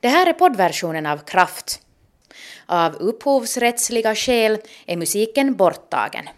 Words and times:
Det 0.00 0.08
här 0.08 0.26
är 0.26 0.32
poddversionen 0.32 1.06
av 1.06 1.18
Kraft. 1.18 1.80
Av 2.66 2.94
upphovsrättsliga 2.94 4.14
skäl 4.14 4.58
är 4.86 4.96
musiken 4.96 5.56
borttagen. 5.56 6.28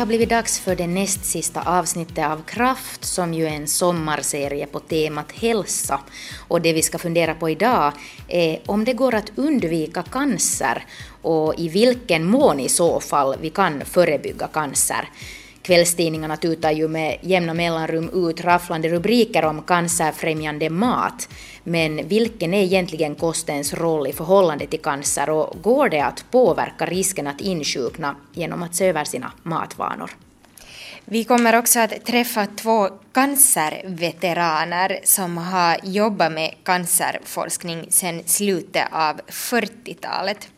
Har 0.00 0.06
blivit 0.06 0.28
dags 0.28 0.60
för 0.60 0.76
det 0.76 0.86
näst 0.86 1.24
sista 1.24 1.62
avsnittet 1.62 2.24
av 2.24 2.42
Kraft 2.42 3.04
som 3.04 3.34
ju 3.34 3.46
är 3.46 3.50
en 3.50 3.68
sommarserie 3.68 4.66
på 4.66 4.80
temat 4.80 5.32
hälsa. 5.32 6.00
Och 6.48 6.60
det 6.60 6.72
vi 6.72 6.82
ska 6.82 6.98
fundera 6.98 7.34
på 7.34 7.50
idag 7.50 7.92
är 8.28 8.60
om 8.66 8.84
det 8.84 8.92
går 8.92 9.14
att 9.14 9.32
undvika 9.36 10.02
cancer 10.02 10.86
och 11.22 11.54
i 11.58 11.68
vilken 11.68 12.24
mån 12.24 12.60
i 12.60 12.68
så 12.68 13.00
fall 13.00 13.36
vi 13.40 13.50
kan 13.50 13.84
förebygga 13.84 14.46
cancer. 14.46 15.08
Kvällstidningarna 15.70 16.36
tutar 16.36 16.70
ju 16.70 16.88
med 16.88 17.18
jämna 17.20 17.54
mellanrum 17.54 18.28
ut 18.28 18.40
rafflande 18.40 18.88
rubriker 18.88 19.44
om 19.44 19.62
cancerfrämjande 19.62 20.70
mat. 20.70 21.28
Men 21.64 22.08
vilken 22.08 22.54
är 22.54 22.62
egentligen 22.62 23.14
kostens 23.14 23.74
roll 23.74 24.06
i 24.06 24.12
förhållande 24.12 24.66
till 24.66 24.80
cancer 24.80 25.30
och 25.30 25.62
går 25.62 25.88
det 25.88 26.00
att 26.00 26.24
påverka 26.30 26.86
risken 26.86 27.26
att 27.26 27.40
insjukna 27.40 28.16
genom 28.32 28.62
att 28.62 28.74
se 28.74 28.86
över 28.86 29.04
sina 29.04 29.32
matvanor? 29.42 30.10
Vi 31.04 31.24
kommer 31.24 31.58
också 31.58 31.80
att 31.80 32.04
träffa 32.04 32.46
två 32.46 32.88
cancerveteraner 33.12 35.00
som 35.04 35.38
har 35.38 35.76
jobbat 35.82 36.32
med 36.32 36.54
cancerforskning 36.62 37.86
sedan 37.90 38.22
slutet 38.26 38.86
av 38.92 39.20
40-talet. 39.28 40.48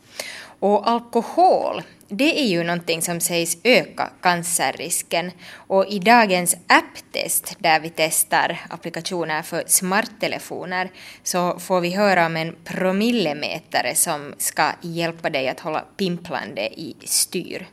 Och 0.60 0.90
alkohol 0.90 1.82
det 2.12 2.40
är 2.40 2.46
ju 2.46 2.64
någonting 2.64 3.02
som 3.02 3.20
sägs 3.20 3.56
öka 3.64 4.10
cancerrisken. 4.20 5.30
Och 5.54 5.86
i 5.86 5.98
dagens 5.98 6.56
apptest 6.66 7.56
där 7.58 7.80
vi 7.80 7.90
testar 7.96 8.60
applikationer 8.70 9.42
för 9.42 9.64
smarttelefoner 9.66 10.90
så 11.22 11.58
får 11.58 11.80
vi 11.80 11.90
höra 11.90 12.26
om 12.26 12.36
en 12.36 12.56
promillemätare 12.64 13.94
som 13.94 14.34
ska 14.38 14.72
hjälpa 14.80 15.30
dig 15.30 15.48
att 15.48 15.60
hålla 15.60 15.80
pimplande 15.96 16.80
i 16.80 16.96
styr. 17.04 17.66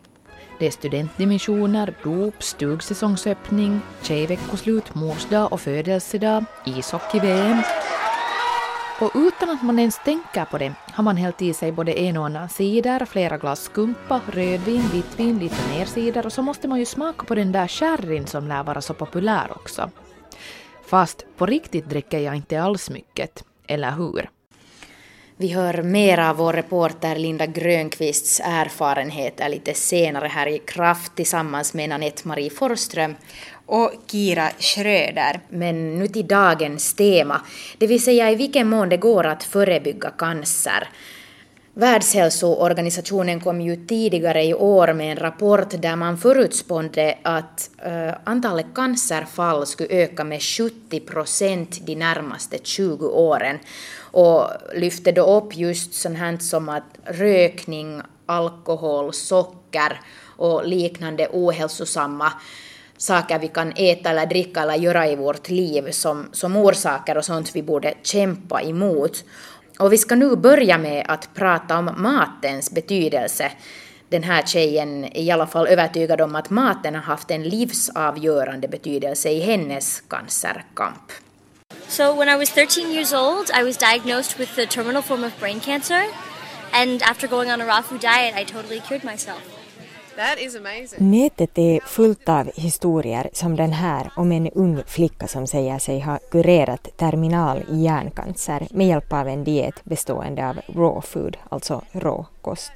Det 0.60 0.68
är 0.68 0.72
studentdimensioner, 0.72 1.94
dop, 2.04 2.44
stugsäsongsöppning, 2.44 3.82
tjejveckoslut, 4.02 4.96
morsdag 4.96 5.48
och 5.48 5.62
födelsedag, 5.62 6.46
ishockey-VM. 6.66 7.62
Och 9.02 9.12
utan 9.16 9.50
att 9.50 9.64
man 9.64 9.80
ens 9.80 10.00
tänker 10.04 10.46
på 10.46 10.58
det 10.58 10.74
har 10.94 11.04
man 11.04 11.18
hällt 11.18 11.42
i 11.42 11.54
sig 11.54 11.72
både 11.72 12.00
en 12.00 12.18
och 12.18 12.26
annan 12.26 12.50
cider, 12.50 13.06
flera 13.06 13.38
glas 13.38 13.64
skumpa, 13.64 14.22
rödvin, 14.32 14.84
vitvin, 14.94 15.40
lite 15.40 15.70
mer 15.70 15.86
cider 15.86 16.26
och 16.26 16.34
så 16.34 16.42
måste 16.42 16.68
man 16.68 16.80
ju 16.80 16.86
smaka 16.86 17.26
på 17.26 17.36
den 17.36 17.52
där 17.52 17.68
sherryn 17.68 18.28
som 18.28 18.48
lär 18.48 18.64
vara 18.64 18.82
så 18.82 18.94
populär 18.94 19.52
också. 19.52 19.90
Fast 20.86 21.26
på 21.38 21.46
riktigt 21.46 21.90
dricker 21.90 22.20
jag 22.20 22.36
inte 22.36 22.62
alls 22.62 22.90
mycket, 22.90 23.44
eller 23.68 23.92
hur? 23.92 24.30
Vi 25.42 25.48
hör 25.48 25.84
mer 25.84 26.18
av 26.18 26.36
vår 26.36 26.54
reporter 26.54 27.16
Linda 27.16 27.46
Grönqvists 27.46 28.42
erfarenheter 28.44 29.50
lite 29.50 29.74
senare 29.74 30.28
här 30.28 30.48
i 30.48 30.60
Kraft 30.60 31.16
tillsammans 31.16 31.74
med 31.74 31.92
Anette-Marie 31.92 32.50
Forström 32.50 33.16
och 33.66 33.92
Kira 34.08 34.50
Schröder. 34.60 35.40
Men 35.50 36.00
nu 36.00 36.08
till 36.08 36.28
dagens 36.28 36.94
tema, 36.94 37.42
det 37.78 37.88
vill 37.88 38.04
säga 38.04 38.32
i 38.32 38.36
vilken 38.36 38.68
mån 38.68 38.90
det 38.90 38.98
går 38.98 39.26
att 39.26 39.44
förebygga 39.44 40.10
cancer. 40.10 40.90
Världshälsoorganisationen 41.74 43.40
kom 43.40 43.62
ju 43.62 43.76
tidigare 43.86 44.44
i 44.44 44.54
år 44.54 44.94
med 44.94 45.12
en 45.12 45.18
rapport 45.18 45.82
där 45.82 45.96
man 45.96 46.18
förutspådde 46.18 47.18
att 47.24 47.70
uh, 47.88 48.14
antalet 48.24 48.66
cancerfall 48.76 49.68
skulle 49.68 49.90
öka 49.90 50.24
med 50.24 50.42
70 50.42 51.00
procent 51.00 51.86
de 51.86 51.96
närmaste 51.96 52.58
20 52.64 53.08
åren 53.08 53.60
och 54.12 54.48
lyfte 54.76 55.12
då 55.12 55.38
upp 55.38 55.58
just 55.58 55.94
sånt 55.94 56.44
som 56.44 56.70
att 56.70 56.98
rökning, 57.06 58.02
alkohol, 58.26 59.14
socker 59.14 60.02
och 60.38 60.68
liknande 60.68 61.28
ohälsosamma 61.32 62.34
saker 63.00 63.40
vi 63.40 63.48
kan 63.48 63.74
äta 63.76 64.10
eller 64.10 64.26
dricka 64.26 64.62
eller 64.62 64.76
göra 64.76 65.08
i 65.08 65.16
vårt 65.16 65.50
liv 65.50 65.92
som, 65.92 66.30
som 66.32 66.58
orsaker 66.58 67.18
och 67.18 67.26
sånt 67.26 67.56
vi 67.56 67.64
borde 67.64 67.94
kämpa 68.04 68.62
emot. 68.62 69.24
Och 69.80 69.94
vi 69.94 69.98
ska 69.98 70.16
nu 70.16 70.36
börja 70.36 70.78
med 70.78 71.06
att 71.08 71.30
prata 71.34 71.78
om 71.78 71.92
matens 71.98 72.72
betydelse. 72.72 73.52
Den 74.10 74.24
här 74.24 74.42
tjejen 74.46 75.06
är 75.06 75.22
i 75.22 75.32
alla 75.32 75.48
fall 75.48 75.68
övertygad 75.68 76.22
om 76.22 76.36
att 76.36 76.50
maten 76.50 76.96
har 76.96 77.02
haft 77.02 77.32
en 77.32 77.44
livsavgörande 77.44 78.68
betydelse 78.68 79.30
i 79.30 79.40
hennes 79.40 80.02
cancerkamp. 80.02 81.12
So 81.90 82.14
when 82.14 82.30
I 82.30 82.36
was 82.36 82.52
13 82.52 82.94
years 82.94 83.14
old, 83.14 83.50
I 83.52 83.64
was 83.64 83.76
diagnosed 83.78 84.38
with 84.38 84.56
the 84.56 84.68
terminal 84.68 85.02
form 85.02 85.24
of 85.24 85.40
brain 85.40 85.60
cancer. 85.60 86.06
And 86.72 87.02
after 87.02 87.28
going 87.28 87.50
on 87.50 87.62
a 87.62 87.66
raw 87.66 87.82
food 87.82 88.02
diet, 88.02 88.36
I 88.36 88.44
totally 88.44 88.80
cured 88.80 89.04
myself. 89.04 89.42
Nätet 90.98 91.58
är 91.58 91.80
fullt 91.80 92.30
av 92.30 92.52
historier 92.56 93.30
som 93.34 93.56
den 93.56 93.72
här 93.72 94.12
om 94.16 94.32
en 94.32 94.48
ung 94.48 94.84
flicka 94.88 95.28
som 95.28 95.48
säger 95.48 95.80
sig 95.80 96.00
ha 96.00 96.20
kurerat 96.32 96.88
terminal 96.98 97.64
hjärncancer 97.70 98.68
med 98.72 98.88
hjälp 98.88 99.14
av 99.14 99.28
en 99.28 99.44
diet 99.44 99.84
bestående 99.84 100.50
av 100.50 100.56
raw 100.68 101.02
food, 101.02 101.38
alltså 101.50 101.82
rå 101.92 102.26
kost. 102.42 102.72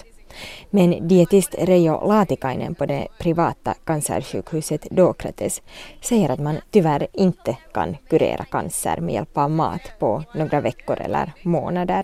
Men 0.72 1.10
dietist 1.10 1.54
Reijo 1.54 2.00
Laatikainen 2.02 2.76
på 2.76 2.86
det 2.86 3.08
privata 3.18 3.76
cancersjukhuset 3.86 4.88
Dokrates 4.98 5.62
säger 6.02 6.32
att 6.32 6.40
man 6.40 6.62
tyvärr 6.72 7.08
inte 7.18 7.58
kan 7.74 7.98
kurera 8.10 8.46
cancer 8.46 9.02
med 9.02 9.14
hjälp 9.14 9.38
av 9.38 9.52
mat 9.52 9.82
på 10.00 10.24
några 10.34 10.62
veckor 10.62 11.02
eller 11.02 11.32
månader. 11.44 12.04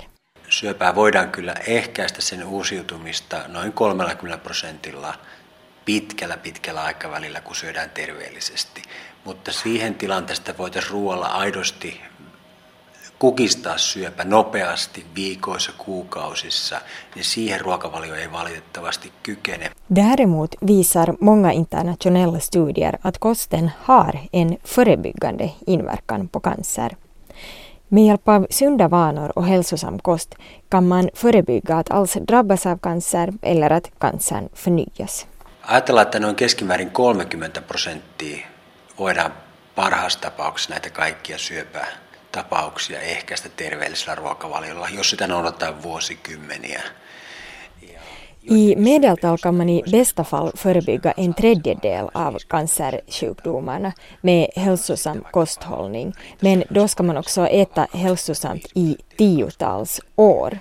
Syöpää 0.49 0.95
voidaan 0.95 1.31
kyllä 1.31 1.55
ehkäistä 1.67 2.21
sen 2.21 2.43
uusiutumista 2.47 3.37
noin 3.47 3.71
30 3.71 4.37
prosentilla 4.43 5.13
pitkällä 5.85 6.37
pitkällä 6.37 6.83
aikavälillä, 6.83 7.41
kun 7.41 7.55
syödään 7.55 7.89
terveellisesti. 7.89 8.81
Mutta 9.25 9.51
siihen 9.51 9.95
tilanteesta 9.95 10.57
voitaisiin 10.57 10.91
ruoalla 10.91 11.27
aidosti 11.27 12.01
kukistaa 13.19 13.77
syöpä 13.77 14.23
nopeasti 14.23 15.05
viikoissa, 15.15 15.71
kuukausissa, 15.77 16.81
niin 17.15 17.25
siihen 17.25 17.61
ruokavalio 17.61 18.15
ei 18.15 18.31
valitettavasti 18.31 19.11
kykene. 19.23 19.71
Däremot 19.95 20.55
visar 20.67 21.13
många 21.19 21.51
internationella 21.51 22.39
studier 22.39 22.97
att 23.03 23.17
kosten 23.17 23.71
har 23.87 24.17
en 24.33 24.57
förebyggande 24.63 25.49
inverkan 25.67 26.29
på 26.29 26.39
cancer. 26.39 26.91
Med 27.89 28.05
hjälp 28.05 28.29
av 28.29 28.45
sunda 28.49 28.89
vanor 28.89 29.31
och 29.35 29.45
hälsosam 29.45 29.99
kost 29.99 30.35
kan 30.69 30.87
man 30.87 31.09
förebygga 31.13 31.77
att 31.77 31.91
alls 31.91 32.17
drabbas 32.27 32.65
av 32.65 32.77
cancer 32.77 33.33
eller 33.41 33.69
att 33.71 33.91
cancern 33.99 34.49
förnyas. 34.53 35.27
Ajatellaan, 35.61 36.05
että 36.05 36.19
noin 36.19 36.35
keskimäärin 36.35 36.89
30 36.91 37.61
prosenttia 37.61 38.47
voidaan 38.99 39.33
parhaassa 39.75 40.21
tapauksessa 40.21 40.73
näitä 40.73 40.89
kaikkia 40.89 41.37
syöpää 41.37 41.87
tapauksia 42.31 42.99
ehkäistä 42.99 43.49
terveellisellä 43.49 44.15
ruokavaliolla, 44.15 44.87
jos 44.89 45.09
sitä 45.09 45.27
noudattaa 45.27 45.83
vuosikymmeniä. 45.83 46.81
I 48.51 48.75
medeltal 48.75 49.37
kan 49.43 49.55
man 49.55 49.69
i 49.69 49.83
bästa 49.91 50.23
fall 50.23 50.51
förebygga 50.57 51.13
en 51.17 51.33
tredjedel 51.33 52.07
av 52.13 52.35
cancersjukdomarna 52.47 53.91
med 54.21 54.47
hälsosam 54.55 55.23
kosthållning, 55.31 56.13
men 56.41 56.63
då 56.69 56.87
ska 56.87 57.03
man 57.03 57.17
också 57.17 57.47
äta 57.47 57.87
hälsosamt 57.93 58.65
i 58.75 58.97
tiotals 59.17 60.01
år. 60.15 60.57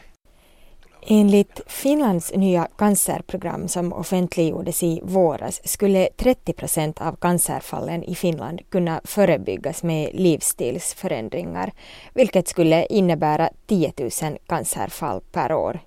Enligt 1.11 1.61
Finlands 1.67 2.33
nya 2.35 2.69
cancerprogram 2.77 3.69
som 3.69 3.93
offentliggjordes 3.93 4.83
i 4.83 5.01
våras 5.03 5.61
skulle 5.65 6.09
30 6.17 6.53
procent 6.53 7.01
av 7.01 7.17
cancerfallen 7.17 8.05
i 8.05 8.15
Finland 8.15 8.61
kunna 8.71 9.01
förebyggas 9.05 9.83
med 9.83 10.11
livsstilsförändringar, 10.13 11.73
vilket 12.15 12.49
skulle 12.49 12.87
innebära 12.87 13.51
10 13.67 13.93
000 13.99 14.11
cancerfall 14.47 15.21
per 15.33 15.53
år. 15.53 15.81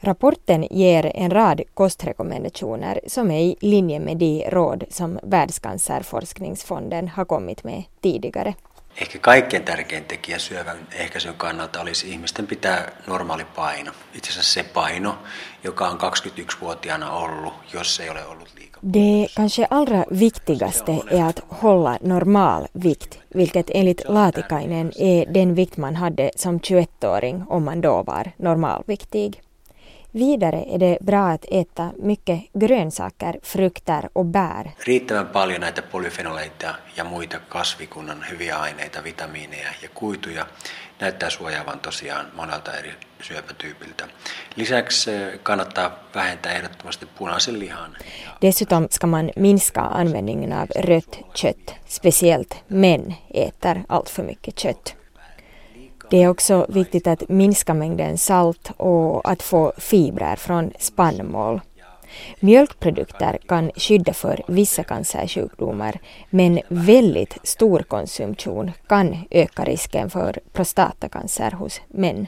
Rapporten 0.00 0.66
ger 0.70 1.12
en 1.14 1.30
rad 1.30 1.60
kostrekommendationer 1.74 3.00
som 3.06 3.30
är 3.30 3.40
i 3.40 3.56
linje 3.60 4.00
med 4.00 4.16
de 4.16 4.44
råd 4.50 4.84
som 4.90 5.18
Världscancerforskningsfonden 5.22 7.08
har 7.08 7.24
kommit 7.24 7.64
med 7.64 7.82
tidigare. 8.00 8.54
Ehkä 8.96 9.18
kaikkein 9.18 9.64
tärkein 9.64 10.04
tekijä 10.04 10.38
syövän 10.38 10.88
ehkäisyn 10.92 11.34
kannalta 11.34 11.80
olisi 11.80 12.10
ihmisten 12.10 12.46
pitää 12.46 12.92
normaali 13.06 13.44
paino. 13.44 13.92
Itse 14.14 14.30
asiassa 14.30 14.52
se 14.52 14.62
paino, 14.62 15.18
joka 15.64 15.88
on 15.88 15.98
21-vuotiaana 16.00 17.10
ollut, 17.10 17.54
jos 17.72 18.00
ei 18.00 18.10
ole 18.10 18.24
ollut 18.24 18.48
liikaa. 18.58 18.80
Det 18.92 19.28
kanske 19.36 19.66
allra 19.70 20.04
viktigaste 20.18 20.92
är 21.10 21.24
att 21.24 21.40
hålla 21.48 21.98
normal 22.02 22.66
vikt, 22.84 23.18
vilket 23.36 23.70
enligt 23.74 24.02
Laatikainen 24.08 24.92
är 24.98 25.34
den 25.34 25.56
vikt 25.56 25.76
man 25.76 25.96
hade 25.96 26.30
som 26.36 26.58
21-åring 26.58 27.44
om 27.48 27.64
man 27.64 27.80
då 27.80 28.02
var 28.06 28.32
normalviktig. 28.38 29.40
Vidare 30.14 30.64
är 30.74 30.78
det 30.78 30.98
bra 31.00 31.28
att 31.28 31.44
äta 31.52 31.92
mycket 31.98 32.40
grönsaker, 32.52 33.38
frukter 33.42 34.08
och 34.12 34.26
bär. 34.26 34.70
Riittävän 34.86 35.26
paljon 35.26 35.60
näitä 35.60 35.82
polyfenoleita 35.82 36.74
ja 36.96 37.04
muita 37.04 37.38
kasvikunnan 37.48 38.24
hyviä 38.30 38.60
aineita, 38.60 39.04
vitamiineja 39.04 39.68
ja 39.82 39.88
kuituja 39.94 40.46
näyttää 41.00 41.30
suojaavan 41.30 41.78
tosiaan 41.80 42.26
monelta 42.36 42.76
eri 42.76 42.92
syöpätyypiltä. 43.22 44.08
Lisäksi 44.56 45.10
kannattaa 45.42 45.90
vähentää 46.14 46.52
ehdottomasti 46.52 47.06
punaisen 47.18 47.58
lihan. 47.58 47.96
Dessutom 48.42 48.86
ska 48.90 49.06
man 49.06 49.30
minska 49.36 49.80
användningen 49.80 50.52
av 50.52 50.68
rött 50.78 51.18
kött, 51.42 51.74
speciellt 51.88 52.54
män 52.68 53.14
äter 53.34 53.84
allt 53.88 54.10
för 54.10 54.22
mycket 54.22 54.54
kött. 54.62 54.99
Det 56.10 56.22
är 56.22 56.28
också 56.28 56.66
viktigt 56.68 57.06
att 57.06 57.28
minska 57.28 57.74
mängden 57.74 58.18
salt 58.18 58.72
och 58.76 59.30
att 59.30 59.42
få 59.42 59.72
fibrer 59.78 60.36
från 60.36 60.72
spannmål. 60.78 61.60
Mjölkprodukter 62.40 63.38
kan 63.48 63.70
skydda 63.76 64.12
för 64.12 64.42
vissa 64.46 64.84
cancersjukdomar 64.84 65.94
men 66.30 66.60
väldigt 66.68 67.38
stor 67.42 67.78
konsumtion 67.78 68.70
kan 68.88 69.16
öka 69.30 69.64
risken 69.64 70.10
för 70.10 70.38
prostatacancer 70.52 71.50
hos 71.50 71.80
män. 71.88 72.26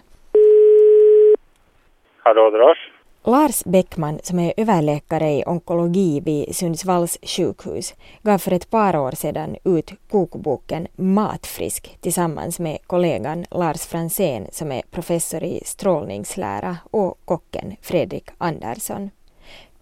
Hallå, 2.24 2.50
Dras. 2.50 2.91
Lars 3.24 3.64
Bäckman, 3.64 4.18
som 4.22 4.38
är 4.38 4.52
överläkare 4.56 5.30
i 5.30 5.44
onkologi 5.46 6.20
vid 6.20 6.56
Sundsvalls 6.56 7.18
sjukhus, 7.22 7.94
gav 8.22 8.38
för 8.38 8.52
ett 8.52 8.70
par 8.70 8.96
år 8.96 9.10
sedan 9.10 9.56
ut 9.64 9.92
kokboken 10.10 10.86
Matfrisk 10.96 11.98
tillsammans 12.00 12.60
med 12.60 12.78
kollegan 12.86 13.44
Lars 13.50 13.86
Fransén 13.86 14.46
som 14.50 14.72
är 14.72 14.82
professor 14.90 15.42
i 15.42 15.60
strålningslära 15.64 16.76
och 16.90 17.18
kocken 17.24 17.76
Fredrik 17.82 18.30
Andersson. 18.38 19.10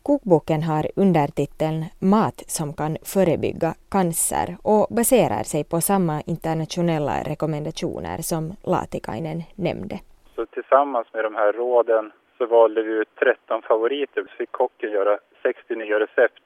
Kokboken 0.03 0.63
har 0.63 0.91
undertiteln 0.97 1.85
Mat 1.99 2.43
som 2.47 2.73
kan 2.73 2.97
förebygga 3.03 3.75
cancer 3.89 4.57
och 4.63 4.87
baserar 4.91 5.43
sig 5.43 5.65
på 5.65 5.81
samma 5.81 6.21
internationella 6.21 7.23
rekommendationer 7.23 8.19
som 8.19 8.53
Latikainen 8.63 9.43
nämnde. 9.55 9.99
Så 10.35 10.47
tillsammans 10.47 11.07
med 11.13 11.25
de 11.25 11.35
här 11.35 11.53
råden 11.53 12.13
så 12.41 12.47
valde 12.47 12.83
vi 12.83 12.93
ut 12.93 13.15
13 13.15 13.63
favoriter. 13.63 14.23
Så 14.23 14.37
fick 14.37 14.53
kocken 14.53 14.91
göra 14.93 15.19
60 15.43 15.75
nya 15.75 16.01
recept. 16.01 16.43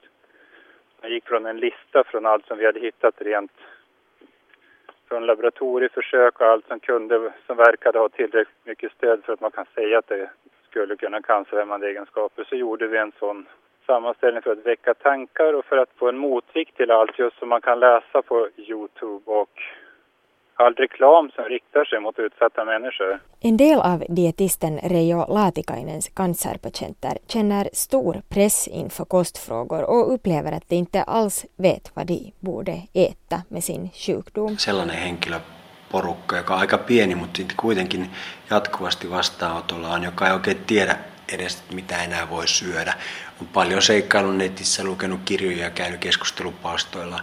Han 1.00 1.10
gick 1.10 1.24
från 1.24 1.46
en 1.46 1.56
lista 1.56 2.04
från 2.04 2.26
allt 2.26 2.46
som 2.46 2.58
vi 2.58 2.66
hade 2.66 2.80
hittat 2.80 3.14
rent 3.18 3.52
från 5.08 5.26
laboratorieförsök 5.26 6.40
och 6.40 6.46
allt 6.46 6.66
som 6.68 6.80
kunde, 6.80 7.32
som 7.46 7.56
verkade 7.56 7.98
ha 7.98 8.08
tillräckligt 8.08 8.66
mycket 8.66 8.92
stöd 8.92 9.24
för 9.24 9.32
att 9.32 9.40
man 9.40 9.50
kan 9.50 9.66
säga 9.74 9.98
att 9.98 10.06
det 10.06 10.30
skulle 10.70 10.96
kunna 10.96 11.22
cancerhämmande 11.22 11.88
egenskaper. 11.88 12.44
Så 12.44 12.56
gjorde 12.56 12.86
vi 12.86 12.98
en 12.98 13.12
sån 13.18 13.46
sammanställning 13.86 14.42
för 14.42 14.52
att 14.52 14.66
väcka 14.66 14.94
tankar 14.94 15.54
och 15.54 15.64
för 15.64 15.76
att 15.76 15.90
få 15.96 16.08
en 16.08 16.18
motvikt 16.18 16.76
till 16.76 16.90
allt 16.90 17.18
just 17.18 17.38
som 17.38 17.48
man 17.48 17.60
kan 17.60 17.80
läsa 17.80 18.22
på 18.22 18.48
Youtube 18.56 19.30
och 19.30 19.62
all 20.56 20.74
reklam 20.74 21.30
som 21.30 21.44
riktar 21.44 21.84
sig 21.84 22.00
mot 22.00 22.18
utsatta 22.18 22.64
människor. 22.64 23.20
En 23.40 23.56
del 23.56 23.78
av 23.80 24.04
dietisten 24.08 24.80
Reijo 24.82 25.26
Laatikainens 25.28 26.08
cancerpatienter 26.08 27.12
känner 27.26 27.68
stor 27.72 28.22
press 28.28 28.68
inför 28.68 29.04
kostfrågor 29.04 29.82
och 29.82 30.14
upplever 30.14 30.52
att 30.52 30.68
de 30.68 30.76
inte 30.76 31.02
alls 31.02 31.46
vet 31.56 31.90
vad 31.94 32.06
de 32.06 32.32
borde 32.40 32.82
äta 32.94 33.42
med 33.48 33.64
sin 33.64 33.90
sjukdom. 33.90 34.58
Sellainen 34.58 34.96
henkilöporukka, 34.96 36.36
joka 36.36 36.54
on 36.54 36.60
aika 36.60 36.78
pieni, 36.78 37.14
mutta 37.14 37.42
kuitenkin 37.56 38.10
jatkuvasti 38.50 39.10
vastaanotolla 39.10 39.88
on, 39.88 40.02
joka 40.02 40.26
ei 40.26 40.32
oikein 40.32 40.64
tiedä 40.66 40.96
edes 41.32 41.64
mitä 41.72 42.02
enää 42.02 42.30
voi 42.30 42.48
syödä. 42.48 42.94
On 43.40 43.46
paljon 43.46 43.82
seikkailun 43.82 44.38
netissä, 44.38 44.84
lukenut 44.84 45.20
kirjoja 45.24 45.64
ja 45.64 45.70
käynyt 45.70 46.00
keskustelupalstoilla. 46.00 47.20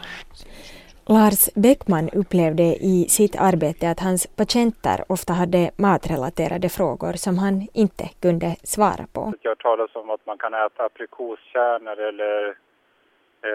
Lars 1.05 1.49
Bäckman 1.55 2.09
upplevde 2.13 2.63
i 2.63 3.05
sitt 3.09 3.35
arbete 3.39 3.89
att 3.89 3.99
hans 3.99 4.27
patienter 4.27 5.03
ofta 5.09 5.33
hade 5.33 5.71
matrelaterade 5.77 6.69
frågor 6.69 7.13
som 7.13 7.37
han 7.37 7.67
inte 7.73 8.05
kunde 8.21 8.55
svara 8.63 9.05
på. 9.13 9.33
Jag 9.41 9.49
har 9.49 9.55
hört 9.55 9.61
talas 9.61 9.95
om 9.95 10.09
att 10.09 10.25
man 10.25 10.37
kan 10.37 10.53
äta 10.53 10.83
aprikoskärnor 10.83 11.99
eller, 11.99 12.55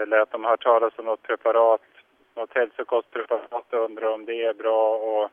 eller 0.01 0.17
att 0.19 0.31
de 0.31 0.43
har 0.43 0.51
hört 0.51 0.63
talas 0.63 0.93
om 0.97 1.05
något 1.05 1.21
preparat, 1.21 1.81
något 2.35 2.53
hälsokostpreparat 2.53 3.73
och 3.73 3.85
undrar 3.85 4.13
om 4.13 4.25
det 4.25 4.43
är 4.43 4.53
bra. 4.53 4.97
Och 4.97 5.29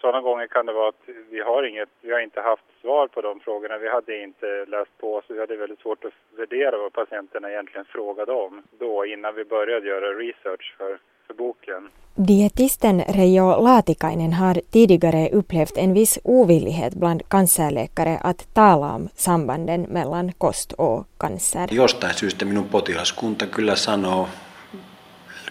sådana 0.00 0.20
gånger 0.20 0.46
kan 0.46 0.66
det 0.66 0.72
vara 0.72 0.88
att 0.88 1.04
vi 1.30 1.40
har, 1.40 1.62
inget, 1.62 1.88
vi 2.00 2.12
har 2.12 2.20
inte 2.20 2.40
haft 2.40 2.64
svar 2.80 3.06
på 3.08 3.20
de 3.20 3.40
frågorna. 3.40 3.78
Vi 3.78 3.88
hade 3.88 4.22
inte 4.22 4.46
läst 4.68 4.98
på 5.00 5.22
så 5.26 5.34
vi 5.34 5.40
hade 5.40 5.56
väldigt 5.56 5.80
svårt 5.80 6.04
att 6.04 6.12
värdera 6.38 6.78
vad 6.78 6.92
patienterna 6.92 7.50
egentligen 7.50 7.84
frågade 7.84 8.32
om 8.32 8.62
då 8.78 9.06
innan 9.06 9.34
vi 9.34 9.44
började 9.44 9.86
göra 9.88 10.06
research 10.06 10.74
för, 10.78 10.98
för 11.26 11.34
boken. 11.34 11.88
Dietisten 12.14 13.00
Reijo 13.00 13.62
Laatikainen 13.62 14.32
har 14.32 14.54
tidigare 14.72 15.28
upplevt 15.32 15.76
en 15.76 15.94
viss 15.94 16.18
ovillighet 16.24 16.94
bland 16.94 17.28
cancerläkare 17.28 18.18
att 18.22 18.54
tala 18.54 18.94
om 18.94 19.08
sambanden 19.14 19.82
mellan 19.82 20.32
kost 20.32 20.72
och 20.72 21.06
cancer. 21.18 21.68
Jostain 21.70 22.14
syystä 22.14 22.44
minun 22.44 22.68
potilaskunta 22.68 23.46
kyllä 23.46 23.76
sanoo 23.76 24.26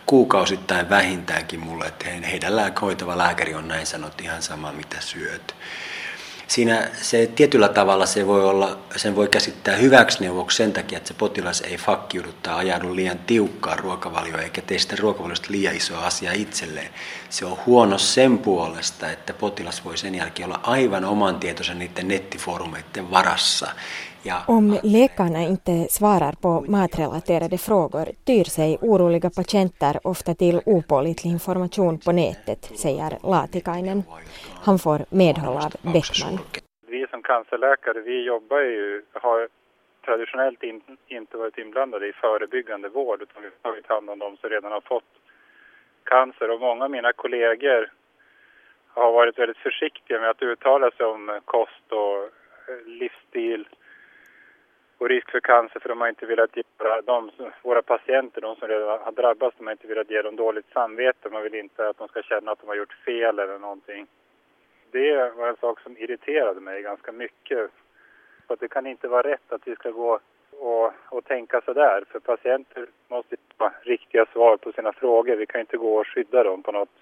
kuukausittain 0.08 0.90
vähintäänkin 0.90 1.60
mulle, 1.60 1.86
että 1.86 2.06
heidän 2.32 2.54
hoitava 2.82 3.18
lääkäri 3.18 3.56
on 3.56 3.68
näin 3.68 3.86
sanottu 3.86 4.24
ihan 4.24 4.42
sama 4.42 4.72
mitä 4.72 4.98
syöt. 5.00 5.56
Siinä 6.48 6.90
se 7.02 7.32
tietyllä 7.36 7.70
tavalla 7.70 8.06
se 8.06 8.28
voi 8.28 8.46
olla, 8.46 8.80
sen 8.96 9.16
voi 9.16 9.28
käsittää 9.28 9.76
hyväksi 9.76 10.20
neuvoksi 10.20 10.58
sen 10.58 10.74
takia, 10.74 10.98
että 10.98 11.08
se 11.08 11.14
potilas 11.14 11.62
ei 11.62 11.78
fakkiudu 11.78 12.30
tai 12.44 12.56
ajaudu 12.56 12.96
liian 12.96 13.20
tiukkaan 13.20 13.80
ruokavalioon 13.80 14.40
eikä 14.40 14.62
tee 14.62 14.80
sitä 14.80 14.96
ruokavaliosta 15.00 15.48
liian 15.50 15.76
isoa 15.76 16.06
asiaa 16.06 16.34
itselleen. 16.34 16.90
Se 17.30 17.46
on 17.46 17.58
huono 17.66 17.98
sen 17.98 18.38
puolesta, 18.38 19.12
että 19.12 19.34
potilas 19.34 19.86
voi 19.86 19.98
sen 19.98 20.16
jälkeen 20.16 20.50
olla 20.50 20.60
aivan 20.64 21.06
oman 21.06 21.40
tietoisen 21.40 21.80
niiden 21.80 22.08
nettifoorumeiden 22.08 23.12
varassa 23.12 23.68
Om 24.48 24.80
läkarna 24.84 25.42
inte 25.54 25.88
svarar 25.90 26.34
på 26.44 26.72
matrelaterade 26.72 27.58
frågor 27.58 28.06
tyr 28.28 28.44
sig 28.44 28.78
oroliga 28.82 29.30
patienter 29.30 30.00
ofta 30.04 30.34
till 30.34 30.62
opålitlig 30.66 31.32
information 31.32 32.00
på 32.06 32.12
nätet, 32.12 32.62
säger 32.84 33.12
Latikainen. 33.32 34.04
Han 34.66 34.80
får 34.80 35.00
medhåll 35.10 35.58
av 35.66 35.72
Beckman. 35.94 36.36
Vi 36.88 37.08
som 37.12 37.22
cancerläkare, 37.24 38.02
vi 38.02 38.24
jobbar 38.24 38.60
ju, 38.60 39.04
har 39.14 39.48
traditionellt 40.06 40.64
in, 40.64 40.82
inte 41.08 41.38
varit 41.38 41.58
inblandade 41.58 42.08
i 42.08 42.14
förebyggande 42.14 42.90
vård 42.90 43.22
utan 43.22 43.44
vi 43.44 43.50
har 43.62 43.72
tagit 43.72 43.88
hand 43.88 44.10
om 44.10 44.20
de 44.20 44.38
som 44.38 44.50
redan 44.50 44.72
har 44.72 44.82
fått 44.82 45.12
cancer 46.04 46.52
och 46.52 46.60
många 46.60 46.84
av 46.84 46.92
mina 46.92 47.14
kollegor 47.14 47.92
har 48.88 49.12
varit 49.12 49.40
väldigt 49.40 49.58
försiktiga 49.58 50.20
med 50.20 50.30
att 50.30 50.42
uttala 50.42 50.92
sig 50.92 51.06
om 51.06 51.40
kost 51.46 51.92
och 51.92 52.24
eh, 52.70 52.86
livsstil 52.86 53.68
och 54.98 55.10
risk 55.10 55.32
för 55.32 55.40
cancer 55.40 55.80
för 55.80 55.90
de 55.90 56.02
har 56.02 56.08
inte 56.08 56.26
velat 56.26 56.58
ge 56.58 56.64
de, 57.06 57.32
våra 57.62 57.82
patienter, 57.82 58.42
de 58.42 58.56
som 58.56 58.68
redan 58.68 59.00
har 59.00 59.12
drabbats, 59.12 59.56
de 59.58 59.68
har 59.68 59.72
inte 59.72 59.88
velat 59.88 60.10
ge 60.10 60.22
dem 60.22 60.36
dåligt 60.36 60.72
samvete. 60.74 61.30
Man 61.32 61.44
vill 61.44 61.56
inte 61.56 61.90
att 61.90 61.98
de 61.98 62.08
ska 62.08 62.22
känna 62.22 62.52
att 62.52 62.60
de 62.60 62.68
har 62.68 62.76
gjort 62.76 62.94
fel 62.94 63.40
eller 63.40 63.60
någonting. 63.60 64.08
Det 64.92 65.36
var 65.36 65.48
en 65.48 65.58
sak 65.58 65.80
som 65.82 65.98
irriterade 65.98 66.62
mig 66.62 66.82
ganska 66.82 67.12
mycket. 67.12 67.72
För 68.48 68.54
att 68.54 68.60
det 68.60 68.68
kan 68.68 68.88
inte 68.88 69.08
vara 69.08 69.28
rätt 69.32 69.52
att 69.52 69.68
vi 69.68 69.76
ska 69.76 69.92
gå 69.92 70.20
och, 70.52 70.94
och 71.10 71.26
tänka 71.26 71.62
sådär. 71.62 72.04
För 72.12 72.20
patienter 72.20 72.86
måste 73.08 73.36
ha 73.58 73.72
riktiga 73.82 74.26
svar 74.26 74.58
på 74.58 74.72
sina 74.72 74.94
frågor. 74.94 75.36
Vi 75.36 75.46
kan 75.46 75.62
inte 75.62 75.78
gå 75.78 75.96
och 75.96 76.08
skydda 76.08 76.44
dem 76.44 76.64
på 76.64 76.72
något 76.72 76.96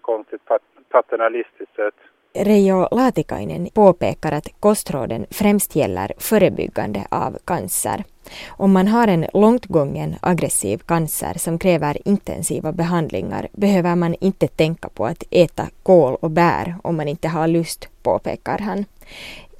konstigt 0.00 0.42
paternalistiskt 0.88 1.76
sätt. 1.76 1.94
Reijo 2.36 2.88
Laatikainen 2.90 3.68
påpekar 3.74 4.32
att 4.32 4.48
kostråden 4.60 5.26
främst 5.30 5.76
gäller 5.76 6.12
förebyggande 6.18 7.06
av 7.08 7.38
cancer. 7.44 8.04
Om 8.46 8.72
man 8.72 8.88
har 8.88 9.08
en 9.08 9.26
långt 9.32 9.66
gången 9.66 10.16
aggressiv 10.20 10.78
cancer 10.78 11.34
som 11.38 11.58
kräver 11.58 12.08
intensiva 12.08 12.72
behandlingar 12.72 13.48
behöver 13.52 13.94
man 13.94 14.14
inte 14.20 14.48
tänka 14.48 14.88
på 14.88 15.06
att 15.06 15.24
äta 15.30 15.68
kål 15.82 16.16
och 16.20 16.30
bär 16.30 16.76
om 16.82 16.96
man 16.96 17.08
inte 17.08 17.28
har 17.28 17.48
lust, 17.48 17.88
påpekar 18.02 18.58
han. 18.58 18.84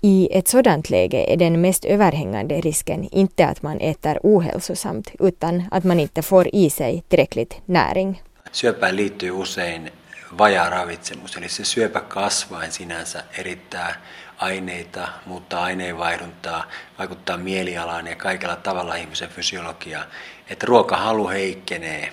I 0.00 0.28
ett 0.32 0.48
sådant 0.48 0.90
läge 0.90 1.32
är 1.32 1.36
den 1.36 1.60
mest 1.60 1.84
överhängande 1.84 2.60
risken 2.60 3.08
inte 3.12 3.46
att 3.46 3.62
man 3.62 3.80
äter 3.80 4.18
ohälsosamt 4.22 5.10
utan 5.20 5.62
att 5.70 5.84
man 5.84 6.00
inte 6.00 6.22
får 6.22 6.54
i 6.54 6.70
sig 6.70 7.02
tillräckligt 7.08 7.60
näring. 7.64 8.22
Syöpään 8.52 8.96
liittyy 8.96 9.30
usein 9.42 9.90
vajaa 10.38 10.70
ravitsemus, 10.70 11.36
eli 11.36 11.48
se 11.48 11.64
syöpä 11.64 12.00
kasvain 12.00 12.72
sinänsä 12.72 13.24
erittää 13.38 14.00
aineita, 14.38 15.08
muuttaa 15.26 15.62
aineenvaihduntaa, 15.64 16.66
vaikuttaa 16.98 17.36
mielialaan 17.36 18.06
ja 18.06 18.16
kaikella 18.16 18.56
tavalla 18.56 18.94
ihmisen 18.94 19.28
fysiologiaan, 19.28 20.06
että 20.48 20.66
ruokahalu 20.66 21.28
heikkenee 21.28 22.12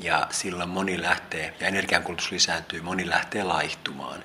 ja 0.00 0.26
silloin 0.30 0.68
moni 0.68 1.02
lähtee, 1.02 1.54
ja 1.60 1.66
energiankulutus 1.66 2.30
lisääntyy, 2.30 2.82
moni 2.82 3.08
lähtee 3.08 3.44
laihtumaan. 3.44 4.22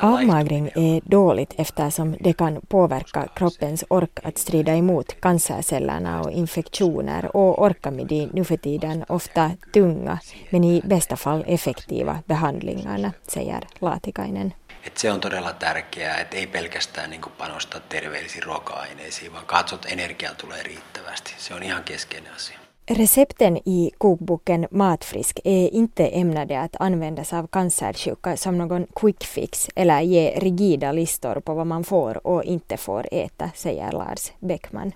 Avmagring 0.00 0.66
är 0.66 1.00
dåligt 1.10 1.54
eftersom 1.58 2.16
det 2.20 2.32
kan 2.32 2.60
påverka 2.68 3.26
kroppens 3.34 3.84
ork 3.90 4.10
att 4.22 4.38
strida 4.38 4.74
emot 4.74 5.20
cancercellerna 5.20 6.20
och 6.20 6.30
infektioner 6.30 7.36
och 7.36 7.62
orka 7.62 7.90
med 7.90 8.06
de 8.06 8.28
nu 8.32 8.44
för 8.44 8.56
tiden 8.56 9.04
ofta 9.08 9.50
tunga 9.72 10.18
men 10.50 10.64
i 10.64 10.82
bästa 10.84 11.16
fall 11.16 11.44
effektiva 11.46 12.18
behandlingarna, 12.26 13.12
säger 13.28 13.66
Laatikainen. 13.80 14.54
Et 14.86 14.98
se 14.98 15.12
on 15.12 15.20
todella 15.20 15.52
tärkeää, 15.52 16.18
että 16.20 16.36
ei 16.36 16.46
pelkästään 16.46 17.10
niin 17.10 17.22
panostaa 17.38 17.80
terveellisiin 17.80 18.42
ruoka-aineisiin, 18.42 19.32
vaan 19.32 19.46
katsot, 19.46 19.84
että 19.84 19.92
energiaa 19.92 20.34
tulee 20.34 20.62
riittävästi. 20.62 21.34
Se 21.38 21.54
on 21.54 21.62
ihan 21.62 21.84
keskeinen 21.84 22.32
asia. 22.32 22.63
Recepten 22.88 23.56
i 23.56 23.90
kokboken 23.98 24.66
Matfrisk 24.70 25.40
är 25.44 25.66
inte 25.82 26.04
ämnade 26.22 26.54
att 26.64 26.80
användas 26.80 27.32
av 27.38 27.44
cancersjuka 27.56 28.30
som 28.36 28.58
någon 28.58 28.84
quick 29.00 29.22
fix 29.34 29.52
eller 29.80 30.00
ge 30.00 30.24
rigida 30.46 30.92
listor 30.92 31.36
på 31.46 31.52
vad 31.54 31.66
man 31.66 31.84
får 31.84 32.14
och 32.30 32.42
inte 32.54 32.76
får 32.86 33.02
äta, 33.24 33.46
säger 33.64 33.92
Lars 34.00 34.22
Bäckman. 34.50 34.90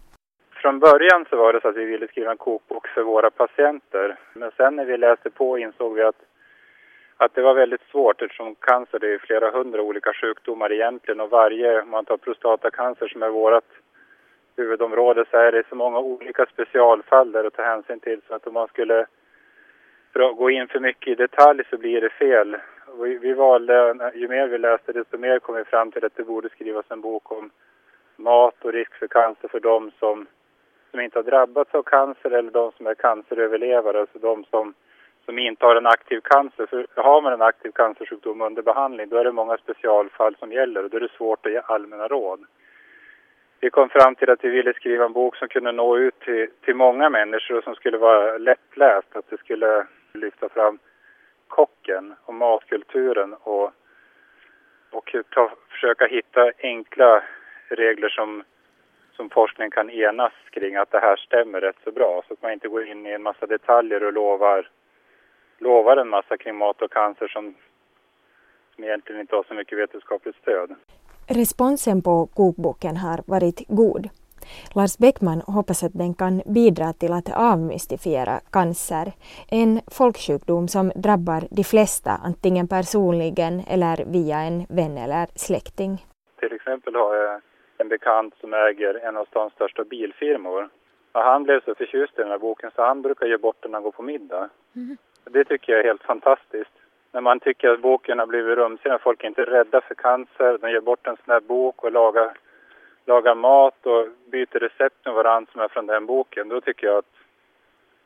Från 0.62 0.78
början 0.78 1.26
så 1.30 1.36
var 1.36 1.52
det 1.52 1.60
så 1.60 1.68
att 1.68 1.76
vi 1.76 1.84
ville 1.84 2.08
skriva 2.08 2.30
en 2.30 2.44
kokbok 2.46 2.86
för 2.94 3.02
våra 3.02 3.30
patienter. 3.30 4.18
Men 4.34 4.50
sen 4.56 4.76
när 4.76 4.84
vi 4.84 4.96
läste 4.96 5.30
på 5.30 5.58
insåg 5.58 5.94
vi 5.94 6.02
att, 6.02 6.20
att 7.16 7.34
det 7.34 7.42
var 7.42 7.54
väldigt 7.54 7.84
svårt 7.90 8.22
eftersom 8.22 8.54
cancer 8.54 8.98
det 8.98 9.14
är 9.14 9.18
flera 9.18 9.50
hundra 9.50 9.82
olika 9.82 10.12
sjukdomar 10.12 10.72
egentligen 10.72 11.20
och 11.20 11.30
varje, 11.30 11.82
om 11.82 11.90
man 11.90 12.04
tar 12.04 12.16
prostatacancer 12.16 13.08
som 13.08 13.22
är 13.22 13.30
vårt 13.30 13.70
huvudområde 14.58 15.24
så 15.30 15.36
är 15.36 15.52
det 15.52 15.68
så 15.68 15.74
många 15.74 15.98
olika 15.98 16.46
specialfall 16.46 17.32
där 17.32 17.44
att 17.44 17.54
ta 17.54 17.62
hänsyn 17.62 18.00
till 18.00 18.20
så 18.28 18.34
att 18.34 18.46
om 18.46 18.54
man 18.54 18.68
skulle 18.68 19.06
gå 20.12 20.50
in 20.50 20.68
för 20.68 20.80
mycket 20.80 21.08
i 21.08 21.14
detalj 21.14 21.62
så 21.70 21.76
blir 21.76 22.00
det 22.00 22.10
fel. 22.10 22.56
Vi, 23.02 23.18
vi 23.18 23.32
valde, 23.32 24.12
ju 24.14 24.28
mer 24.28 24.48
vi 24.48 24.58
läste 24.58 24.92
desto 24.92 25.18
mer 25.18 25.38
kom 25.38 25.54
vi 25.54 25.64
fram 25.64 25.92
till 25.92 26.04
att 26.04 26.16
det 26.16 26.22
borde 26.22 26.48
skrivas 26.48 26.86
en 26.88 27.00
bok 27.00 27.32
om 27.32 27.50
mat 28.16 28.64
och 28.64 28.72
risk 28.72 28.94
för 28.94 29.06
cancer 29.06 29.48
för 29.48 29.60
de 29.60 29.90
som, 29.98 30.26
som 30.90 31.00
inte 31.00 31.18
har 31.18 31.22
drabbats 31.22 31.74
av 31.74 31.82
cancer 31.82 32.30
eller 32.30 32.50
de 32.50 32.72
som 32.72 32.86
är 32.86 32.94
canceröverlevare, 32.94 34.00
alltså 34.00 34.18
de 34.18 34.44
som, 34.44 34.74
som 35.24 35.38
inte 35.38 35.66
har 35.66 35.76
en 35.76 35.86
aktiv 35.86 36.20
cancer. 36.20 36.66
För 36.66 36.86
har 36.94 37.22
man 37.22 37.32
en 37.32 37.42
aktiv 37.42 37.70
cancersjukdom 37.70 38.40
under 38.40 38.62
behandling 38.62 39.08
då 39.08 39.16
är 39.16 39.24
det 39.24 39.32
många 39.32 39.56
specialfall 39.56 40.36
som 40.38 40.52
gäller 40.52 40.84
och 40.84 40.90
då 40.90 40.96
är 40.96 41.00
det 41.00 41.16
svårt 41.16 41.46
att 41.46 41.52
ge 41.52 41.60
allmänna 41.64 42.08
råd 42.08 42.44
vi 43.60 43.70
kom 43.70 43.88
fram 43.88 44.14
till 44.14 44.30
att 44.30 44.44
vi 44.44 44.48
ville 44.48 44.74
skriva 44.74 45.04
en 45.04 45.12
bok 45.12 45.36
som 45.36 45.48
kunde 45.48 45.72
nå 45.72 45.98
ut 45.98 46.20
till, 46.20 46.48
till 46.64 46.74
många 46.74 47.10
människor 47.10 47.58
och 47.58 47.64
som 47.64 47.74
skulle 47.74 47.98
vara 47.98 48.38
lättläst. 48.38 49.16
Att 49.16 49.30
det 49.30 49.38
skulle 49.38 49.86
lyfta 50.12 50.48
fram 50.48 50.78
kocken 51.48 52.14
och 52.24 52.34
matkulturen 52.34 53.34
och, 53.34 53.72
och 54.90 55.14
ta, 55.30 55.52
försöka 55.68 56.06
hitta 56.06 56.52
enkla 56.62 57.22
regler 57.68 58.08
som, 58.08 58.44
som 59.12 59.30
forskningen 59.30 59.70
kan 59.70 59.90
enas 59.90 60.32
kring 60.50 60.76
att 60.76 60.90
det 60.90 61.00
här 61.00 61.16
stämmer 61.16 61.60
rätt 61.60 61.78
så 61.84 61.92
bra. 61.92 62.22
Så 62.28 62.34
att 62.34 62.42
man 62.42 62.52
inte 62.52 62.68
går 62.68 62.86
in 62.86 63.06
i 63.06 63.10
en 63.10 63.22
massa 63.22 63.46
detaljer 63.46 64.04
och 64.04 64.12
lovar, 64.12 64.70
lovar 65.58 65.96
en 65.96 66.08
massa 66.08 66.36
kring 66.36 66.56
mat 66.56 66.82
och 66.82 66.92
cancer 66.92 67.28
som, 67.28 67.54
som 68.74 68.84
egentligen 68.84 69.20
inte 69.20 69.36
har 69.36 69.42
så 69.42 69.54
mycket 69.54 69.78
vetenskapligt 69.78 70.36
stöd. 70.36 70.76
Responsen 71.30 72.02
på 72.02 72.26
kokboken 72.26 72.96
har 72.96 73.18
varit 73.26 73.68
god. 73.68 74.08
Lars 74.74 74.98
Bäckman 74.98 75.40
hoppas 75.40 75.82
att 75.82 75.98
den 76.02 76.14
kan 76.14 76.42
bidra 76.46 76.92
till 76.92 77.12
att 77.12 77.28
avmystifiera 77.52 78.40
cancer, 78.52 79.06
en 79.50 79.80
folksjukdom 79.98 80.68
som 80.68 80.92
drabbar 80.94 81.42
de 81.50 81.64
flesta 81.64 82.10
antingen 82.24 82.68
personligen 82.68 83.60
eller 83.74 83.96
via 84.14 84.38
en 84.48 84.66
vän 84.68 84.98
eller 85.04 85.26
släkting. 85.34 85.92
Till 86.40 86.52
exempel 86.52 86.94
har 86.94 87.14
jag 87.14 87.40
en 87.78 87.88
bekant 87.88 88.34
som 88.40 88.54
äger 88.54 89.06
en 89.06 89.16
av 89.16 89.24
stans 89.24 89.52
största 89.52 89.84
bilfirmor. 89.84 90.68
Och 91.12 91.20
han 91.20 91.42
blev 91.42 91.60
så 91.64 91.74
förtjust 91.74 92.18
i 92.18 92.22
den 92.22 92.30
här 92.30 92.38
boken 92.38 92.70
så 92.74 92.82
han 92.82 93.02
brukar 93.02 93.26
ge 93.26 93.36
bort 93.36 93.62
den 93.62 93.70
när 93.70 93.76
han 93.76 93.82
går 93.82 93.92
på 93.92 94.02
middag. 94.02 94.48
Mm. 94.76 94.96
Det 95.24 95.44
tycker 95.44 95.72
jag 95.72 95.80
är 95.80 95.84
helt 95.84 96.02
fantastiskt 96.02 96.77
när 97.12 97.20
man 97.20 97.40
tycker 97.40 97.68
att 97.68 97.80
boken 97.80 98.18
har 98.18 98.26
blivit 98.26 98.58
rumsig, 98.58 98.90
när 98.90 98.98
folk 98.98 99.24
inte 99.24 99.42
är 99.42 99.46
rädda 99.46 99.80
för 99.80 99.94
cancer, 99.94 100.58
de 100.60 100.70
ger 100.70 100.80
bort 100.80 101.06
en 101.06 101.16
sån 101.16 101.32
här 101.32 101.40
bok 101.40 101.84
och 101.84 101.92
lagar, 101.92 102.32
lagar 103.04 103.34
mat 103.34 103.86
och 103.86 104.08
byter 104.26 104.58
recept 104.58 105.04
med 105.04 105.14
varandra 105.14 105.52
som 105.52 105.60
är 105.60 105.68
från 105.68 105.86
den 105.86 106.06
boken, 106.06 106.48
då 106.48 106.60
tycker 106.60 106.86
jag 106.86 106.98
att 106.98 107.14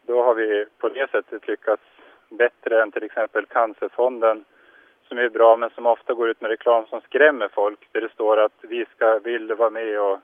då 0.06 0.22
har 0.22 0.34
vi 0.34 0.66
på 0.78 0.88
det 0.88 1.10
sättet 1.10 1.48
lyckats 1.48 1.82
bättre 2.28 2.82
än 2.82 2.92
till 2.92 3.02
exempel 3.02 3.46
Cancerfonden 3.46 4.44
som 5.08 5.18
är 5.18 5.28
bra 5.28 5.56
men 5.56 5.70
som 5.70 5.86
ofta 5.86 6.14
går 6.14 6.28
ut 6.28 6.40
med 6.40 6.50
reklam 6.50 6.86
som 6.86 7.00
skrämmer 7.00 7.48
folk 7.48 7.88
där 7.92 8.00
det 8.00 8.12
står 8.12 8.36
att 8.36 8.58
vi 8.60 8.86
ska, 8.96 9.18
vill 9.18 9.54
vara 9.54 9.70
med 9.70 10.00
och 10.00 10.18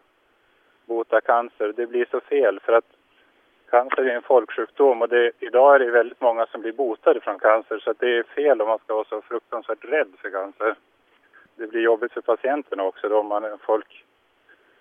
bota 0.86 1.20
cancer. 1.20 1.72
Det 1.76 1.86
blir 1.86 2.06
så 2.10 2.20
fel 2.20 2.60
för 2.60 2.72
att 2.72 2.97
Cancer 3.70 4.02
är 4.02 4.16
en 4.16 4.22
folksjukdom 4.22 5.02
och 5.02 5.08
det, 5.08 5.30
idag 5.40 5.74
är 5.74 5.78
det 5.78 5.90
väldigt 5.90 6.20
många 6.20 6.46
som 6.46 6.60
blir 6.60 6.72
botade 6.72 7.20
från 7.20 7.38
cancer 7.38 7.78
så 7.78 7.92
det 7.98 8.18
är 8.18 8.22
fel 8.22 8.60
om 8.60 8.68
man 8.68 8.78
ska 8.78 8.94
vara 8.94 9.04
så 9.04 9.22
fruktansvärt 9.22 9.84
rädd 9.84 10.08
för 10.22 10.30
cancer. 10.30 10.74
Det 11.56 11.66
blir 11.66 11.80
jobbigt 11.80 12.12
för 12.12 12.20
patienterna 12.20 12.82
också 12.82 13.08
då 13.08 13.20
om 13.20 13.26
man, 13.26 13.58
folk 13.66 14.04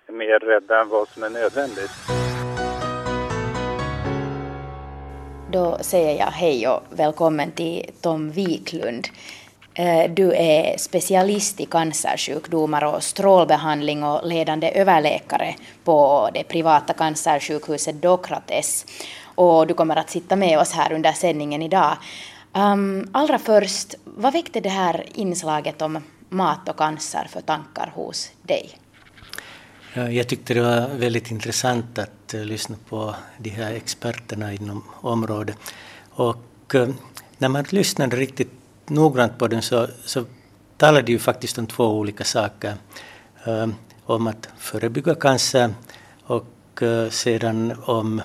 är 0.07 0.13
mer 0.13 0.39
rädda 0.39 0.81
än 0.81 0.89
vad 0.89 1.07
som 1.07 1.23
är 1.23 1.29
nödvändigt. 1.29 1.91
Då 5.51 5.77
säger 5.81 6.19
jag 6.19 6.31
hej 6.31 6.67
och 6.67 6.99
välkommen 6.99 7.51
till 7.51 7.91
Tom 8.01 8.31
Wiklund. 8.31 9.03
Eh, 9.79 10.11
du 10.11 10.33
är 10.35 10.77
specialist 10.77 11.59
i 11.59 11.65
cancersjukdomar 11.65 12.83
och 12.83 13.03
strålbehandling 13.03 14.03
och 14.03 14.27
ledande 14.27 14.69
överläkare 14.69 15.55
på 15.83 16.29
det 16.33 16.43
privata 16.43 16.93
cancersjukhuset 16.93 18.01
Dokrates. 18.01 18.85
Och 19.35 19.67
du 19.67 19.73
kommer 19.73 19.95
att 19.95 20.09
sitta 20.09 20.35
med 20.35 20.59
oss 20.59 20.71
här 20.71 20.93
under 20.93 21.11
sändningen 21.11 21.61
idag. 21.61 21.97
Um, 22.53 23.09
allra 23.11 23.39
först, 23.39 23.95
vad 24.03 24.33
väckte 24.33 24.59
det 24.59 24.69
här 24.69 25.05
inslaget 25.13 25.81
om 25.81 26.03
mat 26.29 26.69
och 26.69 26.77
cancer 26.77 27.27
för 27.29 27.41
tankar 27.41 27.91
hos 27.95 28.31
dig? 28.41 28.69
Jag 29.93 30.27
tyckte 30.27 30.53
det 30.53 30.61
var 30.61 30.87
väldigt 30.97 31.31
intressant 31.31 31.99
att 31.99 32.33
eh, 32.33 32.45
lyssna 32.45 32.75
på 32.89 33.15
de 33.37 33.49
här 33.49 33.73
experterna 33.73 34.53
inom 34.53 34.83
området. 35.01 35.57
Och 36.09 36.75
eh, 36.75 36.89
när 37.37 37.49
man 37.49 37.65
lyssnade 37.69 38.15
riktigt 38.15 38.56
noggrant 38.89 39.37
på 39.37 39.47
den 39.47 39.61
så, 39.61 39.87
så 40.05 40.25
talar 40.77 41.01
de 41.01 41.11
ju 41.11 41.19
faktiskt 41.19 41.57
om 41.57 41.67
två 41.67 41.85
olika 41.85 42.23
saker. 42.23 42.73
Um, 43.45 43.75
om 44.07 44.27
att 44.27 44.49
förebygga 44.57 45.15
cancer 45.15 45.73
och 46.23 46.81
uh, 46.81 47.09
sedan 47.09 47.73
om 47.85 48.21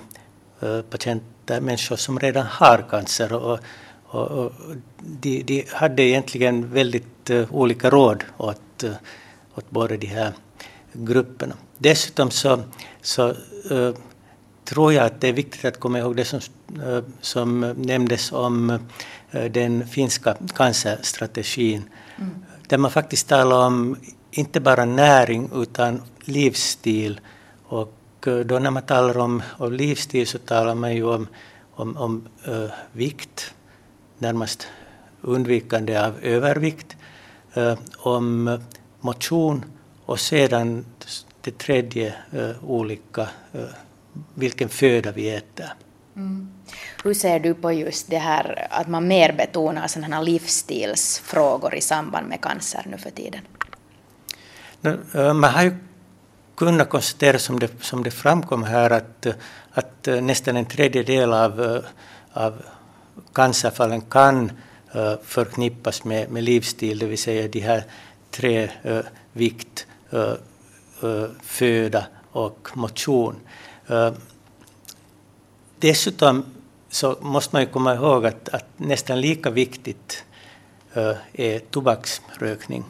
uh, 0.62 0.83
patienter, 0.83 1.61
människor 1.61 1.97
som 1.97 2.19
redan 2.19 2.47
har 2.47 2.85
cancer. 2.90 3.33
Och, 3.33 3.59
och, 4.07 4.31
och 4.31 4.52
de, 4.99 5.42
de, 5.42 5.66
hade 5.73 6.02
egentligen 6.02 6.73
väldigt 6.73 7.31
uh, 7.31 7.54
olika 7.54 7.90
råd 7.90 8.25
åt, 8.37 8.85
uh, 8.85 8.92
åt 9.54 9.71
båda 9.71 9.97
de 9.97 10.07
här 10.07 10.33
grupperna. 10.92 11.54
Dessutom 11.78 12.31
så, 12.31 12.62
så 13.00 13.35
tror 14.64 14.92
jag 14.92 15.07
att 15.07 15.21
det 15.21 15.28
är 15.28 15.33
viktigt 15.33 15.64
att 15.64 15.81
komma 15.81 15.99
ihåg 15.99 16.16
det 16.16 16.25
som, 16.25 16.40
som 17.21 17.61
nämndes 17.76 18.33
om 18.33 18.78
den 19.32 19.86
finska 19.86 20.36
cancerstrategin 20.54 21.82
mm. 22.18 22.30
där 22.68 22.78
man 22.78 22.90
faktiskt 22.90 23.28
talar 23.28 23.66
om 23.66 23.96
inte 24.32 24.60
bara 24.60 24.84
näring 24.84 25.50
utan 25.54 26.02
livsstil. 26.24 27.20
Och 27.64 27.94
eh, 28.26 28.38
då 28.38 28.58
när 28.58 28.70
man 28.70 28.82
talar 28.82 29.18
om, 29.18 29.42
om 29.58 29.72
livsstil 29.72 30.26
så 30.26 30.38
talar 30.38 30.74
man 30.74 30.94
ju 30.94 31.04
om, 31.04 31.28
om, 31.74 31.96
om 31.96 32.28
uh, 32.48 32.70
vikt, 32.92 33.54
närmast 34.18 34.66
undvikande 35.20 35.96
av 35.96 36.14
övervikt, 36.22 36.96
uh, 37.56 37.74
om 37.98 38.58
motion 39.00 39.64
och 40.06 40.20
sedan 40.20 40.84
det 41.40 41.58
tredje 41.58 42.14
uh, 42.34 42.64
olika, 42.64 43.28
vilken 44.34 44.68
föda 44.68 45.12
vi 45.12 45.30
äter. 45.30 45.72
Mm. 46.16 46.51
Hur 47.04 47.14
ser 47.14 47.40
du 47.40 47.54
på 47.54 47.73
just 47.73 48.11
det 48.11 48.18
här 48.18 48.66
att 48.71 48.88
man 48.88 49.09
mer 49.09 49.32
betonar 49.32 49.87
sådana 49.87 50.16
här 50.16 50.23
livsstilsfrågor 50.23 51.75
i 51.75 51.80
samband 51.80 52.28
med 52.28 52.40
cancer 52.40 52.82
nu 52.90 52.99
för 52.99 53.11
tiden? 53.11 53.40
Eh, 54.82 55.35
man 55.35 55.50
har 55.50 55.62
ju 55.62 55.76
kunnat 56.54 56.88
konstatera 56.88 57.38
som 57.38 57.59
det, 57.59 57.82
som 57.82 58.02
det 58.02 58.11
framkom 58.11 58.62
här 58.62 58.90
att, 58.90 59.26
att 59.73 60.09
eh, 60.09 60.21
nästan 60.21 60.56
en 60.56 60.64
tredjedel 60.64 61.32
av, 61.32 61.62
eh, 61.62 61.82
av 62.32 62.62
cancerfallen 63.32 64.00
kan 64.00 64.52
förknippas 65.25 66.04
med, 66.04 66.30
med 66.30 66.44
livsstil, 66.44 66.99
det 66.99 67.06
vill 67.06 67.18
säga 67.18 67.49
de 67.49 67.61
här 67.61 67.85
tre 68.30 68.68
vikt, 69.32 69.87
föda 71.42 72.06
och 72.32 72.68
motion. 72.75 73.37
Dessutom 75.78 76.44
så 76.92 77.16
måste 77.20 77.54
man 77.54 77.62
ju 77.62 77.68
komma 77.68 77.94
ihåg 77.94 78.26
att, 78.26 78.49
att 78.49 78.66
nästan 78.76 79.20
lika 79.20 79.50
viktigt 79.50 80.25
eh, 80.94 81.14
är 81.32 81.58
tobaksrökning. 81.58 82.84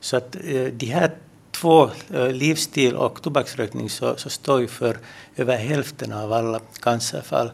Så 0.00 0.16
att 0.16 0.36
eh, 0.36 0.64
de 0.64 0.86
här 0.86 1.10
två, 1.50 1.90
eh, 2.14 2.32
livsstil 2.32 2.96
och 2.96 3.22
tobaksrökning, 3.22 3.90
så, 3.90 4.16
så 4.16 4.30
står 4.30 4.60
ju 4.60 4.68
för 4.68 4.98
över 5.36 5.56
hälften 5.56 6.12
av 6.12 6.32
alla 6.32 6.60
cancerfall 6.80 7.50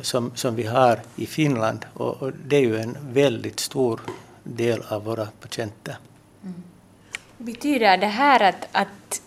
som, 0.00 0.32
som 0.34 0.56
vi 0.56 0.62
har 0.62 1.00
i 1.16 1.26
Finland. 1.26 1.86
Och, 1.94 2.22
och, 2.22 2.32
det 2.46 2.56
är 2.56 2.60
ju 2.60 2.78
en 2.78 2.96
väldigt 3.00 3.60
stor 3.60 4.00
del 4.42 4.82
av 4.88 5.04
våra 5.04 5.28
patienter. 5.40 5.96
Mm. 6.42 6.62
Betyder 7.36 7.96
det 7.96 8.06
här 8.06 8.42
att, 8.42 8.68
att 8.72 9.20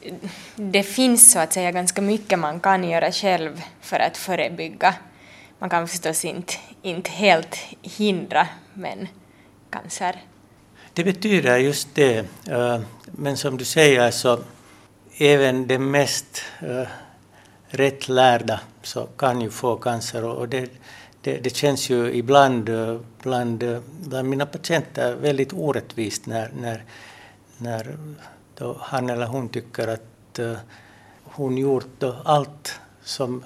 det 0.55 0.83
finns 0.83 1.31
så 1.31 1.39
att 1.39 1.53
säga 1.53 1.71
ganska 1.71 2.01
mycket 2.01 2.39
man 2.39 2.59
kan 2.59 2.83
göra 2.83 3.11
själv 3.11 3.61
för 3.81 3.99
att 3.99 4.17
förebygga? 4.17 4.95
Man 5.61 5.69
kan 5.69 5.87
förstås 5.87 6.25
inte, 6.25 6.53
inte 6.81 7.11
helt 7.11 7.55
hindra, 7.81 8.47
men 8.73 9.07
cancer? 9.69 10.21
Det 10.93 11.03
betyder 11.03 11.57
just 11.57 11.95
det. 11.95 12.25
Eh, 12.49 12.81
men 13.05 13.37
som 13.37 13.57
du 13.57 13.65
säger 13.65 14.11
så 14.11 14.39
även 15.17 15.67
de 15.67 15.77
mest 15.77 16.43
eh, 16.61 16.87
rätt 17.67 18.09
lärda 18.09 18.59
så 18.81 19.05
kan 19.05 19.41
ju 19.41 19.49
få 19.49 19.75
cancer 19.75 20.23
och 20.23 20.49
det, 20.49 20.71
det, 21.21 21.37
det 21.37 21.55
känns 21.55 21.89
ju 21.89 22.13
ibland 22.13 22.69
eh, 22.69 22.99
bland, 23.21 23.81
bland 24.07 24.29
mina 24.29 24.45
patienter 24.45 25.15
väldigt 25.15 25.53
orättvist 25.53 26.25
när, 26.25 26.51
när, 26.61 26.83
när 27.57 27.97
då 28.55 28.77
han 28.79 29.09
eller 29.09 29.25
hon 29.25 29.49
tycker 29.49 29.87
att 29.87 30.39
hon 31.23 31.57
gjort 31.57 32.03
allt 32.23 32.79
som 33.03 33.43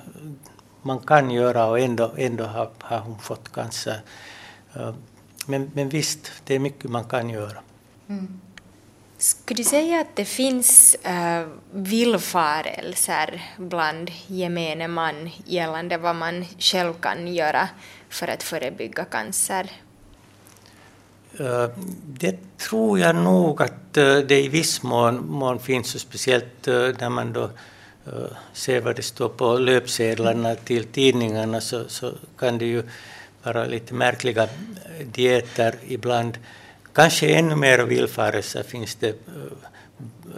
man 0.85 0.99
kan 0.99 1.31
göra 1.31 1.65
och 1.65 1.79
ändå, 1.79 2.11
ändå 2.17 2.43
har, 2.43 2.69
har 2.79 2.99
hon 2.99 3.19
fått 3.19 3.51
cancer. 3.53 4.01
Men, 5.45 5.71
men 5.73 5.89
visst, 5.89 6.31
det 6.45 6.55
är 6.55 6.59
mycket 6.59 6.91
man 6.91 7.03
kan 7.03 7.29
göra. 7.29 7.57
Mm. 8.09 8.41
Skulle 9.17 9.57
du 9.57 9.63
säga 9.63 10.01
att 10.01 10.15
det 10.15 10.25
finns 10.25 10.95
äh, 10.95 11.47
villfarelser 11.71 13.41
bland 13.57 14.11
gemene 14.27 14.87
man 14.87 15.29
gällande 15.45 15.97
vad 15.97 16.15
man 16.15 16.45
själv 16.59 16.93
kan 16.93 17.33
göra 17.33 17.69
för 18.09 18.27
att 18.27 18.43
förebygga 18.43 19.05
cancer? 19.05 19.71
Uh, 21.39 21.67
det 22.05 22.57
tror 22.57 22.99
jag 22.99 23.15
nog 23.15 23.61
att 23.61 23.93
det 23.93 24.39
i 24.39 24.47
viss 24.47 24.83
mån, 24.83 25.27
mån 25.27 25.59
finns, 25.59 25.95
och 25.95 26.01
speciellt 26.01 26.67
när 26.99 27.09
man 27.09 27.33
då 27.33 27.49
ser 28.53 28.81
vad 28.81 28.95
det 28.95 29.01
står 29.01 29.29
på 29.29 29.57
löpsedlarna 29.57 30.55
till 30.55 30.83
tidningarna 30.83 31.61
så, 31.61 31.83
så 31.87 32.11
kan 32.37 32.57
det 32.57 32.65
ju 32.65 32.83
vara 33.43 33.65
lite 33.65 33.93
märkliga 33.93 34.47
dieter 35.13 35.75
ibland. 35.87 36.37
Kanske 36.93 37.35
ännu 37.35 37.55
mer 37.55 37.79
villfarelser 37.79 38.63
finns 38.63 38.95
det 38.95 39.15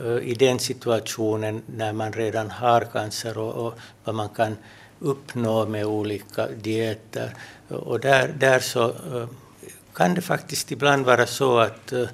eh, 0.03 0.17
i 0.21 0.33
den 0.33 0.59
situationen 0.59 1.61
när 1.65 1.93
man 1.93 2.13
redan 2.13 2.51
har 2.51 2.81
cancer 2.81 3.37
och, 3.37 3.65
och 3.65 3.73
vad 4.03 4.15
man 4.15 4.29
kan 4.29 4.57
uppnå 4.99 5.65
med 5.65 5.85
olika 5.85 6.47
dieter. 6.47 7.33
Och 7.67 7.99
där, 7.99 8.27
där 8.27 8.59
så 8.59 8.89
eh, 8.89 9.27
kan 9.93 10.13
det 10.13 10.21
faktiskt 10.21 10.71
ibland 10.71 11.05
vara 11.05 11.25
så 11.27 11.59
att, 11.59 11.93
eh, 11.93 12.07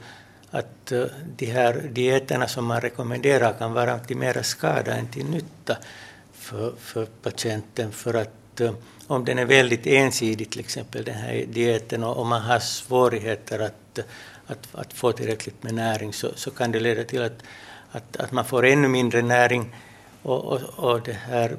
att 0.54 0.92
eh, 0.92 1.06
de 1.38 1.46
här 1.46 1.74
dieterna 1.92 2.48
som 2.48 2.66
man 2.66 2.82
rekommenderar 2.82 3.54
kan 3.54 3.74
vara 3.74 4.00
till 4.00 4.18
mera 4.18 4.44
skada 4.44 4.96
än 4.96 5.08
till 5.08 5.26
nytta 5.26 5.78
för, 6.34 6.74
för 6.80 7.06
patienten. 7.06 7.92
För 7.92 8.14
att 8.14 8.62
eh, 8.62 8.74
om 9.08 9.26
den 9.26 9.40
är 9.40 9.46
väldigt 9.46 9.88
ensidig, 9.88 10.52
till 10.52 10.60
exempel 10.60 11.04
den 11.04 11.16
här 11.16 11.46
dieten, 11.48 12.04
och, 12.04 12.26
man 12.26 12.42
har 12.42 12.60
svårigheter 12.60 13.60
att 13.60 14.00
att, 14.48 14.68
att 14.72 14.94
få 14.94 15.12
tillräckligt 15.12 15.64
med 15.64 15.74
näring 15.74 16.14
så, 16.14 16.32
så 16.36 16.52
kan 16.52 16.72
det 16.72 16.80
leda 16.80 17.04
till 17.04 17.22
att, 17.22 17.44
att, 17.92 18.18
att 18.18 18.32
man 18.32 18.46
får 18.46 18.66
ännu 18.66 18.88
mindre 18.88 19.22
näring. 19.22 19.76
Och, 20.22 20.46
och, 20.46 20.62
och 20.76 21.02
det 21.02 21.14
här, 21.14 21.58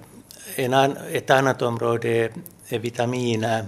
en 0.56 0.74
an, 0.74 0.96
ett 1.12 1.30
annat 1.30 1.62
område 1.62 2.08
är, 2.08 2.32
är 2.68 2.78
vitaminer. 2.78 3.66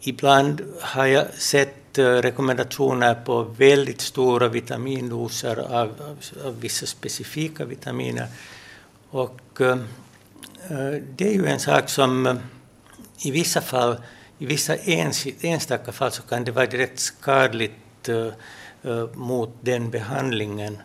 Ibland 0.00 0.62
har 0.80 1.06
jag 1.06 1.26
sett 1.34 1.77
sett 1.88 1.98
eh, 1.98 2.22
rekommendationer 2.22 3.14
på 3.14 3.42
väldigt 3.42 4.00
stora 4.00 4.48
vitamindoser 4.48 5.56
av, 5.56 5.88
av, 6.00 6.18
av 6.46 6.60
vissa 6.60 6.86
specifika 6.86 7.64
vitaminer. 7.64 8.26
Och 9.10 9.60
äh, 9.60 9.76
det 11.16 11.28
är 11.28 11.32
ju 11.32 11.46
en 11.46 11.60
sak 11.60 11.88
som 11.88 12.38
i 13.24 13.30
vissa 13.30 13.60
fall, 13.60 13.96
i 14.38 14.46
vissa 14.46 14.76
ens, 14.76 15.26
enstaka 15.40 15.92
fall 15.92 16.12
så 16.12 16.22
kan 16.22 16.44
det 16.44 16.52
vara 16.52 16.66
direkt 16.66 16.98
skadligt 17.00 18.08
äh, 18.08 18.32
mot 19.14 19.50
den 19.60 19.90
behandlingen 19.90 20.78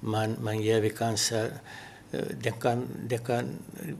man, 0.00 0.36
man 0.40 0.62
ger 0.62 0.80
vid 0.80 0.98
cancer. 0.98 1.50
Det 2.42 2.60
kan, 2.60 2.88
det 3.08 3.26
kan, 3.26 3.48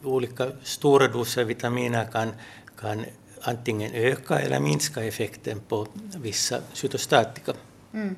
olika 0.04 0.50
stora 0.62 1.08
doser 1.08 1.44
vitaminer 1.44 2.04
kan, 2.12 2.32
kan 2.80 3.04
antingen 3.42 3.92
öka 3.94 4.38
eller 4.38 4.60
minska 4.60 5.04
effekten 5.04 5.60
på 5.68 5.86
vissa 6.16 6.60
cytostatika. 6.72 7.52
Mm. 7.94 8.16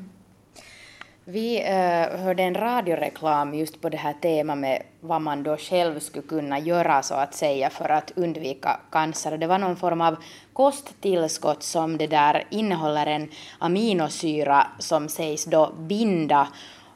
Vi 1.24 1.61
uh, 1.61 2.20
hörde 2.20 2.42
en 2.42 2.54
radioreklam 2.54 3.54
just 3.54 3.80
på 3.80 3.88
det 3.88 3.96
här 3.96 4.12
temat 4.12 4.58
med 4.58 4.82
vad 5.00 5.22
man 5.22 5.42
då 5.42 5.56
själv 5.56 5.98
skulle 6.00 6.26
kunna 6.26 6.58
göra 6.58 7.02
så 7.02 7.14
att 7.14 7.35
säga 7.35 7.70
för 7.70 7.88
att 7.88 8.12
undvika 8.16 8.80
cancer. 8.90 9.38
Det 9.38 9.46
var 9.46 9.58
någon 9.58 9.76
form 9.76 10.00
av 10.00 10.16
kosttillskott 10.52 11.62
som 11.62 11.98
det 11.98 12.06
där 12.06 12.44
innehåller 12.50 13.06
en 13.06 13.28
aminosyra 13.58 14.66
som 14.78 15.08
sägs 15.08 15.44
då 15.44 15.72
binda, 15.78 16.48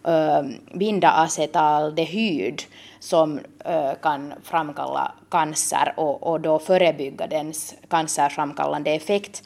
uh, 0.07 0.79
binda 0.79 1.11
acetaldehyd 1.11 2.63
som 3.01 3.41
äh, 3.65 3.95
kan 4.03 4.35
framkalla 4.43 5.13
cancer 5.31 5.95
och, 5.97 6.23
och 6.27 6.41
då 6.41 6.59
förebygga 6.59 7.27
dens 7.27 7.75
cancerframkallande 7.89 8.91
effekt. 8.91 9.43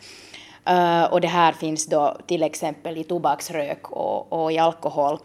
Äh, 0.65 1.05
och 1.05 1.21
det 1.21 1.29
här 1.29 1.53
finns 1.53 1.87
då 1.87 2.17
till 2.27 2.43
exempel 2.43 2.99
i 2.99 3.05
tobaksrök 3.05 3.91
och, 3.91 4.33
och 4.33 4.53
i 4.53 4.59
alkohol. 4.59 5.19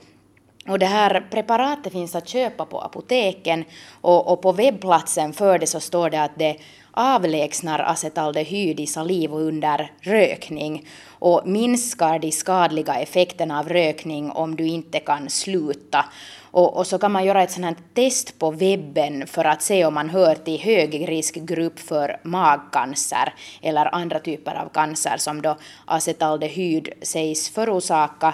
Och 0.67 0.80
det 0.80 0.86
här 0.86 1.28
preparatet 1.32 1.93
finns 1.93 2.15
att 2.15 2.28
köpa 2.28 2.65
på 2.65 2.82
apoteken 2.82 3.65
och, 4.02 4.32
och, 4.32 4.41
på 4.41 4.52
webbplatsen 4.52 5.34
för 5.34 5.60
det 5.60 5.67
så 5.67 5.80
står 5.80 6.10
det 6.10 6.24
att 6.24 6.36
det 6.36 6.58
avlägsnar 6.96 7.80
acetaldehyd 7.80 8.80
i 8.80 8.88
saliv 8.88 9.34
under 9.34 9.92
rökning 10.02 10.88
och 11.10 11.42
minskar 11.48 12.20
de 12.20 12.32
skadliga 12.32 12.96
effekterna 12.96 13.60
av 13.60 13.70
rökning 13.70 14.32
om 14.32 14.56
du 14.56 14.68
inte 14.68 15.00
kan 15.00 15.30
sluta. 15.30 16.06
Och, 16.52 16.78
och, 16.78 16.88
så 16.88 16.98
kan 16.98 17.12
man 17.12 17.26
göra 17.26 17.44
ett 17.44 17.52
sånt 17.52 17.66
här 17.66 17.76
test 17.94 18.40
på 18.40 18.52
webben 18.52 19.28
för 19.28 19.46
att 19.46 19.62
se 19.62 19.86
om 19.86 19.94
man 19.94 20.10
hör 20.10 20.36
till 20.36 20.60
högriskgrupp 20.60 21.80
för 21.80 22.20
magcancer 22.24 23.34
eller 23.62 23.96
andra 23.96 24.20
typer 24.20 24.56
av 24.56 24.70
cancer 24.70 25.18
som 25.18 25.42
då 25.42 25.58
acetaldehyd 25.86 26.90
sägs 27.02 27.50
förorsaka. 27.50 28.34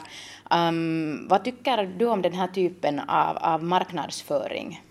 Um, 0.52 1.28
vad 1.28 1.43
tycker 1.43 1.93
du 1.97 2.06
om 2.06 2.21
den 2.21 2.34
här 2.34 2.47
typen 2.47 3.00
av, 3.00 3.38
av 3.38 3.63
marknadsföring? 3.63 4.82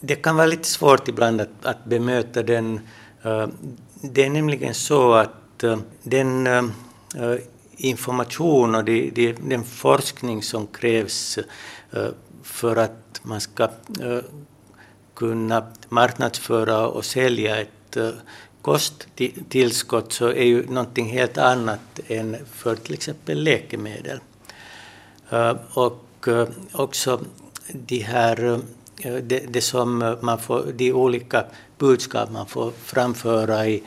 Det 0.00 0.14
kan 0.14 0.36
vara 0.36 0.46
lite 0.46 0.68
svårt 0.68 1.08
ibland 1.08 1.40
att, 1.40 1.48
att 1.62 1.84
bemöta 1.84 2.42
den. 2.42 2.80
Eh, 3.22 3.48
det 4.02 4.24
är 4.24 4.30
nämligen 4.30 4.74
så 4.74 5.12
att 5.12 5.62
eh, 5.62 5.78
den 6.02 6.46
eh, 6.46 6.64
information 7.76 8.74
och 8.74 8.84
den 8.84 9.64
forskning 9.64 10.42
som 10.42 10.66
krävs 10.66 11.38
för 12.42 12.76
att 12.76 13.20
man 13.22 13.40
ska 13.40 13.68
kunna 15.14 15.66
marknadsföra 15.88 16.88
och 16.88 17.04
sälja 17.04 17.60
ett 17.60 17.96
kosttillskott 18.62 20.12
så 20.12 20.28
är 20.28 20.44
ju 20.44 20.66
någonting 20.66 21.08
helt 21.08 21.38
annat 21.38 22.00
än 22.08 22.36
för 22.52 22.76
till 22.76 22.94
exempel 22.94 23.42
läkemedel. 23.42 24.20
Och 25.74 26.28
också 26.72 27.20
de 27.72 27.98
här, 27.98 28.60
det, 29.02 29.44
det 29.48 29.60
som 29.60 30.16
man 30.20 30.38
får, 30.38 30.72
de 30.72 30.92
olika 30.92 31.44
budskap 31.78 32.30
man 32.30 32.46
får 32.46 32.70
framföra 32.70 33.66
i 33.66 33.82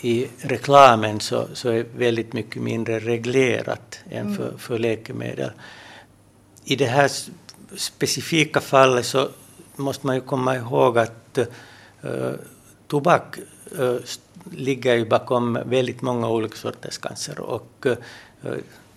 i 0.00 0.28
reklamen 0.40 1.20
så, 1.20 1.46
så 1.52 1.68
är 1.68 1.86
väldigt 1.96 2.32
mycket 2.32 2.62
mindre 2.62 2.98
reglerat 2.98 3.98
än 4.10 4.36
för, 4.36 4.46
mm. 4.46 4.58
för 4.58 4.78
läkemedel. 4.78 5.50
I 6.64 6.76
det 6.76 6.86
här 6.86 7.10
specifika 7.76 8.60
fallet 8.60 9.06
så 9.06 9.28
måste 9.76 10.06
man 10.06 10.14
ju 10.14 10.20
komma 10.20 10.56
ihåg 10.56 10.98
att 10.98 11.38
uh, 12.04 12.32
tobak 12.86 13.38
ligger 14.50 14.94
ju 14.94 15.04
bakom 15.04 15.58
väldigt 15.64 16.02
många 16.02 16.28
olika 16.28 16.56
sorters 16.56 16.98
cancer. 16.98 17.40
Och 17.40 17.86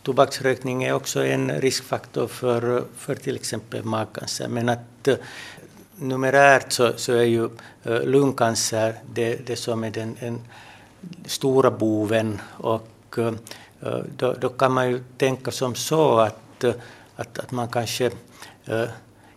tobaksrökning 0.03 0.83
är 0.83 0.93
också 0.93 1.25
en 1.25 1.61
riskfaktor 1.61 2.27
för, 2.27 2.83
för 2.97 3.15
till 3.15 3.35
exempel 3.35 3.83
magcancer. 3.83 4.47
Men 4.47 4.69
att 4.69 5.07
eh, 5.07 5.15
numerärt 5.95 6.71
så, 6.71 6.93
så 6.95 7.13
är 7.13 7.23
ju 7.23 7.49
eh, 7.83 8.03
lungcancer 8.03 8.95
det, 9.13 9.47
det 9.47 9.55
som 9.55 9.83
är 9.83 9.91
den 9.91 10.17
den 10.19 10.41
stora 11.25 11.71
boven. 11.71 12.41
Och 12.57 13.17
eh, 13.17 13.33
då, 14.17 14.33
då 14.33 14.49
kan 14.49 14.71
man 14.71 14.89
ju 14.89 15.03
tänka 15.17 15.51
som 15.51 15.75
så 15.75 16.19
att, 16.19 16.63
att, 17.15 17.39
att 17.39 17.51
man 17.51 17.67
kanske 17.67 18.11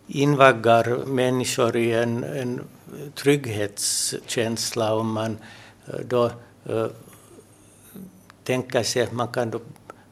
invaggar 0.07 1.07
människor 1.07 1.77
i 1.77 1.93
en, 1.93 2.25
en 2.25 2.61
trygghetskänsla 3.15 4.95
om 4.95 5.13
man 5.13 5.37
då 6.05 6.31
tänker 8.45 8.83
sig 8.83 9.03
att 9.03 9.13
man 9.13 9.29
kan 9.29 9.51
då, 9.51 9.61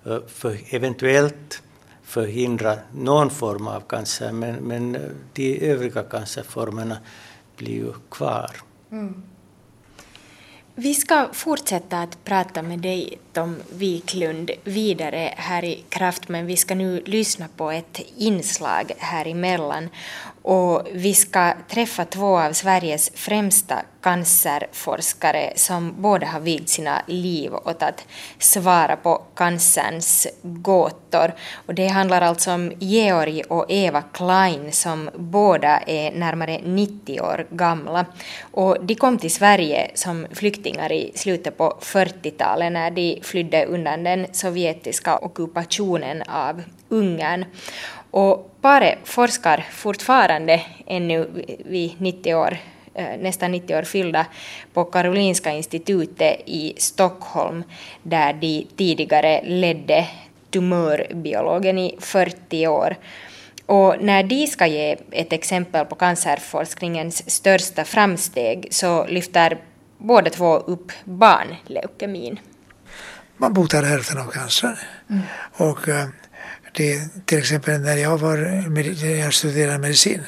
Eh, 0.06 0.18
för, 0.26 0.58
eventuellt 0.70 1.62
förhindra 2.02 2.78
någon 2.94 3.30
form 3.30 3.66
av 3.66 3.80
cancer, 3.80 4.32
men, 4.32 4.54
men 4.54 4.94
eh, 4.94 5.00
de 5.32 5.70
övriga 5.70 6.02
cancerformerna 6.02 6.98
blir 7.56 7.74
ju 7.74 7.92
kvar. 8.10 8.50
Mm. 8.92 9.22
Vi 10.74 10.94
ska 10.94 11.28
fortsätta 11.32 12.02
att 12.02 12.24
prata 12.24 12.62
med 12.62 12.78
dig, 12.78 13.18
Tom 13.32 13.56
Wiklund, 13.72 14.50
vidare 14.64 15.34
här 15.36 15.64
i 15.64 15.84
Kraft, 15.88 16.28
men 16.28 16.46
vi 16.46 16.56
ska 16.56 16.74
nu 16.74 17.02
lyssna 17.06 17.48
på 17.56 17.70
ett 17.70 18.00
inslag 18.16 18.92
här 18.98 19.26
emellan 19.26 19.88
och 20.42 20.87
vi 20.92 21.14
ska 21.14 21.53
träffa 21.68 22.05
två 22.05 22.38
av 22.38 22.53
Sveriges 22.53 23.11
främsta 23.14 23.83
cancerforskare 24.03 25.53
som 25.57 25.94
båda 25.98 26.26
har 26.26 26.40
vigt 26.40 26.68
sina 26.68 27.03
liv 27.07 27.55
åt 27.55 27.83
att 27.83 28.07
svara 28.38 28.96
på 28.96 29.22
cancerns 29.35 30.26
gåtor. 30.42 31.33
Och 31.66 31.74
det 31.74 31.87
handlar 31.87 32.22
alltså 32.22 32.53
om 32.53 32.72
Georg 32.79 33.42
och 33.42 33.66
Eva 33.68 34.03
Klein 34.03 34.72
som 34.72 35.11
båda 35.16 35.79
är 35.79 36.12
närmare 36.12 36.61
90 36.64 37.20
år 37.20 37.46
gamla. 37.50 38.07
Och 38.40 38.85
de 38.85 38.94
kom 38.94 39.18
till 39.18 39.35
Sverige 39.35 39.90
som 39.94 40.26
flyktingar 40.33 40.92
i 40.92 41.12
slutet 41.14 41.59
på 41.59 41.79
40-talet 41.81 42.72
när 42.72 42.90
de 42.90 43.20
flydde 43.22 43.64
undan 43.64 44.05
den 44.05 44.26
sovjetiska 44.33 45.18
ockupationen 45.18 46.22
av 46.22 46.62
Ungern. 46.88 47.44
Och 48.11 48.51
paret 48.61 48.99
forskar 49.05 49.66
fortfarande 49.73 50.62
ännu 50.87 51.44
vid 51.64 52.01
90 52.01 52.35
år, 52.35 52.57
eh, 52.94 53.18
nästan 53.18 53.53
90 53.53 53.77
år 53.77 53.83
fyllda 53.83 54.27
på 54.73 54.85
Karolinska 54.85 55.51
institutet 55.51 56.40
i 56.46 56.75
Stockholm 56.79 57.64
där 58.03 58.33
de 58.33 58.66
tidigare 58.77 59.40
ledde 59.44 60.07
tumörbiologen 60.51 61.79
i 61.79 61.96
40 62.01 62.66
år. 62.66 62.96
Och 63.66 63.96
när 64.01 64.23
de 64.23 64.46
ska 64.46 64.66
ge 64.66 64.96
ett 65.11 65.33
exempel 65.33 65.87
på 65.87 65.94
cancerforskningens 65.94 67.31
största 67.31 67.85
framsteg 67.85 68.68
så 68.70 69.07
lyfter 69.07 69.59
båda 69.99 70.31
två 70.31 70.57
upp 70.57 70.92
barnleukemin. 71.05 72.40
Man 73.37 73.53
botar 73.53 73.83
hälften 73.83 74.18
av 74.18 74.31
cancer. 74.31 74.79
Mm. 75.11 75.23
Och 75.57 75.88
eh, 75.88 76.07
det, 76.72 77.09
till 77.26 77.38
exempel 77.38 77.80
när 77.80 77.96
jag, 77.96 78.18
var, 78.18 78.37
när 79.02 79.16
jag 79.16 79.35
studerade 79.35 79.78
medicin 79.78 80.22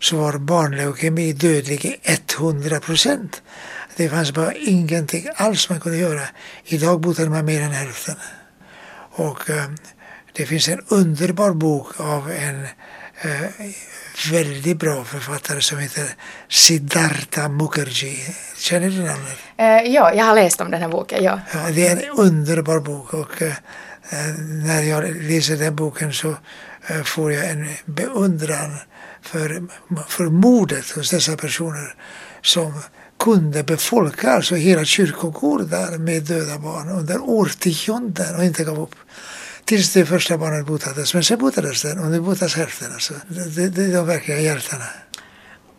så 0.00 0.16
var 0.16 0.38
barnleukemi 0.38 1.32
dödlig 1.32 1.84
i 1.84 1.96
100 2.38 2.80
procent. 2.80 3.42
Det 3.96 4.08
fanns 4.08 4.32
bara 4.32 4.52
ingenting 4.54 5.26
alls 5.36 5.70
man 5.70 5.80
kunde 5.80 5.98
göra. 5.98 6.22
Idag 6.64 7.00
botade 7.00 7.30
man 7.30 7.44
mer 7.44 7.60
än 7.60 7.72
hälften. 7.72 8.16
Och 9.12 9.50
eh, 9.50 9.64
det 10.32 10.46
finns 10.46 10.68
en 10.68 10.80
underbar 10.88 11.52
bok 11.52 12.00
av 12.00 12.30
en 12.30 12.62
eh, 13.20 13.50
väldigt 14.32 14.76
bra 14.78 15.04
författare 15.04 15.60
som 15.60 15.78
heter 15.78 16.04
Siddhartha 16.48 17.48
Mukherjee. 17.48 18.34
Känner 18.56 18.90
du 18.90 18.96
namnet? 18.96 19.38
Uh, 19.60 19.92
ja, 19.94 20.14
jag 20.14 20.24
har 20.24 20.34
läst 20.34 20.60
om 20.60 20.70
den 20.70 20.82
här 20.82 20.88
boken. 20.88 21.24
Ja. 21.24 21.40
ja 21.52 21.70
det 21.74 21.86
är 21.86 21.96
en 21.96 22.10
underbar 22.10 22.80
bok 22.80 23.14
och 23.14 23.42
Eh, 23.42 23.52
Eh, 24.08 24.34
när 24.38 24.82
jag 24.82 25.16
läser 25.16 25.56
den 25.56 25.76
boken 25.76 26.12
så 26.12 26.36
eh, 26.86 27.02
får 27.02 27.32
jag 27.32 27.50
en 27.50 27.66
beundran 27.84 28.76
för, 29.22 29.62
för 30.08 30.24
modet 30.24 30.90
hos 30.90 31.10
dessa 31.10 31.36
personer 31.36 31.94
som 32.42 32.72
kunde 33.18 33.62
befolka 33.62 34.30
alltså 34.30 34.54
hela 34.54 34.84
kyrkogårdar 34.84 35.98
med 35.98 36.22
döda 36.22 36.58
barn 36.58 36.88
under 36.88 37.20
årtionden 37.20 38.36
och 38.36 38.44
inte 38.44 38.64
gav 38.64 38.80
upp. 38.80 38.94
Tills 39.64 39.92
det 39.92 40.06
första 40.06 40.38
barnet 40.38 40.66
botades. 40.66 41.14
Men 41.14 41.24
sen 41.24 41.38
botades 41.38 41.82
den 41.82 41.98
och 41.98 42.10
nu 42.10 42.20
botas 42.20 42.54
hälften. 42.54 42.92
Alltså. 42.92 43.14
Det, 43.28 43.68
det 43.68 43.84
är 43.84 43.92
de 43.92 44.06
verkliga 44.06 44.40
hjältarna. 44.40 44.84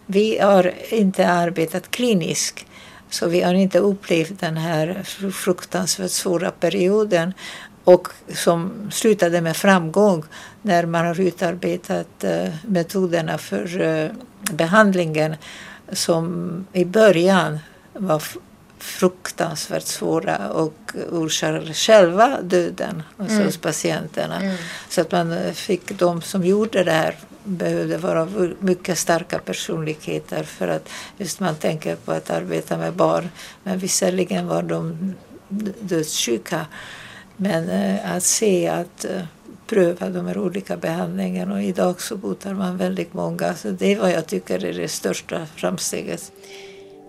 Vi 0.05 0.39
har 0.39 0.73
inte 0.89 1.27
arbetat 1.27 1.91
kliniskt 1.91 2.65
så 3.09 3.27
vi 3.27 3.41
har 3.41 3.53
inte 3.53 3.79
upplevt 3.79 4.39
den 4.39 4.57
här 4.57 5.03
fruktansvärt 5.31 6.11
svåra 6.11 6.51
perioden 6.51 7.33
och 7.83 8.07
som 8.33 8.91
slutade 8.91 9.41
med 9.41 9.57
framgång 9.57 10.23
när 10.61 10.85
man 10.85 11.05
har 11.05 11.19
utarbetat 11.19 12.07
uh, 12.23 12.49
metoderna 12.65 13.37
för 13.37 13.81
uh, 13.81 14.11
behandlingen 14.51 15.35
som 15.91 16.65
i 16.73 16.85
början 16.85 17.59
var 17.93 18.23
fruktansvärt 18.81 19.85
svåra 19.85 20.49
och 20.49 20.93
orsakade 21.11 21.73
själva 21.73 22.41
döden 22.41 23.03
alltså 23.17 23.35
mm. 23.35 23.45
hos 23.45 23.57
patienterna. 23.57 24.41
Mm. 24.41 24.57
Så 24.89 25.01
att 25.01 25.11
man 25.11 25.31
eh, 25.31 25.51
fick 25.51 25.99
de 25.99 26.21
som 26.21 26.45
gjorde 26.45 26.83
det 26.83 26.91
här 26.91 27.15
behövde 27.43 27.97
vara 27.97 28.27
mycket 28.59 28.97
starka 28.97 29.39
personligheter 29.39 30.43
för 30.43 30.67
att 30.67 30.89
just 31.17 31.39
man 31.39 31.55
tänker 31.55 31.95
på 31.95 32.11
att 32.11 32.29
arbeta 32.29 32.77
med 32.77 32.93
barn. 32.93 33.29
Men 33.63 33.79
visserligen 33.79 34.47
var 34.47 34.63
de 34.63 35.13
dödssjuka 35.79 36.65
men 37.41 37.69
eh, 37.69 38.15
att 38.15 38.23
se 38.23 38.67
att 38.67 39.05
eh, 39.05 39.21
pröva 39.67 40.09
de 40.09 40.27
här 40.27 40.37
olika 40.37 40.77
behandlingarna 40.77 41.53
och 41.53 41.63
idag 41.63 42.01
så 42.01 42.15
botar 42.15 42.53
man 42.53 42.77
väldigt 42.77 43.13
många. 43.13 43.55
Så 43.55 43.69
det 43.69 43.91
är 43.91 43.99
vad 43.99 44.11
jag 44.11 44.27
tycker 44.27 44.65
är 44.65 44.73
det 44.73 44.87
största 44.87 45.45
framsteget. 45.55 46.31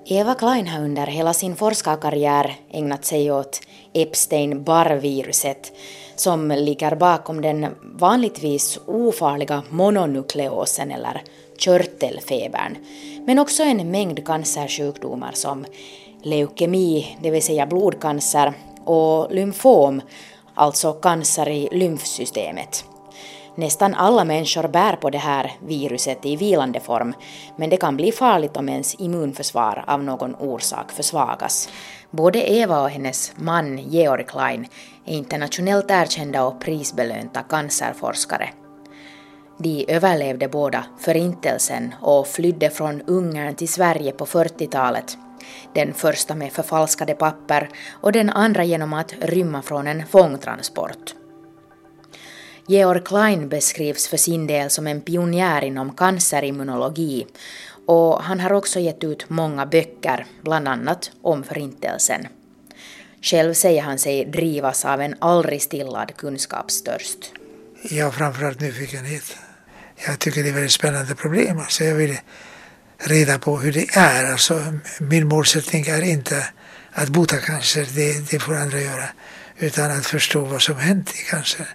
Eva 0.07 0.35
Klein 0.35 0.69
har 0.69 0.85
under 0.85 1.07
hela 1.07 1.35
sin 1.35 1.57
forskarkarriär 1.57 2.57
ägnat 2.71 3.05
sig 3.05 3.33
åt 3.33 3.61
Epstein-Barr-viruset 3.93 5.73
som 6.17 6.49
ligger 6.49 6.97
bakom 6.97 7.41
den 7.41 7.67
vanligtvis 7.83 8.79
ofarliga 8.87 9.63
mononukleosen 9.71 10.91
eller 10.91 11.23
körtelfebern, 11.59 12.77
men 13.27 13.39
också 13.39 13.63
en 13.63 13.91
mängd 13.91 14.27
cancersjukdomar 14.27 15.33
som 15.35 15.65
leukemi, 16.23 17.17
det 17.23 17.31
vill 17.31 17.43
säga 17.43 17.67
blodcancer, 17.67 18.53
och 18.85 19.35
lymfom, 19.35 20.01
alltså 20.55 20.93
cancer 20.93 21.49
i 21.49 21.69
lymfsystemet. 21.73 22.85
Nästan 23.55 23.95
alla 23.95 24.25
människor 24.25 24.69
bär 24.69 24.97
på 24.97 25.11
det 25.11 25.19
här 25.19 25.53
viruset 25.67 26.27
i 26.27 26.37
vilande 26.37 26.81
form, 26.81 27.15
men 27.57 27.71
det 27.71 27.77
kan 27.77 27.97
bli 27.97 28.13
farligt 28.13 28.57
om 28.57 28.69
ens 28.69 28.95
immunförsvar 28.95 29.85
av 29.87 30.05
någon 30.05 30.35
orsak 30.35 30.93
försvagas. 30.93 31.69
Både 32.11 32.51
Eva 32.51 32.83
och 32.83 32.91
hennes 32.91 33.33
man 33.37 33.79
Georg 33.79 34.25
Klein 34.25 34.67
är 35.07 35.15
internationellt 35.15 35.91
erkända 35.91 36.45
och 36.45 36.61
prisbelönta 36.61 37.43
cancerforskare. 37.43 38.49
De 39.59 39.85
överlevde 39.89 40.49
båda 40.49 40.85
Förintelsen 40.99 41.95
och 42.01 42.27
flydde 42.27 42.71
från 42.71 43.03
Ungern 43.03 43.55
till 43.55 43.69
Sverige 43.69 44.13
på 44.13 44.27
40-talet 44.27 45.19
den 45.75 45.95
första 45.95 46.35
med 46.35 46.53
förfalskade 46.53 47.15
papper 47.15 47.69
och 47.91 48.13
den 48.13 48.31
andra 48.31 48.65
genom 48.65 48.93
att 48.93 49.15
rymma 49.21 49.63
från 49.63 49.87
en 49.87 50.07
fångtransport. 50.07 51.15
Georg 52.67 53.03
Klein 53.05 53.49
beskrivs 53.49 54.09
för 54.09 54.17
sin 54.17 54.47
del 54.47 54.71
som 54.71 54.87
en 54.87 55.01
pionjär 55.01 55.65
inom 55.65 55.95
cancerimmunologi 55.95 57.27
och 57.87 58.23
han 58.23 58.41
har 58.41 58.53
också 58.53 58.81
gett 58.81 59.05
ut 59.05 59.31
många 59.31 59.67
böcker, 59.67 60.27
bland 60.43 60.69
annat 60.69 61.11
om 61.23 61.45
Förintelsen. 61.45 62.27
Själv 63.23 63.55
säger 63.55 63.83
han 63.83 63.99
sig 63.99 64.25
drivas 64.25 64.85
av 64.85 65.01
en 65.01 65.15
aldrig 65.19 65.63
stillad 65.63 66.17
kunskapstörst. 66.17 67.33
Ja, 67.91 68.11
framförallt 68.11 68.61
nyfikenhet. 68.61 69.37
Jag 70.07 70.19
tycker 70.19 70.43
det 70.43 70.49
är 70.49 70.51
ett 70.51 70.57
väldigt 70.57 70.73
spännande 70.73 71.15
problem. 71.15 71.59
Alltså 71.59 71.85
jag 71.85 71.95
vill 71.95 72.19
reda 73.05 73.39
på 73.39 73.59
hur 73.59 73.73
det 73.73 73.97
är. 73.97 74.33
Alltså, 74.33 74.79
min 74.99 75.29
målsättning 75.29 75.87
är 75.87 76.03
inte 76.03 76.47
att 76.93 77.09
bota 77.09 77.37
cancer, 77.37 77.87
det, 77.95 78.31
det 78.31 78.39
får 78.39 78.55
andra 78.55 78.81
göra, 78.81 79.09
utan 79.59 79.91
att 79.91 80.07
förstå 80.07 80.45
vad 80.45 80.63
som 80.63 80.77
hänt 80.77 81.11
i 81.11 81.31
cancer. 81.31 81.69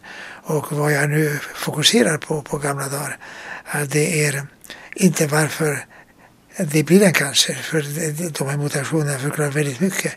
Och 0.43 0.71
vad 0.71 0.91
jag 0.91 1.09
nu 1.09 1.39
fokuserar 1.55 2.17
på 2.17 2.41
på 2.41 2.57
gamla 2.57 2.87
dagar, 2.89 3.17
det 3.87 4.25
är 4.25 4.47
inte 4.95 5.27
varför 5.27 5.85
det 6.57 6.83
blir 6.83 7.03
en 7.03 7.13
cancer. 7.13 7.53
För 7.53 7.81
de 8.39 8.49
här 8.49 8.57
mutationerna 8.57 9.19
förklarar 9.19 9.51
väldigt 9.51 9.79
mycket. 9.79 10.13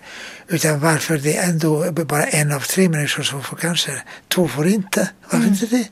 Utan 0.49 0.81
varför 0.81 1.19
det 1.19 1.37
ändå 1.37 1.93
bara 1.93 2.25
en 2.25 2.53
av 2.53 2.61
tre 2.61 2.89
människor 2.89 3.23
som 3.23 3.43
får 3.43 3.57
cancer. 3.57 4.05
Två 4.29 4.49
får 4.49 4.67
inte. 4.67 5.11
Varför 5.23 5.37
mm. 5.37 5.49
inte 5.49 5.67
det? 5.67 5.89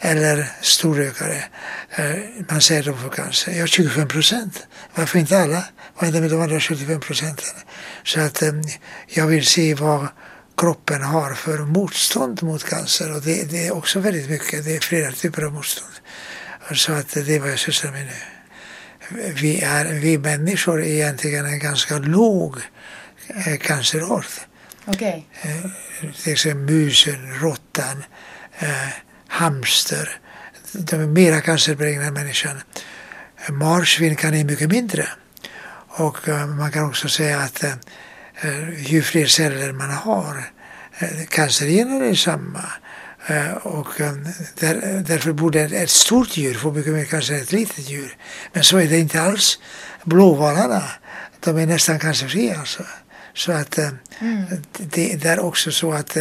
Eller 0.00 0.52
storrökare. 0.60 1.44
Eh, 1.90 2.16
man 2.50 2.60
säger 2.60 2.82
de 2.82 2.98
får 2.98 3.08
cancer. 3.10 3.52
Ja, 3.52 3.66
25 3.66 4.08
procent. 4.08 4.66
Varför 4.94 5.18
inte 5.18 5.38
alla? 5.38 5.64
Vad 5.94 6.04
händer 6.04 6.20
med 6.20 6.30
de 6.30 6.40
andra 6.40 6.60
75 6.60 7.00
procenten? 7.00 7.48
Så 8.04 8.20
att 8.20 8.42
eh, 8.42 8.52
jag 9.08 9.26
vill 9.26 9.46
se 9.46 9.74
vad 9.74 10.08
kroppen 10.56 11.02
har 11.02 11.34
för 11.34 11.58
motstånd 11.58 12.42
mot 12.42 12.64
cancer. 12.64 13.14
Och 13.14 13.22
det, 13.22 13.50
det 13.50 13.66
är 13.66 13.74
också 13.74 14.00
väldigt 14.00 14.30
mycket. 14.30 14.64
Det 14.64 14.76
är 14.76 14.80
flera 14.80 15.12
typer 15.12 15.42
av 15.42 15.52
motstånd. 15.52 15.92
Så 16.74 16.92
att 16.92 17.08
det 17.08 17.34
är 17.34 17.40
vad 17.40 17.50
jag 17.50 17.58
sysslar 17.58 17.92
med 17.92 18.06
nu 18.06 18.12
vi, 19.10 19.60
är, 19.60 19.84
vi 19.84 20.18
människor 20.18 20.82
är 20.82 20.86
egentligen 20.86 21.46
en 21.46 21.58
ganska 21.58 21.98
låg 21.98 22.56
eh, 23.28 23.56
cancerart. 23.56 24.26
Okay. 24.86 25.22
Till 26.22 26.32
exempel 26.32 26.74
musen, 26.74 27.38
råttan, 27.40 28.04
hamster. 29.28 30.18
De 30.72 30.96
är 30.96 31.06
mera 31.06 31.40
cancerbenägna 31.40 32.04
än 32.04 32.14
människan. 32.14 32.60
Marsvin 33.48 34.16
kan 34.16 34.34
är 34.34 34.44
mycket 34.44 34.70
mindre. 34.70 35.08
Och 35.88 36.28
eh, 36.28 36.46
man 36.46 36.72
kan 36.72 36.88
också 36.88 37.08
säga 37.08 37.38
att 37.38 37.64
eh, 37.64 37.74
ju 38.92 39.02
fler 39.02 39.26
celler 39.26 39.72
man 39.72 39.90
har, 39.90 40.44
eh, 40.98 41.26
cancergener 41.28 42.00
är 42.00 42.14
samma. 42.14 42.64
Och 43.62 43.88
där, 44.54 45.04
därför 45.06 45.32
borde 45.32 45.60
ett 45.60 45.90
stort 45.90 46.36
djur 46.36 46.54
få 46.54 46.72
mycket 46.72 46.92
mer 46.92 47.04
cancer 47.04 47.34
än 47.34 47.40
ett 47.40 47.52
litet 47.52 47.90
djur. 47.90 48.16
Men 48.52 48.64
så 48.64 48.78
är 48.78 48.86
det 48.86 48.98
inte 48.98 49.22
alls. 49.22 49.58
Blåvalarna, 50.04 50.82
de 51.40 51.58
är 51.58 51.66
nästan 51.66 51.98
cancerfria 51.98 52.58
alltså. 52.58 52.82
Så 53.34 53.52
att 53.52 53.78
mm. 53.78 54.44
det, 54.76 55.16
det 55.16 55.28
är 55.28 55.40
också 55.40 55.72
så 55.72 55.92
att 55.92 56.16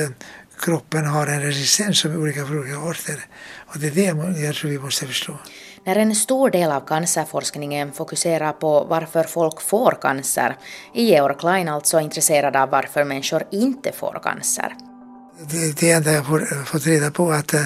kroppen 0.60 1.06
har 1.06 1.28
en 1.28 1.42
resistens 1.42 2.00
som 2.00 2.12
är 2.12 2.18
olika 2.18 2.46
för 2.46 2.60
olika 2.60 2.78
arter. 2.78 3.26
Och 3.68 3.80
det 3.80 3.88
är 3.88 3.92
det 3.92 4.42
jag 4.42 4.56
tror 4.56 4.72
vi 4.72 4.80
måste 4.80 5.08
förstå. 5.08 5.38
När 5.86 5.96
en 5.96 6.16
stor 6.16 6.50
del 6.50 6.72
av 6.72 6.88
cancerforskningen 6.88 7.94
fokuserar 7.94 8.52
på 8.54 8.84
varför 8.84 9.24
folk 9.24 9.62
får 9.62 9.98
cancer 10.02 10.58
är 10.94 11.04
Georg 11.04 11.36
Klein 11.40 11.68
alltså 11.68 12.00
intresserad 12.00 12.56
av 12.56 12.70
varför 12.70 13.04
människor 13.04 13.44
inte 13.52 13.92
får 13.92 14.20
cancer. 14.24 14.74
Det, 15.40 15.80
det 15.80 15.92
enda 15.92 16.12
jag 16.12 16.26
får, 16.26 16.66
fått 16.66 16.86
reda 16.86 17.12
på 17.12 17.32
är 17.32 17.40
att 17.40 17.54
eh, 17.54 17.62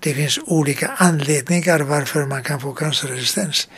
det 0.00 0.14
finns 0.14 0.38
olika 0.46 0.90
anledningar 0.96 1.80
varför 1.80 2.26
man 2.26 2.42
kan 2.42 2.60
få 2.60 2.72
cancerresistens. 2.72 3.68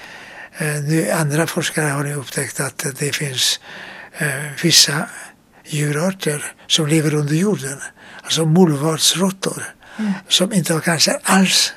Eh, 0.59 0.67
nu, 0.67 1.11
andra 1.11 1.47
forskare 1.47 1.87
har 1.87 2.05
nu 2.05 2.15
upptäckt 2.15 2.61
att 2.61 2.87
det 2.99 3.17
finns 3.17 3.61
eh, 4.19 4.63
vissa 4.63 5.09
djurarter 5.65 6.55
som 6.67 6.87
lever 6.87 7.15
under 7.15 7.35
jorden, 7.35 7.79
alltså 8.25 8.47
mullvadsråttor, 8.47 9.75
mm. 9.99 10.13
som 10.29 10.53
inte 10.53 10.73
har 10.73 10.81
cancer 10.81 11.19
alls 11.23 11.73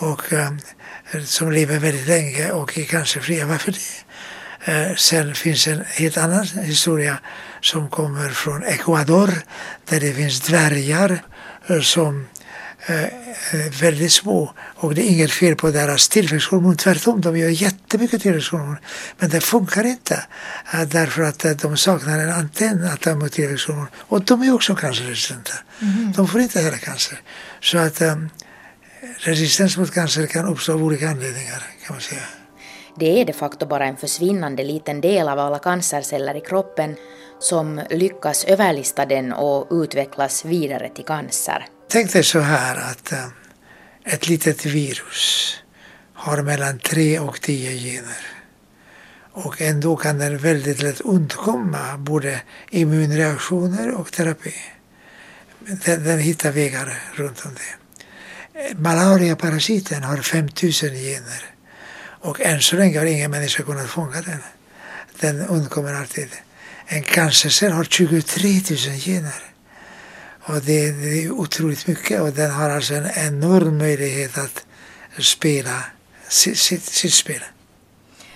och 0.00 0.32
eh, 0.32 0.50
som 1.24 1.52
lever 1.52 1.78
väldigt 1.78 2.06
länge 2.06 2.50
och 2.50 2.78
är 2.78 2.84
cancerfria. 2.84 3.46
Varför 3.46 3.72
det? 3.72 3.78
Eh, 4.72 4.94
sen 4.96 5.34
finns 5.34 5.66
en 5.66 5.84
helt 5.86 6.16
annan 6.16 6.46
historia 6.46 7.18
som 7.60 7.90
kommer 7.90 8.28
från 8.28 8.62
Ecuador 8.62 9.30
där 9.88 10.00
det 10.00 10.12
finns 10.12 10.40
dvärgar 10.40 11.22
eh, 11.66 11.80
som 11.80 12.26
väldigt 13.80 14.12
små 14.12 14.54
och 14.76 14.94
det 14.94 15.02
är 15.02 15.10
inget 15.10 15.30
fel 15.30 15.56
på 15.56 15.70
deras 15.70 16.08
tillväxthormon. 16.08 16.76
Tvärtom, 16.76 17.20
de 17.20 17.38
gör 17.38 17.48
jättemycket 17.48 18.22
tillväxthormon. 18.22 18.76
Men 19.18 19.30
det 19.30 19.40
funkar 19.40 19.84
inte 19.84 20.24
därför 20.86 21.22
att 21.22 21.60
de 21.62 21.76
saknar 21.76 22.18
en 22.18 22.32
antenn 22.32 22.84
att 22.84 23.00
ta 23.00 23.10
emot 23.10 23.32
tillväxthormon. 23.32 23.86
Och 23.96 24.24
de 24.24 24.42
är 24.42 24.54
också 24.54 24.74
cancerresistenta. 24.74 25.52
Mm. 25.82 26.12
De 26.12 26.28
får 26.28 26.40
inte 26.40 26.60
heller 26.60 26.78
cancer. 26.78 27.20
Så 27.60 27.78
att 27.78 28.02
um, 28.02 28.30
resistens 29.18 29.76
mot 29.76 29.94
cancer 29.94 30.26
kan 30.26 30.46
uppstå 30.48 30.72
av 30.72 30.84
olika 30.84 31.08
anledningar 31.08 31.62
kan 31.86 31.94
man 31.94 32.00
säga. 32.00 32.22
Det 32.96 33.20
är 33.20 33.24
de 33.24 33.32
facto 33.32 33.66
bara 33.66 33.86
en 33.86 33.96
försvinnande 33.96 34.64
liten 34.64 35.00
del 35.00 35.28
av 35.28 35.38
alla 35.38 35.58
cancerceller 35.58 36.36
i 36.36 36.40
kroppen 36.40 36.96
som 37.38 37.80
lyckas 37.90 38.44
överlista 38.44 39.06
den 39.06 39.32
och 39.32 39.68
utvecklas 39.70 40.44
vidare 40.44 40.88
till 40.88 41.04
cancer. 41.04 41.66
Tänk 41.92 42.12
dig 42.12 42.24
så 42.24 42.40
här 42.40 42.76
att 42.76 43.12
eh, 43.12 43.26
ett 44.04 44.28
litet 44.28 44.66
virus 44.66 45.56
har 46.14 46.42
mellan 46.42 46.78
3 46.78 47.18
och 47.18 47.40
10 47.40 47.70
gener. 47.70 48.26
Och 49.32 49.60
ändå 49.60 49.96
kan 49.96 50.18
den 50.18 50.38
väldigt 50.38 50.82
lätt 50.82 51.00
undkomma 51.00 51.96
både 51.98 52.40
immunreaktioner 52.70 53.90
och 53.90 54.12
terapi. 54.12 54.54
Den, 55.58 56.04
den 56.04 56.18
hittar 56.18 56.52
vägar 56.52 57.02
runt 57.14 57.44
om 57.44 57.54
det. 57.54 58.74
Malariaparasiten 58.74 60.02
har 60.02 60.16
5000 60.16 60.88
gener. 60.88 61.44
Och 62.00 62.40
än 62.40 62.60
så 62.60 62.76
länge 62.76 62.98
har 62.98 63.06
ingen 63.06 63.30
människa 63.30 63.62
kunnat 63.62 63.90
fånga 63.90 64.22
den. 64.22 64.40
Den 65.20 65.46
undkommer 65.46 65.94
alltid. 65.94 66.28
En 66.86 67.02
cancercell 67.02 67.72
har 67.72 67.84
23 67.84 68.48
000 68.70 68.98
gener. 68.98 69.49
Och 70.54 70.60
det, 70.60 70.90
det, 70.92 71.24
är 71.24 71.30
otroligt 71.30 71.86
mycket 71.86 72.20
och 72.20 72.32
den 72.32 72.50
har 72.50 72.70
alltså 72.70 72.94
en 72.94 73.10
enorm 73.26 73.78
möjlighet 73.78 74.38
att 74.38 74.64
spela 75.18 75.84
sitt, 76.28 76.58
sitt, 76.58 76.82
sitt 76.82 77.14
spel. 77.14 77.42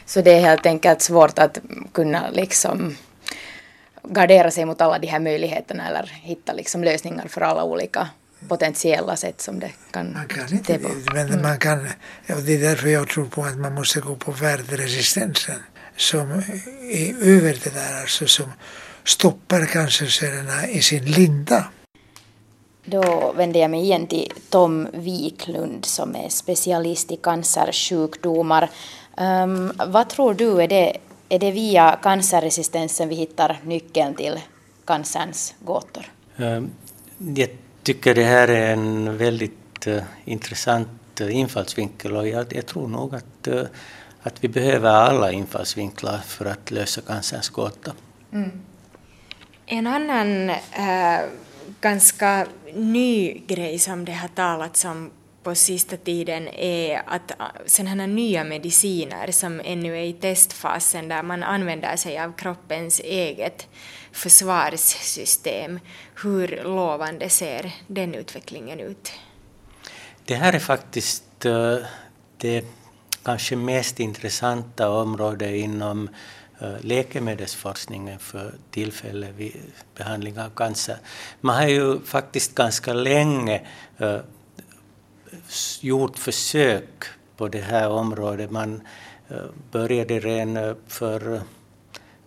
Så 0.07 0.21
det 0.21 0.31
är 0.31 0.41
helt 0.41 0.67
enkelt 0.67 1.03
svårt 1.03 1.39
att 1.39 1.59
kunna 1.93 2.31
liksom 2.31 2.97
gardera 4.03 4.51
sig 4.51 4.65
mot 4.65 4.81
alla 4.81 4.99
de 4.99 5.07
här 5.07 5.21
möjligheterna 5.21 5.89
eller 5.89 6.07
hitta 6.07 6.53
liksom 6.53 6.85
lösningar 6.85 7.29
för 7.29 7.41
alla 7.41 7.65
olika 7.65 8.09
potentiella 8.49 9.17
sätt 9.17 9.41
som 9.41 9.61
det 9.61 9.71
kan... 9.91 10.13
Man 10.13 10.29
kan 10.29 10.53
inte 10.53 10.79
det, 10.79 11.13
men 11.15 11.29
mm. 11.29 11.43
man 11.43 11.59
kan, 11.59 11.79
och 12.29 12.43
det 12.43 12.55
är 12.55 12.61
därför 12.61 12.89
jag 12.89 13.09
tror 13.09 13.27
på 13.27 13.45
att 13.45 13.59
man 13.59 13.75
måste 13.75 14.01
gå 14.01 14.17
på 14.17 14.33
värdresistensen 14.33 15.63
som 15.97 16.31
är 16.91 17.15
över 17.23 17.59
det 17.65 17.75
där, 17.75 18.01
alltså 18.01 18.27
som 18.27 18.53
stoppar 19.05 19.67
cancercellerna 19.67 20.69
i 20.69 20.83
sin 20.83 21.05
linda. 21.05 21.65
Då 22.85 23.33
vänder 23.37 23.61
jag 23.61 23.71
mig 23.71 23.81
igen 23.81 24.07
till 24.07 24.33
Tom 24.51 24.89
Wiklund 24.93 25.85
som 25.85 26.17
är 26.17 26.29
specialist 26.29 27.13
i 27.13 27.17
cancersjukdomar. 27.17 28.71
Um, 29.17 29.73
vad 29.87 30.09
tror 30.09 30.35
du, 30.35 30.63
är 30.63 30.69
det, 30.69 30.97
är 31.29 31.39
det 31.39 31.51
via 31.51 31.99
cancerresistensen 32.03 33.09
vi 33.09 33.15
hittar 33.15 33.61
nyckeln 33.65 34.15
till 34.15 34.41
cancerns 34.85 35.55
gåtor? 35.61 36.05
Um, 36.37 36.71
jag 37.37 37.49
tycker 37.83 38.15
det 38.15 38.25
här 38.25 38.49
är 38.49 38.73
en 38.73 39.17
väldigt 39.17 39.87
uh, 39.87 40.03
intressant 40.25 41.21
uh, 41.21 41.37
infallsvinkel 41.37 42.17
och 42.17 42.29
jag, 42.29 42.47
jag, 42.55 42.67
tror 42.67 42.89
nog 42.89 43.15
att, 43.15 43.49
uh, 43.49 43.63
att 44.23 44.45
vi 44.45 44.49
behöver 44.49 44.91
alla 44.91 45.33
infallsvinklar 45.33 46.19
för 46.19 46.45
att 46.45 46.71
lösa 46.71 47.01
cancerns 47.01 47.49
gåta. 47.49 47.93
Mm. 48.33 48.51
En 49.67 49.87
annan 49.87 50.51
ganska 51.85 52.47
ny 52.75 53.43
grej 53.47 53.79
som 53.79 54.05
det 54.05 54.13
har 54.13 54.29
talats 54.29 54.85
om 54.85 55.11
på 55.43 55.55
sista 55.55 55.97
tiden 55.97 56.49
är 56.49 57.03
att 57.07 57.31
äh, 57.31 57.47
sådana 57.67 58.07
nya 58.07 58.45
mediciner 58.45 59.31
som 59.33 59.61
ännu 59.65 59.99
är 59.99 60.05
i 60.05 60.13
testfasen 60.13 61.09
där 61.09 61.23
man 61.23 61.43
använder 61.43 61.97
sig 61.97 62.19
av 62.19 62.33
kroppens 62.33 63.01
eget 63.01 63.69
försvarssystem. 64.13 65.81
Hur 66.23 66.61
lovande 66.65 67.29
ser 67.29 67.73
den 67.87 68.15
utvecklingen 68.15 68.81
ut? 68.81 69.13
Det 70.25 70.35
här 70.35 70.53
är 70.53 70.59
faktiskt 70.59 71.45
äh, 71.45 71.77
det 72.37 72.65
kanske 73.23 73.57
mest 73.57 74.01
intressanta 74.01 74.91
området 74.91 75.55
inom 75.55 76.09
Eh, 76.61 76.75
läkemedelsforskningen 76.81 78.19
för 78.19 78.55
tillfället 78.71 79.31
vid 79.37 79.57
behandling 79.97 80.39
av 80.39 80.51
cancer. 80.51 80.97
Man 81.41 81.57
har 81.57 81.69
ju 81.69 82.01
faktiskt 82.01 82.55
ganska 82.55 82.93
länge 82.93 83.67
eh, 83.99 84.19
gjort 85.81 86.19
försök 86.19 87.05
på 87.37 87.49
det 87.49 87.61
här 87.61 87.91
området. 87.91 88.51
Man 88.51 88.83
eh, 89.29 89.37
började 89.71 90.21
redan 90.21 90.77
för 90.87 91.41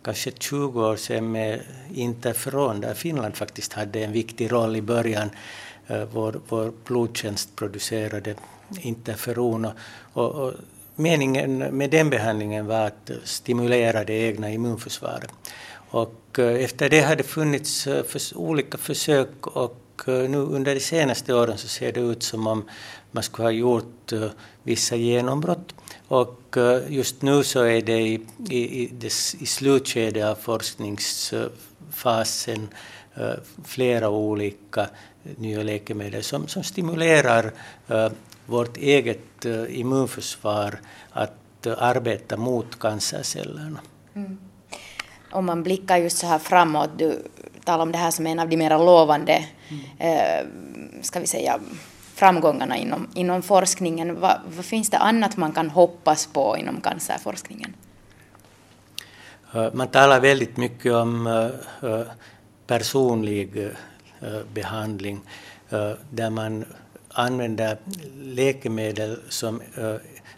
kanske 0.01 0.31
20 0.39 0.87
år 0.87 0.95
sedan 0.95 1.31
med 1.31 1.61
interferon 1.93 2.81
där 2.81 2.93
Finland 2.93 3.35
faktiskt 3.35 3.73
hade 3.73 4.03
en 4.03 4.11
viktig 4.11 4.51
roll 4.51 4.75
i 4.75 4.81
början. 4.81 5.29
Vår, 6.11 6.41
vår 6.47 6.73
blodtjänst 6.85 7.55
producerade 7.55 8.35
interferon 8.81 9.65
och, 9.65 9.75
och, 10.13 10.47
och 10.47 10.53
meningen 10.97 11.57
med 11.57 11.89
den 11.89 12.09
behandlingen 12.09 12.67
var 12.67 12.85
att 12.85 13.11
stimulera 13.23 14.03
det 14.03 14.13
egna 14.13 14.51
immunförsvaret. 14.51 15.31
Och 15.89 16.39
eh, 16.39 16.63
efter 16.63 16.89
det 16.89 17.01
hade 17.01 17.23
funnits 17.23 17.87
eh, 17.87 18.03
för 18.03 18.37
olika 18.37 18.77
försök 18.77 19.47
och 19.47 20.03
eh, 20.07 20.29
nu 20.29 20.37
under 20.37 20.75
de 20.75 20.81
senaste 20.81 21.33
åren 21.33 21.57
så 21.57 21.67
ser 21.67 21.91
det 21.91 21.99
ut 21.99 22.23
som 22.23 22.47
om 22.47 22.69
man 23.11 23.23
skulle 23.23 23.45
ha 23.45 23.51
gjort 23.51 24.13
vissa 24.63 24.95
genombrott. 24.95 25.75
Och 26.07 26.55
just 26.87 27.21
nu 27.21 27.43
så 27.43 27.63
är 27.63 27.81
det 27.81 27.99
i, 27.99 28.21
i, 28.49 28.83
i, 28.83 28.91
i 29.39 29.45
slutskedet 29.45 30.25
av 30.25 30.35
forskningsfasen 30.35 32.67
flera 33.65 34.09
olika 34.09 34.89
nya 35.37 35.63
läkemedel 35.63 36.23
som, 36.23 36.47
som 36.47 36.63
stimulerar 36.63 37.51
vårt 38.47 38.77
eget 38.77 39.45
immunförsvar 39.69 40.79
att 41.11 41.67
arbeta 41.67 42.37
mot 42.37 42.79
cancercellerna. 42.79 43.79
Mm. 44.13 44.37
Om 45.31 45.45
man 45.45 45.63
blickar 45.63 45.97
just 45.97 46.17
så 46.17 46.27
här 46.27 46.39
framåt, 46.39 46.89
du 46.97 47.23
talar 47.63 47.83
om 47.83 47.91
det 47.91 47.97
här 47.97 48.11
som 48.11 48.27
en 48.27 48.39
av 48.39 48.49
de 48.49 48.57
mer 48.57 48.69
lovande, 48.69 49.45
mm. 49.69 49.83
eh, 49.97 50.47
ska 51.01 51.19
vi 51.19 51.27
säga, 51.27 51.59
framgångarna 52.13 52.77
inom, 52.77 53.07
inom 53.13 53.41
forskningen. 53.41 54.19
Vad, 54.19 54.39
vad, 54.55 54.65
finns 54.65 54.89
det 54.89 54.97
annat 54.97 55.37
man 55.37 55.51
kan 55.51 55.69
hoppas 55.69 56.27
på 56.27 56.57
inom 56.57 56.81
cancerforskningen? 56.81 57.73
Man 59.73 59.87
talar 59.87 60.19
väldigt 60.19 60.57
mycket 60.57 60.93
om 60.93 61.51
personlig 62.67 63.71
behandling 64.53 65.21
där 66.09 66.29
man 66.29 66.65
använder 67.17 67.77
läkemedel 68.21 69.19
som 69.29 69.61
eh, 69.75 69.95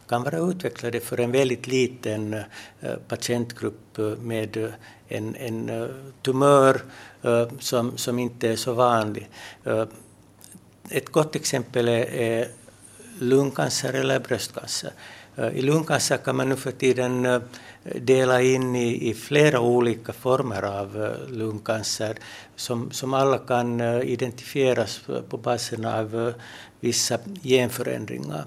kan 0.08 0.24
vara 0.24 0.38
utvecklade 0.38 1.00
för 1.00 1.20
en 1.20 1.32
väldigt 1.32 1.68
liten 1.68 2.34
eh, 2.34 2.96
patientgrupp 3.08 3.98
eh, 3.98 4.06
med 4.06 4.74
en, 5.08 5.36
en 5.36 5.90
tumör 6.22 6.82
som, 7.60 7.98
som 7.98 8.20
inte 8.20 8.50
är 8.50 8.56
så 8.56 8.74
vanlig. 8.74 9.30
Ett 10.90 11.10
gott 11.10 11.36
exempel 11.36 11.88
är 11.88 12.48
lungcancer 13.20 13.94
eller 13.94 14.20
bröstcancer. 14.20 14.92
I 15.54 15.62
lungcancer 15.62 16.18
kan 16.18 16.36
man 16.36 16.50
nu 16.50 16.56
för 16.56 16.72
tiden 16.72 17.42
dela 17.84 18.42
in 18.42 18.76
i, 18.76 19.10
i 19.10 19.14
flera 19.14 19.60
olika 19.60 20.14
former 20.14 20.64
av 20.64 21.04
eh, 21.04 21.30
lungcancer 21.30 22.18
som, 22.56 22.92
som 22.92 23.14
alla 23.14 23.38
kan 23.38 23.82
eh, 23.82 24.02
identifieras 24.02 25.02
på 25.30 25.38
basen 25.38 25.86
av 25.86 26.28
eh, 26.28 26.34
vissa 26.80 27.20
genförändringar. 27.44 28.46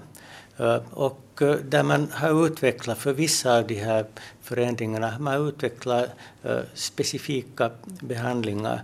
Och 0.91 1.41
där 1.63 1.83
man 1.83 2.07
har 2.11 2.45
utvecklat, 2.47 2.97
för 2.97 3.13
vissa 3.13 3.57
av 3.57 3.67
de 3.67 3.75
här 3.75 4.05
förändringarna, 4.41 5.19
man 5.19 5.33
har 5.33 5.49
utvecklat 5.49 6.09
specifika 6.73 7.71
behandlingar 7.85 8.81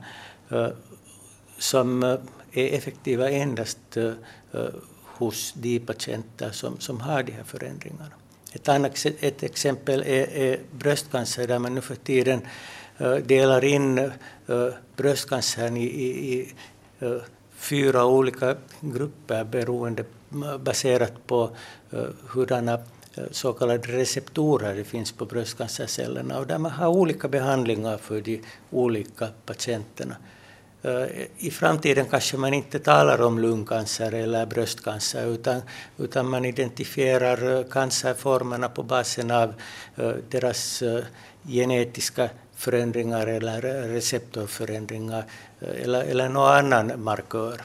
som 1.58 2.04
är 2.04 2.74
effektiva 2.74 3.30
endast 3.30 3.98
hos 5.06 5.54
de 5.54 5.80
patienter 5.80 6.52
som, 6.52 6.80
som 6.80 7.02
har 7.02 7.24
de 7.24 7.32
här 7.32 7.44
förändringarna. 7.44 8.19
Ett 8.54 8.70
annat 8.70 9.06
ett 9.20 9.44
exempel 9.44 10.02
är, 10.02 10.30
är 10.30 10.60
bröstcancer 10.72 11.48
där 11.48 11.60
man 11.60 11.76
nu 11.76 11.82
för 11.82 11.96
tiden 11.96 12.42
eh, 12.98 13.16
delar 13.16 13.64
in 13.64 13.98
eh, 13.98 14.12
bröstcancern 14.96 15.78
i, 15.78 15.84
i, 15.86 16.34
i 16.34 16.54
eh, 17.00 17.18
fyra 17.56 18.06
olika 18.06 18.56
grupper 18.82 19.44
beroende, 19.44 20.04
baserat 20.60 21.28
på 21.28 21.50
hurdana 22.28 22.80
så 23.32 23.54
kallade 23.54 23.98
receptorer 23.98 24.76
det 24.76 24.84
finns 24.84 25.12
på 25.12 25.26
bröstcancercellerna 25.26 26.40
och 26.40 26.48
där 26.48 26.58
man 26.58 26.72
har 26.72 26.88
olika 26.88 27.28
behandlingar 27.28 27.98
för 27.98 28.22
de 28.22 28.42
olika 28.72 29.28
patienterna. 29.46 30.16
Eh, 30.82 31.28
I 31.38 31.52
framtiden 31.52 32.06
kanske 32.06 32.38
man 32.38 32.54
inte 32.54 32.80
talar 32.80 33.22
om 33.22 33.40
lungcancer 33.40 34.14
eller 34.14 34.46
bröstcancer 34.46 35.26
utan, 35.26 35.62
utan 35.98 36.30
man 36.30 36.46
identifierar 36.46 37.58
eh, 37.58 37.64
cancerformerna 37.64 38.70
på 38.70 38.84
basen 38.84 39.32
av 39.32 39.54
eh, 39.96 40.12
deras 40.30 40.84
genetiska 41.48 42.30
förändringar 42.56 43.28
eller 43.28 43.62
receptorförändringar 43.88 45.24
eller, 45.62 46.04
eller 46.04 46.30
någon 46.30 46.74
annan 46.74 47.04
markör. 47.04 47.62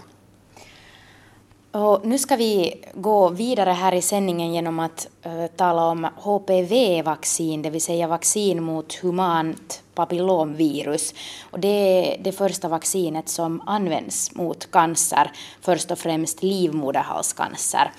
Och 1.75 2.07
nu 2.07 2.19
ska 2.19 2.37
vi 2.37 2.75
gå 2.95 3.29
vidare 3.29 3.71
här 3.71 3.95
i 3.95 4.03
sändningen 4.03 4.55
genom 4.55 4.81
att 4.81 5.09
uh, 5.27 5.47
tala 5.47 5.87
om 5.87 6.09
HPV-vaccin, 6.17 7.63
det 7.63 7.71
vill 7.71 7.81
säga 7.81 8.07
vaccin 8.07 8.63
mot 8.63 8.95
humant 8.95 9.83
papillomvirus. 9.95 11.15
Och 11.51 11.61
det 11.61 11.69
är 11.69 12.19
det 12.23 12.33
första 12.33 12.69
vaccinet 12.69 13.29
som 13.29 13.63
används 13.67 14.35
mot 14.35 14.71
cancer, 14.71 15.33
först 15.61 15.91
och 15.91 15.99
främst 15.99 16.43
livmoderhalscancer. 16.43 17.93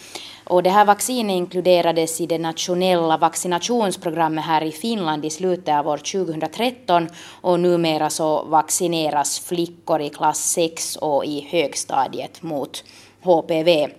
Och 0.44 0.64
det 0.64 0.70
här 0.70 0.86
vaccinet 0.86 1.34
inkluderades 1.34 2.22
i 2.22 2.26
det 2.26 2.38
nationella 2.38 3.18
vaccinationsprogrammet 3.18 4.46
här 4.46 4.64
i 4.64 4.72
Finland 4.72 5.26
i 5.26 5.30
slutet 5.30 5.76
av 5.76 5.88
år 5.88 5.98
2013 5.98 7.08
och 7.42 7.60
numera 7.60 8.10
så 8.10 8.44
vaccineras 8.44 9.40
flickor 9.40 10.02
i 10.02 10.10
klass 10.10 10.40
6 10.40 10.96
och 10.96 11.26
i 11.26 11.48
högstadiet 11.50 12.44
mot 12.44 12.84
HPV. 13.26 13.90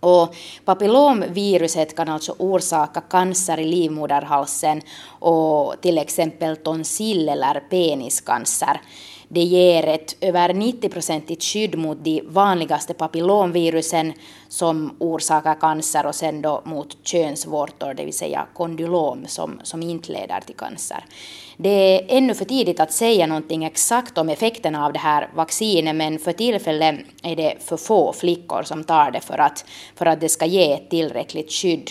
Och 0.00 0.34
papillomviruset 0.64 1.96
kan 1.96 2.08
alltså 2.08 2.34
orsaka 2.38 3.00
cancer 3.00 3.60
i 3.60 3.64
livmoderhalsen 3.64 4.82
och 5.08 5.74
till 5.80 5.98
exempel 5.98 6.56
tonsill 6.56 7.28
eller 7.28 7.60
peniscancer. 7.60 8.80
Det 9.34 9.42
ger 9.42 9.86
ett 9.88 10.16
över 10.20 10.48
90-procentigt 10.48 11.42
skydd 11.42 11.78
mot 11.78 12.04
de 12.04 12.22
vanligaste 12.26 12.94
papillomvirusen 12.94 14.12
som 14.48 14.96
orsakar 14.98 15.54
cancer 15.54 16.06
och 16.06 16.14
sen 16.14 16.42
då 16.42 16.62
mot 16.64 16.96
könsvårtor, 17.02 17.94
det 17.94 18.04
vill 18.04 18.14
säga 18.14 18.46
kondylom 18.54 19.26
som, 19.26 19.60
som 19.62 19.82
inte 19.82 20.12
leder 20.12 20.40
till 20.40 20.54
cancer. 20.54 21.04
Det 21.56 21.68
är 21.68 22.16
ännu 22.16 22.34
för 22.34 22.44
tidigt 22.44 22.80
att 22.80 22.92
säga 22.92 23.26
någonting 23.26 23.64
exakt 23.64 24.18
om 24.18 24.28
effekterna 24.28 24.86
av 24.86 24.92
det 24.92 24.98
här 24.98 25.30
vaccinet 25.34 25.96
men 25.96 26.18
för 26.18 26.32
tillfället 26.32 27.00
är 27.22 27.36
det 27.36 27.54
för 27.60 27.76
få 27.76 28.12
flickor 28.12 28.62
som 28.62 28.84
tar 28.84 29.10
det 29.10 29.20
för 29.20 29.38
att, 29.38 29.64
för 29.94 30.06
att 30.06 30.20
det 30.20 30.28
ska 30.28 30.46
ge 30.46 30.76
tillräckligt 30.76 31.52
skydd. 31.52 31.90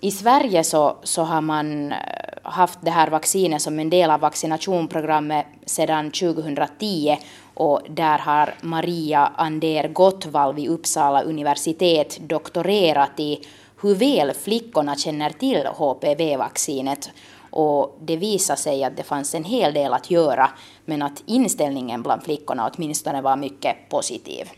I 0.00 0.10
Sverige 0.10 0.64
så, 0.64 0.96
så 1.02 1.22
har 1.22 1.40
man 1.40 1.92
eh, 1.92 1.98
haft 2.42 2.78
det 2.82 2.90
här 2.90 3.10
vaccinet 3.10 3.62
som 3.62 3.78
en 3.78 3.90
del 3.90 4.10
av 4.10 4.20
vaccinationprogrammet 4.20 5.46
sedan 5.66 6.10
2010 6.10 7.16
och 7.54 7.82
där 7.88 8.18
har 8.18 8.54
Maria 8.60 9.32
Ander 9.36 9.88
Gottvall 9.88 10.54
vid 10.54 10.68
Uppsala 10.68 11.22
universitet 11.22 12.18
doktorerat 12.20 13.20
i 13.20 13.46
hur 13.80 13.94
väl 13.94 14.34
flickorna 14.34 14.96
känner 14.96 15.30
till 15.30 15.66
HPV-vaccinet 15.66 17.10
och 17.50 17.98
det 18.00 18.16
visade 18.16 18.60
sig 18.60 18.84
att 18.84 18.96
det 18.96 19.02
fanns 19.02 19.34
en 19.34 19.44
hel 19.44 19.74
del 19.74 19.92
att 19.94 20.10
göra 20.10 20.50
men 20.84 21.02
att 21.02 21.22
inställningen 21.26 22.02
bland 22.02 22.22
flickorna 22.22 22.70
åtminstone 22.74 23.22
var 23.22 23.36
mycket 23.36 23.88
positiv. 23.88 24.50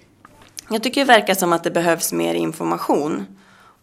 Jag 0.70 0.82
tycker 0.82 1.00
det 1.00 1.06
verkar 1.06 1.34
som 1.34 1.52
att 1.52 1.64
det 1.64 1.70
behövs 1.70 2.12
mer 2.12 2.34
information 2.34 3.26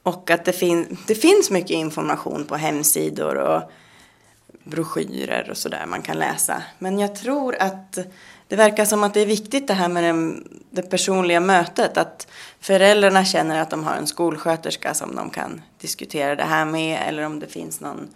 och 0.08 0.30
att 0.32 0.46
det, 0.46 0.54
fin 0.54 0.98
det 1.08 1.16
finns 1.16 1.52
mycket 1.52 1.72
information 1.72 2.46
på 2.46 2.56
hemsidor 2.56 3.36
och 3.36 3.62
broschyrer 4.64 5.50
och 5.50 5.58
sådär 5.58 5.86
man 5.88 6.02
kan 6.02 6.18
läsa. 6.18 6.64
Men 6.80 7.00
jag 7.00 7.16
tror 7.16 7.56
att 7.60 7.98
det 8.48 8.56
verkar 8.56 8.86
som 8.86 9.04
att 9.04 9.14
det 9.14 9.22
är 9.22 9.26
viktigt 9.26 9.68
det 9.68 9.74
här 9.74 9.90
med 9.90 10.04
den, 10.04 10.48
det 10.70 10.82
personliga 10.82 11.40
mötet. 11.40 11.98
Att 11.98 12.28
föräldrarna 12.60 13.26
känner 13.26 13.62
att 13.62 13.70
de 13.70 13.84
har 13.84 13.96
en 13.96 14.08
skolsköterska 14.08 14.94
som 14.94 15.16
de 15.16 15.30
kan 15.30 15.62
diskutera 15.82 16.36
det 16.36 16.44
här 16.44 16.66
med. 16.66 17.00
Eller 17.08 17.24
om 17.24 17.40
det 17.40 17.48
finns 17.48 17.80
någon 17.82 18.08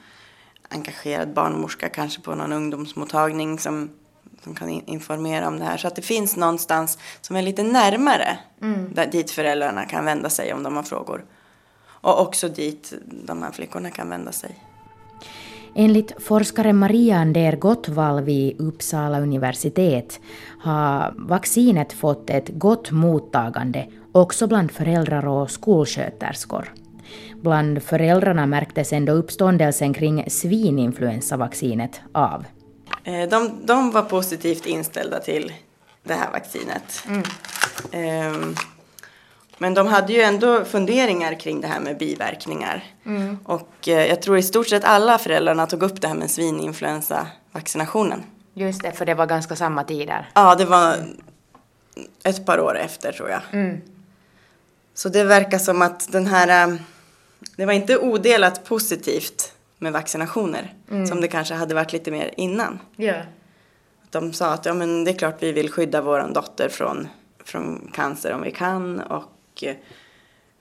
engagerad 0.70 1.34
barnmorska 1.34 1.90
kanske 1.90 2.22
på 2.22 2.36
någon 2.36 2.54
ungdomsmottagning 2.54 3.60
som, 3.60 3.90
som 4.44 4.56
kan 4.56 4.70
informera 4.70 5.48
om 5.48 5.60
det 5.60 5.66
här. 5.66 5.78
Så 5.78 5.88
att 5.88 5.96
det 5.96 6.02
finns 6.02 6.36
någonstans 6.36 6.98
som 7.22 7.36
är 7.36 7.42
lite 7.42 7.64
närmare 7.64 8.38
mm. 8.62 8.94
där, 8.94 9.08
dit 9.08 9.32
föräldrarna 9.32 9.86
kan 9.86 10.06
vända 10.06 10.30
sig 10.30 10.54
om 10.54 10.64
de 10.64 10.76
har 10.76 10.84
frågor. 10.84 11.26
Och 12.02 12.22
också 12.22 12.50
dit 12.50 12.94
de 13.26 13.42
här 13.42 13.52
flickorna 13.52 13.90
kan 13.90 14.10
vända 14.10 14.32
sig. 14.32 14.56
Enligt 15.76 16.24
forskare 16.24 16.74
Maria 16.74 17.18
Ander 17.18 17.56
Gottwall 17.56 18.22
vid 18.24 18.62
Uppsala 18.62 19.20
universitet 19.20 20.20
har 20.60 21.14
vaccinet 21.18 21.94
fått 21.94 22.30
ett 22.30 22.50
gott 22.50 22.92
mottagande 22.92 23.88
också 24.12 24.48
bland 24.48 24.72
föräldrar 24.72 25.28
och 25.28 25.52
skolsköterskor. 25.52 26.74
Bland 27.36 27.84
föräldrarna 27.84 28.46
märktes 28.46 28.94
ändå 28.94 29.14
uppståndelsen 29.14 29.94
kring 29.94 30.26
svininfluensavaccinet 30.28 32.02
av. 32.12 32.46
Eh, 33.04 33.30
de, 33.30 33.66
de 33.66 33.92
var 33.92 34.02
positivt 34.02 34.66
inställda 34.66 35.20
till 35.20 35.54
det 36.04 36.14
här 36.14 36.32
vaccinet. 36.32 37.04
Mm. 37.08 38.34
Um, 38.36 38.56
men 39.62 39.74
de 39.74 39.88
hade 39.88 40.14
ju 40.14 40.22
ändå 40.22 40.66
funderingar 40.66 41.40
kring 41.40 41.62
det 41.62 41.68
här 41.68 41.80
med 41.80 41.98
biverkningar. 41.98 42.84
Mm. 43.06 43.38
Och 43.44 43.88
eh, 43.88 44.06
jag 44.08 44.22
tror 44.22 44.38
i 44.38 44.44
stort 44.44 44.68
sett 44.68 44.84
alla 44.84 45.18
föräldrarna 45.18 45.68
tog 45.68 45.84
upp 45.84 46.02
det 46.02 46.08
här 46.08 46.16
med 46.16 46.32
svininfluensavaccinationen. 46.32 48.24
Just 48.54 48.82
det, 48.82 48.92
för 48.92 49.06
det 49.06 49.14
var 49.14 49.26
ganska 49.26 49.56
samma 49.56 49.84
tider. 49.84 50.30
Ja, 50.34 50.56
det 50.56 50.66
var 50.66 50.96
ett 52.24 52.46
par 52.46 52.60
år 52.60 52.78
efter 52.78 53.12
tror 53.12 53.30
jag. 53.30 53.42
Mm. 53.52 53.82
Så 54.94 55.10
det 55.10 55.24
verkar 55.24 55.58
som 55.58 55.82
att 55.82 56.12
den 56.12 56.28
här, 56.28 56.68
äh, 56.68 56.76
det 57.56 57.66
var 57.66 57.74
inte 57.74 57.98
odelat 57.98 58.66
positivt 58.66 59.54
med 59.78 59.94
vaccinationer. 59.94 60.74
Mm. 60.92 61.08
Som 61.08 61.22
det 61.22 61.28
kanske 61.28 61.54
hade 61.54 61.76
varit 61.76 61.94
lite 61.94 62.12
mer 62.12 62.34
innan. 62.38 62.80
Yeah. 62.98 63.26
De 64.10 64.34
sa 64.34 64.54
att 64.54 64.66
ja, 64.66 64.74
men 64.74 65.04
det 65.04 65.12
är 65.12 65.16
klart 65.16 65.36
vi 65.40 65.52
vill 65.52 65.72
skydda 65.72 66.02
vår 66.02 66.34
dotter 66.34 66.70
från, 66.70 67.08
från 67.44 67.92
cancer 67.94 68.34
om 68.34 68.42
vi 68.42 68.52
kan. 68.52 69.00
Och, 69.00 69.24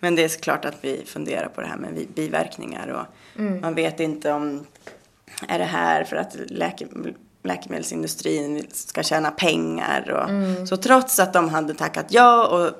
men 0.01 0.15
det 0.15 0.25
är 0.25 0.41
klart 0.41 0.65
att 0.65 0.77
vi 0.81 1.03
funderar 1.07 1.49
på 1.49 1.61
det 1.61 1.67
här 1.67 1.77
med 1.77 2.09
biverkningar. 2.15 2.89
Och 2.89 3.07
mm. 3.41 3.61
Man 3.61 3.75
vet 3.75 4.01
inte 4.01 4.33
om 4.33 4.67
är 5.49 5.59
det 5.59 5.65
här 5.65 6.05
för 6.05 6.17
att 6.17 6.37
läke, 6.49 6.87
läkemedelsindustrin 7.43 8.67
ska 8.71 9.03
tjäna 9.03 9.31
pengar. 9.31 10.11
Och, 10.11 10.31
mm. 10.31 10.67
Så 10.67 10.77
trots 10.77 11.19
att 11.19 11.33
de 11.33 11.49
hade 11.49 11.75
tackat 11.75 12.07
ja 12.09 12.47
och 12.47 12.71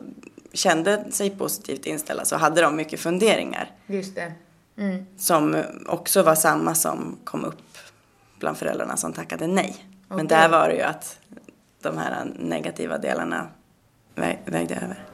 kände 0.53 1.13
sig 1.13 1.31
positivt 1.31 1.87
inställda 1.87 2.25
så 2.25 2.37
hade 2.37 2.61
de 2.61 2.77
mycket 2.77 3.01
funderingar. 3.01 3.71
Just 3.87 4.15
det. 4.15 4.33
Mm. 4.77 5.07
Som 5.17 5.63
också 5.87 6.23
var 6.23 6.35
samma 6.35 6.75
som 6.75 7.19
kom 7.25 7.45
upp 7.45 7.79
bland 8.39 8.57
föräldrarna 8.57 8.97
som 8.97 9.13
tackade 9.13 9.47
nej. 9.47 9.77
Okay. 10.07 10.17
Men 10.17 10.27
där 10.27 10.49
var 10.49 10.69
det 10.69 10.75
ju 10.75 10.83
att 10.83 11.19
de 11.83 11.99
här 11.99 12.33
negativa 12.39 12.99
delarna 12.99 13.49
vägde 14.45 14.75
över. 14.75 15.05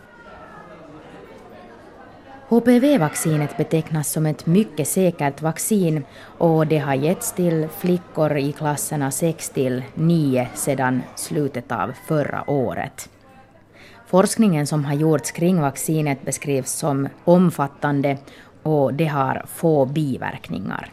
HPV-vaccinet 2.49 3.57
betecknas 3.57 4.13
som 4.13 4.27
ett 4.27 4.47
mycket 4.47 4.89
säkert 4.89 5.43
vaccin 5.43 6.05
och 6.39 6.67
det 6.67 6.79
har 6.79 6.95
getts 6.95 7.33
till 7.33 7.69
flickor 7.79 8.37
i 8.37 8.53
klasserna 8.53 9.11
6 9.11 9.51
till 9.51 9.83
9 9.95 10.49
sedan 10.55 11.03
slutet 11.15 11.73
av 11.73 11.93
förra 12.09 12.51
året. 12.51 13.09
Forskningen 14.07 14.67
som 14.67 14.85
har 14.85 14.95
gjorts 14.95 15.31
kring 15.31 15.61
vaccinet 15.61 16.25
beskrivs 16.25 16.73
som 16.73 17.09
omfattande 17.25 18.19
och 18.63 18.95
det 18.95 19.07
har 19.07 19.45
få 19.55 19.85
biverkningar. 19.85 20.93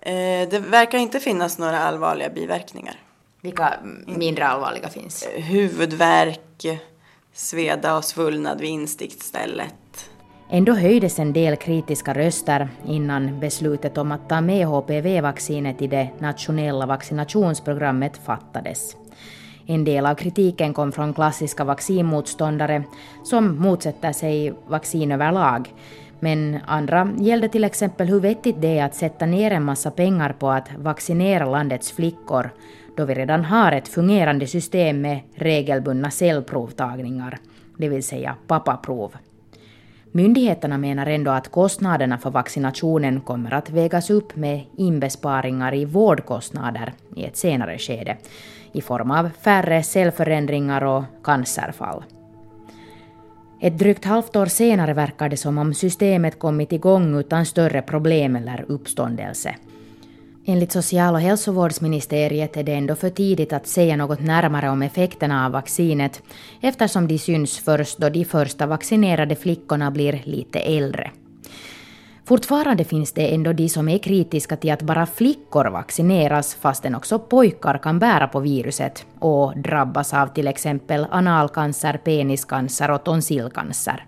Eh, 0.00 0.48
det 0.48 0.58
verkar 0.58 0.98
inte 0.98 1.20
finnas 1.20 1.58
några 1.58 1.78
allvarliga 1.78 2.28
biverkningar. 2.28 2.94
Vilka 3.40 3.74
mindre 4.06 4.46
allvarliga 4.46 4.88
finns? 4.88 5.22
Eh, 5.22 5.42
huvudvärk, 5.42 6.80
sveda 7.32 7.96
och 7.96 8.04
svullnad 8.04 8.60
vid 8.60 8.70
insticksstället. 8.70 9.74
Ändå 10.50 10.72
höjdes 10.72 11.18
en 11.18 11.32
del 11.32 11.56
kritiska 11.56 12.14
röster 12.14 12.68
innan 12.84 13.40
beslutet 13.40 13.98
om 13.98 14.12
att 14.12 14.28
ta 14.28 14.40
med 14.40 14.66
HPV-vaccinet 14.66 15.82
i 15.82 15.86
det 15.86 16.08
nationella 16.18 16.86
vaccinationsprogrammet 16.86 18.16
fattades. 18.16 18.96
En 19.66 19.84
del 19.84 20.06
av 20.06 20.14
kritiken 20.14 20.74
kom 20.74 20.92
från 20.92 21.14
klassiska 21.14 21.64
vaccinmotståndare 21.64 22.84
som 23.24 23.56
motsätter 23.56 24.12
sig 24.12 24.54
vaccin 24.66 25.12
överlag. 25.12 25.74
Men 26.20 26.58
andra 26.66 27.12
gällde 27.18 27.48
till 27.48 27.64
exempel 27.64 28.08
hur 28.08 28.20
vettigt 28.20 28.60
det 28.60 28.78
är 28.78 28.84
att 28.84 28.94
sätta 28.94 29.26
ner 29.26 29.50
en 29.50 29.64
massa 29.64 29.90
pengar 29.90 30.32
på 30.32 30.50
att 30.50 30.68
vaccinera 30.78 31.46
landets 31.46 31.92
flickor 31.92 32.50
då 32.96 33.04
vi 33.04 33.14
redan 33.14 33.44
har 33.44 33.72
ett 33.72 33.88
fungerande 33.88 34.46
system 34.46 35.00
med 35.00 35.20
regelbundna 35.34 36.10
cellprovtagningar, 36.10 37.38
det 37.76 37.88
vill 37.88 38.02
säga 38.02 38.34
pappaprov. 38.46 39.12
Myndigheterna 40.16 40.78
menar 40.78 41.06
ändå 41.06 41.30
att 41.30 41.48
kostnaderna 41.48 42.18
för 42.18 42.30
vaccinationen 42.30 43.20
kommer 43.20 43.54
att 43.54 43.70
vägas 43.70 44.10
upp 44.10 44.36
med 44.36 44.60
inbesparingar 44.76 45.74
i 45.74 45.84
vårdkostnader 45.84 46.92
i 47.16 47.24
ett 47.24 47.36
senare 47.36 47.78
skede 47.78 48.16
i 48.72 48.80
form 48.80 49.10
av 49.10 49.30
färre 49.40 49.82
cellförändringar 49.82 50.84
och 50.84 51.04
cancerfall. 51.22 52.04
Ett 53.60 53.78
drygt 53.78 54.04
halvt 54.04 54.36
år 54.36 54.46
senare 54.46 54.94
verkar 54.94 55.28
det 55.28 55.36
som 55.36 55.58
om 55.58 55.74
systemet 55.74 56.38
kommit 56.38 56.72
igång 56.72 57.18
utan 57.18 57.46
större 57.46 57.82
problem 57.82 58.36
eller 58.36 58.64
uppståndelse. 58.68 59.54
Enligt 60.48 60.72
social 60.72 61.14
och 61.14 61.20
hälsovårdsministeriet 61.20 62.56
är 62.56 62.62
det 62.62 62.74
ändå 62.74 62.94
för 62.94 63.10
tidigt 63.10 63.52
att 63.52 63.66
säga 63.66 63.96
något 63.96 64.20
närmare 64.20 64.70
om 64.70 64.82
effekterna 64.82 65.46
av 65.46 65.52
vaccinet 65.52 66.22
eftersom 66.60 67.08
de 67.08 67.18
syns 67.18 67.58
först 67.58 67.98
då 67.98 68.08
de 68.08 68.24
första 68.24 68.66
vaccinerade 68.66 69.36
flickorna 69.36 69.90
blir 69.90 70.22
lite 70.24 70.58
äldre. 70.58 71.10
Fortfarande 72.24 72.84
finns 72.84 73.12
det 73.12 73.34
ändå 73.34 73.52
de 73.52 73.68
som 73.68 73.88
är 73.88 73.98
kritiska 73.98 74.56
till 74.56 74.72
att 74.72 74.82
bara 74.82 75.06
flickor 75.06 75.64
vaccineras 75.64 76.54
fastän 76.54 76.94
också 76.94 77.18
pojkar 77.18 77.78
kan 77.78 77.98
bära 77.98 78.28
på 78.28 78.40
viruset 78.40 79.06
och 79.18 79.58
drabbas 79.58 80.14
av 80.14 80.26
till 80.26 80.48
exempel 80.48 81.06
analcancer, 81.10 82.00
peniscancer 82.04 82.90
och 82.90 83.04
tonsillcancer. 83.04 84.06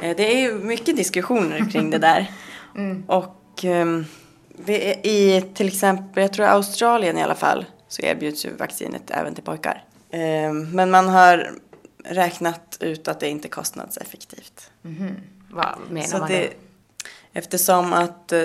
Eh, 0.00 0.16
det 0.16 0.44
är 0.44 0.54
mycket 0.54 0.96
diskussioner 0.96 1.70
kring 1.70 1.90
det 1.90 1.98
där. 1.98 2.30
mm. 2.76 3.04
Och 3.06 3.64
um, 3.64 4.04
i 5.02 5.44
till 5.54 5.68
exempel, 5.68 6.22
jag 6.22 6.32
tror 6.32 6.46
Australien 6.46 7.18
i 7.18 7.22
alla 7.22 7.34
fall, 7.34 7.64
så 7.88 8.02
erbjuds 8.02 8.46
ju 8.46 8.56
vaccinet 8.56 9.10
även 9.10 9.34
till 9.34 9.44
pojkar. 9.44 9.84
Um, 10.12 10.70
men 10.70 10.90
man 10.90 11.08
har 11.08 11.50
räknat 12.04 12.76
ut 12.80 13.08
att 13.08 13.20
det 13.20 13.28
inte 13.28 13.48
är 13.48 13.50
kostnadseffektivt. 13.50 14.70
Mm. 14.84 15.14
Vad 15.50 15.76
menar 15.90 16.06
så 16.06 16.18
man 16.18 16.28
det, 16.28 16.50
Eftersom 17.32 17.92
att 17.92 18.32
eh, 18.32 18.44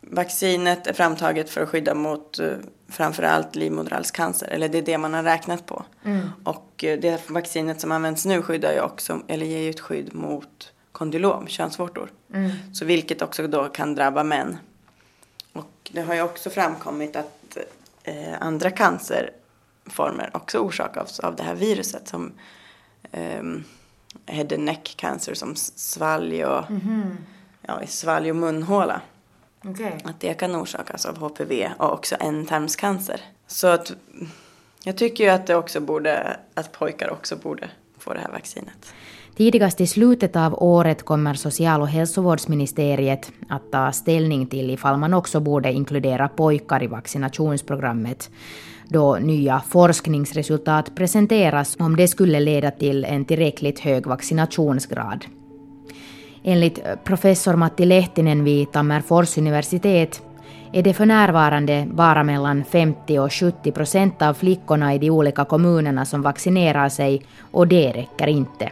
vaccinet 0.00 0.86
är 0.86 0.92
framtaget 0.92 1.50
för 1.50 1.62
att 1.62 1.68
skydda 1.68 1.94
mot 1.94 2.38
eh, 2.38 2.48
framförallt 2.88 3.56
livmoderhalscancer, 3.56 4.46
eller 4.46 4.68
det 4.68 4.78
är 4.78 4.82
det 4.82 4.98
man 4.98 5.14
har 5.14 5.22
räknat 5.22 5.66
på. 5.66 5.84
Mm. 6.04 6.28
Och 6.44 6.84
eh, 6.84 6.98
det 6.98 7.30
vaccinet 7.30 7.80
som 7.80 7.92
används 7.92 8.26
nu 8.26 8.42
skyddar 8.42 8.72
ju 8.72 8.80
också, 8.80 9.20
eller 9.28 9.46
ger 9.46 9.58
ju 9.58 9.70
ett 9.70 9.80
skydd 9.80 10.14
mot 10.14 10.72
kondylom, 10.92 11.46
könsvårtor. 11.46 12.10
Mm. 12.34 12.50
Så 12.72 12.84
vilket 12.84 13.22
också 13.22 13.46
då 13.46 13.64
kan 13.64 13.94
drabba 13.94 14.22
män. 14.22 14.58
Det 15.92 16.02
har 16.02 16.14
ju 16.14 16.22
också 16.22 16.50
framkommit 16.50 17.16
att 17.16 17.56
eh, 18.04 18.34
andra 18.40 18.70
cancerformer 18.70 20.30
också 20.32 20.58
orsakas 20.58 21.20
av 21.20 21.36
det 21.36 21.42
här 21.42 21.54
viruset 21.54 22.08
som 22.08 22.32
eh, 23.12 23.42
head 24.26 24.48
and 24.54 24.64
neck 24.64 24.94
cancer 24.96 25.34
som 25.34 25.56
svalg 25.56 26.44
och 26.44 26.70
mm 26.70 26.80
-hmm 26.80 27.16
ja, 27.66 27.86
svalg 27.86 28.30
och 28.30 28.36
munhåla. 28.36 29.00
Okay. 29.64 29.92
Att 30.04 30.20
det 30.20 30.34
kan 30.34 30.56
orsakas 30.56 31.06
av 31.06 31.18
HPV 31.18 31.70
och 31.78 31.92
också 31.92 32.16
ändtarmscancer. 32.20 33.20
Så 33.46 33.66
att 33.66 33.92
jag 34.82 34.98
tycker 34.98 35.24
ju 35.24 35.30
att 35.30 35.46
det 35.46 35.56
också 35.56 35.80
borde, 35.80 36.40
att 36.54 36.72
pojkar 36.72 37.10
också 37.10 37.36
borde 37.36 37.70
få 37.98 38.14
det 38.14 38.20
här 38.20 38.32
vaccinet. 38.32 38.92
Tidigast 39.36 39.80
i 39.80 39.86
slutet 39.86 40.36
av 40.36 40.62
året 40.62 41.02
kommer 41.02 41.34
social 41.34 41.80
och 41.80 41.88
hälsovårdsministeriet 41.88 43.32
att 43.48 43.72
ta 43.72 43.92
ställning 43.92 44.46
till 44.46 44.70
ifall 44.70 44.96
man 44.96 45.14
också 45.14 45.40
borde 45.40 45.72
inkludera 45.72 46.28
pojkar 46.28 46.82
i 46.82 46.86
vaccinationsprogrammet 46.86 48.30
då 48.88 49.16
nya 49.16 49.60
forskningsresultat 49.68 50.94
presenteras 50.94 51.76
om 51.78 51.96
det 51.96 52.08
skulle 52.08 52.40
leda 52.40 52.70
till 52.70 53.04
en 53.04 53.24
tillräckligt 53.24 53.80
hög 53.80 54.06
vaccinationsgrad. 54.06 55.24
Enligt 56.44 56.80
professor 57.04 57.56
Matti 57.56 57.84
Lehtinen 57.84 58.44
vid 58.44 58.72
Tammerfors 58.72 59.38
universitet 59.38 60.22
är 60.72 60.82
det 60.82 60.94
för 60.94 61.06
närvarande 61.06 61.86
bara 61.92 62.24
mellan 62.24 62.64
50 62.64 63.18
och 63.18 63.32
70 63.32 63.72
procent 63.72 64.22
av 64.22 64.34
flickorna 64.34 64.94
i 64.94 64.98
de 64.98 65.10
olika 65.10 65.44
kommunerna 65.44 66.04
som 66.04 66.22
vaccinerar 66.22 66.88
sig 66.88 67.22
och 67.50 67.68
det 67.68 67.92
räcker 67.92 68.26
inte. 68.26 68.70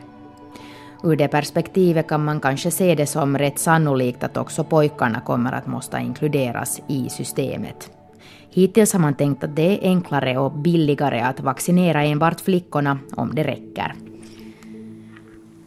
Ur 1.05 1.17
det 1.17 1.29
perspektivet 1.29 2.09
kan 2.09 2.25
man 2.25 2.41
kanske 2.41 2.71
se 2.71 2.95
det 2.95 3.07
som 3.07 3.39
rätt 3.39 3.59
sannolikt 3.59 4.25
att 4.25 4.37
också 4.37 4.65
pojkarna 4.65 5.21
kommer 5.21 5.53
att 5.53 5.67
måste 5.67 5.99
inkluderas 5.99 6.81
i 6.89 7.09
systemet. 7.09 7.91
Hittills 8.51 8.93
har 8.93 9.01
man 9.01 9.15
tänkt 9.15 9.45
att 9.45 9.57
det 9.57 9.63
är 9.63 9.89
enklare 9.89 10.39
och 10.39 10.53
billigare 10.53 11.21
att 11.21 11.41
vaccinera 11.41 12.05
enbart 12.05 12.41
flickorna 12.41 12.99
om 13.17 13.35
det 13.35 13.45
räcker. 13.45 13.95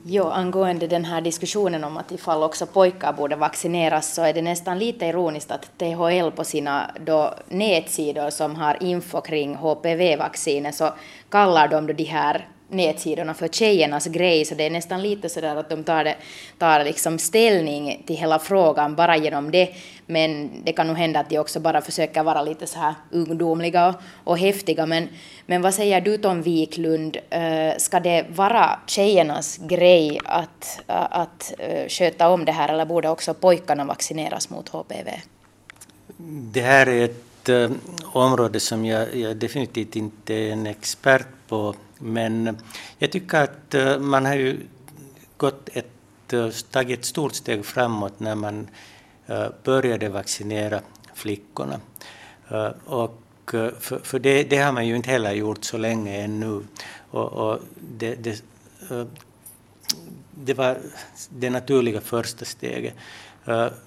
Jo, 0.03 0.23
angående 0.23 0.87
den 0.87 1.05
här 1.05 1.21
diskussionen 1.21 1.83
om 1.83 1.97
att 1.97 2.11
ifall 2.11 2.43
också 2.43 2.65
pojkar 2.65 3.13
borde 3.13 3.35
vaccineras 3.35 4.13
så 4.13 4.21
är 4.21 4.33
det 4.33 4.41
nästan 4.41 4.79
lite 4.79 5.05
ironiskt 5.05 5.51
att 5.51 5.77
THL 5.77 6.31
på 6.35 6.43
sina 6.43 6.91
då 7.05 7.33
nätsidor 7.47 8.29
som 8.29 8.55
har 8.55 8.83
info 8.83 9.21
kring 9.21 9.55
HPV-vaccinet 9.55 10.75
så 10.75 10.93
kallar 11.29 11.67
de 11.67 11.87
då 11.87 11.93
de 11.93 12.03
här 12.03 12.47
nätsidorna 12.69 13.33
för 13.33 13.47
tjejernas 13.47 14.05
grej, 14.05 14.45
så 14.45 14.55
det 14.55 14.63
är 14.63 14.69
nästan 14.69 15.01
lite 15.01 15.29
sådär 15.29 15.55
att 15.55 15.69
de 15.69 15.83
tar, 15.83 16.03
det, 16.03 16.15
tar 16.57 16.83
liksom 16.83 17.19
ställning 17.19 18.03
till 18.07 18.15
hela 18.15 18.39
frågan 18.39 18.95
bara 18.95 19.17
genom 19.17 19.51
det, 19.51 19.69
men 20.05 20.49
det 20.63 20.73
kan 20.73 20.87
nog 20.87 20.97
hända 20.97 21.19
att 21.19 21.29
de 21.29 21.39
också 21.39 21.59
bara 21.59 21.81
försöker 21.81 22.23
vara 22.23 22.41
lite 22.41 22.67
så 22.67 22.79
här 22.79 22.95
ungdomliga 23.11 23.87
och, 23.87 23.95
och 24.23 24.37
häftiga. 24.37 24.85
Men, 24.85 25.09
men 25.45 25.61
vad 25.61 25.73
säger 25.73 26.01
du 26.01 26.17
Tom 26.17 26.41
Wiklund, 26.41 27.17
uh, 27.17 27.77
ska 27.77 27.99
det 27.99 28.25
vara 28.29 28.79
tjejernas 28.87 29.57
grej 29.57 30.19
att, 30.25 30.79
uh, 30.89 31.07
att 31.09 31.53
uh, 31.59 31.87
sköta 31.87 32.29
om 32.29 32.45
det 32.45 32.51
här, 32.51 32.69
eller 32.69 32.85
borde 32.85 33.09
också 33.09 33.33
pojkarna 33.33 33.85
vaccineras 33.85 34.49
mot 34.49 34.69
HPV? 34.69 35.21
Det 36.51 36.61
här 36.61 36.89
är 36.89 37.05
ett 37.05 37.49
eh, 37.49 37.71
område 38.13 38.59
som 38.59 38.85
jag, 38.85 39.15
jag 39.15 39.37
definitivt 39.37 39.95
inte 39.95 40.33
är 40.33 40.51
en 40.51 40.67
expert 40.67 41.27
på 41.47 41.75
men 41.99 42.47
eh, 42.47 42.53
jag 42.97 43.11
tycker 43.11 43.43
att 43.43 43.73
eh, 43.73 43.99
man 43.99 44.25
har 44.25 44.35
ju 44.35 44.59
gått 45.37 45.69
ett, 45.73 46.33
eh, 46.33 46.49
tagit 46.71 46.99
ett 46.99 47.05
stort 47.05 47.35
steg 47.35 47.65
framåt 47.65 48.19
när 48.19 48.35
man 48.35 48.67
började 49.63 50.09
vaccinera 50.09 50.81
flickorna. 51.13 51.79
Och 52.85 53.21
för, 53.79 53.99
för 54.03 54.19
det, 54.19 54.43
det, 54.43 54.57
har 54.57 54.71
man 54.71 54.87
ju 54.87 54.95
inte 54.95 55.09
heller 55.09 55.31
gjort 55.31 55.63
så 55.63 55.77
länge 55.77 56.23
ännu. 56.23 56.63
Och, 57.11 57.31
och 57.31 57.59
det, 57.97 58.15
det, 58.15 58.43
det 60.35 60.53
var 60.53 60.77
det 61.29 61.49
naturliga 61.49 62.01
första 62.01 62.45
steget. 62.45 62.93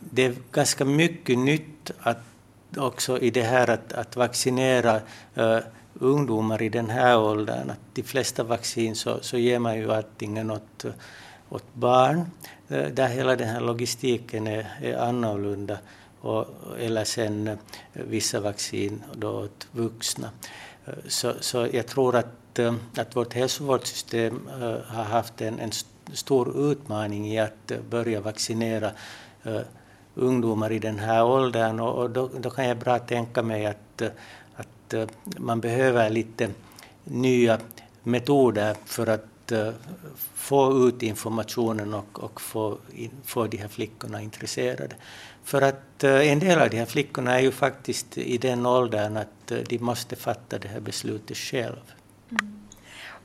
Det 0.00 0.22
är 0.22 0.34
ganska 0.52 0.84
mycket 0.84 1.38
nytt 1.38 1.90
att 1.98 2.29
också 2.76 3.18
i 3.18 3.30
det 3.30 3.42
här 3.42 3.70
att, 3.70 3.92
att 3.92 4.16
vaccinera 4.16 5.00
uh, 5.38 5.58
ungdomar 5.94 6.62
i 6.62 6.68
den 6.68 6.90
här 6.90 7.18
åldern. 7.18 7.70
Att 7.70 7.94
de 7.94 8.02
flesta 8.02 8.42
vaccin 8.42 8.96
så, 8.96 9.18
så 9.20 9.38
ger 9.38 9.58
man 9.58 9.78
ju 9.78 9.92
antingen 9.92 10.50
åt, 10.50 10.84
åt 11.48 11.74
barn, 11.74 12.18
uh, 12.70 12.86
där 12.86 13.08
hela 13.08 13.36
den 13.36 13.48
här 13.48 13.60
logistiken 13.60 14.46
är, 14.46 14.78
är 14.82 14.96
annorlunda, 14.96 15.78
och, 16.20 16.46
eller 16.78 17.04
sen 17.04 17.48
uh, 17.48 17.56
vissa 17.92 18.40
vaccin 18.40 19.02
då 19.14 19.30
åt 19.30 19.68
vuxna. 19.72 20.30
Så, 21.06 21.32
så 21.40 21.68
jag 21.72 21.86
tror 21.86 22.16
att, 22.16 22.58
att 22.96 23.16
vårt 23.16 23.34
hälsovårdssystem 23.34 24.48
har 24.86 25.04
haft 25.04 25.40
en, 25.40 25.60
en 25.60 25.70
stor 26.12 26.72
utmaning 26.72 27.28
i 27.28 27.38
att 27.38 27.72
börja 27.90 28.20
vaccinera 28.20 28.90
ungdomar 30.14 30.72
i 30.72 30.78
den 30.78 30.98
här 30.98 31.24
åldern 31.24 31.80
och, 31.80 31.98
och 31.98 32.10
då, 32.10 32.30
då, 32.40 32.50
kan 32.50 32.68
jag 32.68 32.78
bra 32.78 32.98
tänka 32.98 33.42
mig 33.42 33.66
att, 33.66 34.02
att 34.54 34.94
eh, 34.94 35.06
man 35.38 35.60
behöver 35.60 36.10
lite 36.10 36.50
nya 37.04 37.58
metoder 38.02 38.76
för 38.84 39.06
att 39.06 39.52
eh, 39.52 39.72
få 40.34 40.88
ut 40.88 41.02
informationen 41.02 41.94
och, 41.94 42.24
och 42.24 42.40
få, 42.40 42.78
in, 42.94 43.10
få 43.24 43.46
de 43.46 43.56
här 43.56 43.68
flickorna 43.68 44.22
intresserade. 44.22 44.94
För 45.44 45.62
att 45.62 46.04
eh, 46.04 46.32
en 46.32 46.38
del 46.38 46.58
av 46.58 46.70
de 46.70 46.76
här 46.76 46.86
flickorna 46.86 47.38
är 47.38 47.42
ju 47.42 47.50
faktiskt 47.50 48.18
i 48.18 48.38
den 48.38 48.66
åldern 48.66 49.16
att 49.16 49.52
de 49.68 49.78
måste 49.78 50.16
fatta 50.16 50.58
det 50.58 50.68
här 50.68 50.80
beslutet 50.80 51.36
själv. 51.36 51.82
Mm. 52.30 52.59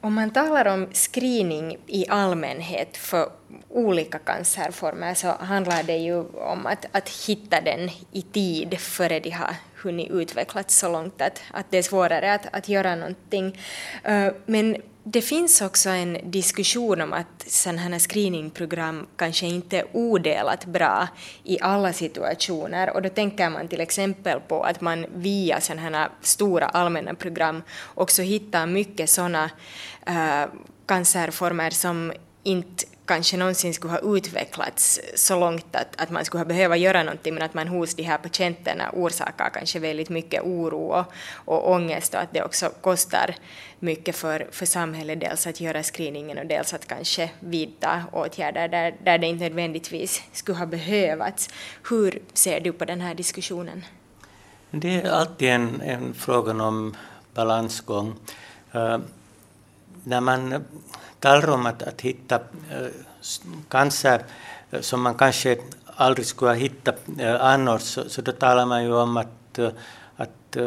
Om 0.06 0.14
man 0.14 0.30
talar 0.30 0.66
om 0.66 0.88
screening 0.94 1.78
i 1.88 2.06
allmänhet 2.10 2.98
för 2.98 3.30
olika 3.70 4.20
cancerformer 4.20 5.14
så 5.14 5.28
handlar 5.28 5.84
det 5.84 5.98
ju 5.98 6.20
om 6.24 6.66
att, 6.66 6.86
att 6.92 7.10
hitta 7.10 7.62
den 7.62 7.90
i 8.12 8.22
tid 8.22 8.80
före 8.80 9.20
de 9.20 9.30
har 9.30 9.56
hunnit 9.76 10.12
utvecklas 10.12 10.80
så 10.80 10.92
långt 10.92 11.22
att, 11.22 11.42
att 11.52 11.66
det 11.70 11.78
är 11.78 11.82
svårare 11.82 12.34
att, 12.34 12.46
att 12.52 12.70
göra 12.70 12.96
någonting. 12.96 13.60
Eh, 14.04 14.34
men 14.46 14.78
det 15.08 15.22
finns 15.22 15.62
också 15.62 15.90
en 15.90 16.18
diskussion 16.24 17.02
om 17.02 17.14
att 17.14 17.46
sådana 17.48 17.82
här 17.82 18.00
screeningprogram 18.00 19.08
kanske 19.16 19.46
inte 19.46 19.78
är 19.80 19.86
odelat 19.94 20.66
bra 20.66 21.08
i 21.44 21.58
alla 21.62 21.94
situationer 21.94 22.94
och 22.94 23.02
då 23.02 23.10
tänker 23.10 23.50
man 23.50 23.68
till 23.68 23.82
exempel 23.82 24.40
på 24.40 24.64
att 24.64 24.82
man 24.82 25.06
via 25.16 25.62
sådana 25.62 25.82
här 25.82 26.10
stora 26.22 26.66
allmänna 26.66 27.14
program 27.14 27.64
också 27.96 28.22
hittar 28.22 28.66
mycket 28.68 29.10
sådana 29.10 29.50
Eh, 30.06 30.46
cancerformer 30.86 31.70
som 31.70 32.14
inte 32.44 32.86
kanske 33.06 33.38
någonsin 33.38 33.74
skulle 33.74 33.94
ha 33.94 34.18
utvecklats 34.18 35.00
så 35.16 35.40
långt 35.40 35.76
att, 35.76 36.02
att 36.02 36.10
man 36.10 36.26
skulle 36.26 36.40
ha 36.40 36.46
behöva 36.46 36.78
göra 36.78 37.04
någonting 37.04 37.34
men 37.34 37.44
att 37.44 37.54
man 37.54 37.68
hos 37.68 37.96
de 37.96 38.04
här 38.04 38.18
patienterna 38.18 38.90
orsakar 38.94 39.50
kanske 39.54 39.80
väldigt 39.80 40.10
mycket 40.10 40.44
oro 40.44 40.78
och, 40.78 41.06
och 41.46 41.72
ångest 41.72 42.14
och 42.14 42.20
att 42.20 42.34
det 42.34 42.44
också 42.44 42.70
kostar 42.82 43.36
mycket 43.80 44.16
för, 44.16 44.48
för 44.52 44.66
samhället 44.66 45.20
dels 45.20 45.48
att 45.48 45.62
göra 45.62 45.84
screeningen 45.84 46.38
och 46.38 46.46
dels 46.46 46.74
att 46.74 46.88
kanske 46.88 47.30
vidta 47.40 48.04
åtgärder 48.12 48.68
där, 48.68 48.96
där 49.04 49.18
det 49.18 49.28
inte 49.28 49.44
nödvändigtvis 49.44 50.22
skulle 50.32 50.58
ha 50.58 50.66
behövts. 50.66 51.50
Hur 51.90 52.22
ser 52.34 52.60
du 52.60 52.72
på 52.72 52.86
den 52.86 53.02
här 53.02 53.16
diskussionen? 53.16 53.86
Det 54.72 55.02
är 55.02 55.12
alltid 55.12 55.50
en, 55.50 55.82
en 55.82 56.14
fråga 56.14 56.64
om 56.64 56.96
balansgång. 57.34 58.16
Uh, 58.76 58.98
man 60.06 60.66
talar 61.20 61.50
om 61.50 61.66
att, 61.66 61.84
att 61.84 62.02
hitta 62.02 62.40
cancer 63.70 64.22
som 64.82 65.02
man 65.02 65.16
kanske 65.16 65.58
aldrig 65.86 66.26
skulle 66.26 66.52
ha 66.52 66.56
hittat 66.56 67.00
annars, 67.40 67.82
så, 67.82 68.10
så 68.10 68.22
då 68.22 68.32
talar 68.32 68.66
man 68.66 68.84
ju 68.84 68.94
om 68.94 69.18
att, 69.18 69.60
att 70.16 70.58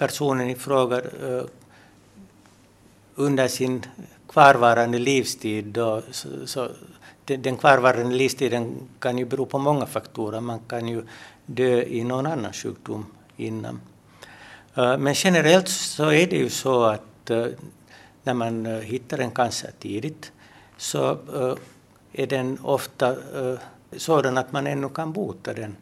personen 0.00 0.50
i 0.50 0.54
fråga 0.54 0.96
äh, 0.98 1.44
under 3.14 3.48
sin 3.48 3.82
kvarvarande 4.28 4.98
livstid 4.98 5.64
då, 5.64 6.02
så, 6.10 6.28
så 6.46 6.68
den 7.24 7.56
kvarvarande 7.56 8.14
livstiden 8.14 8.88
kan 8.98 9.18
ju 9.18 9.24
bero 9.24 9.46
på 9.46 9.58
många 9.58 9.86
faktorer. 9.86 10.40
Man 10.40 10.60
kan 10.68 10.88
ju 10.88 11.02
dö 11.46 11.82
i 11.82 12.04
någon 12.04 12.26
annan 12.26 12.52
sjukdom 12.52 13.06
innan. 13.36 13.80
Äh, 14.74 14.98
men 14.98 15.14
generellt 15.14 15.68
så 15.68 16.04
är 16.04 16.26
det 16.26 16.36
ju 16.36 16.50
så 16.50 16.82
att 16.84 17.30
äh, 17.30 17.46
när 18.24 18.34
man 18.34 18.66
eh, 18.66 18.78
hittar 18.78 19.18
en 19.18 19.30
cancer 19.30 19.70
tidigt 19.78 20.32
så 20.76 21.10
eh, 21.10 21.54
är 22.12 22.26
den 22.26 22.58
ofta 22.62 23.08
eh, 23.10 23.58
sådan 23.96 24.38
att 24.38 24.52
man 24.52 24.66
ännu 24.66 24.88
kan 24.88 25.12
bota 25.12 25.52
den. 25.54 25.76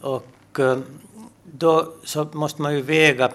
Och 0.00 0.60
då 1.42 1.92
så 2.04 2.28
måste 2.32 2.62
man 2.62 2.74
ju 2.74 2.82
väga 2.82 3.30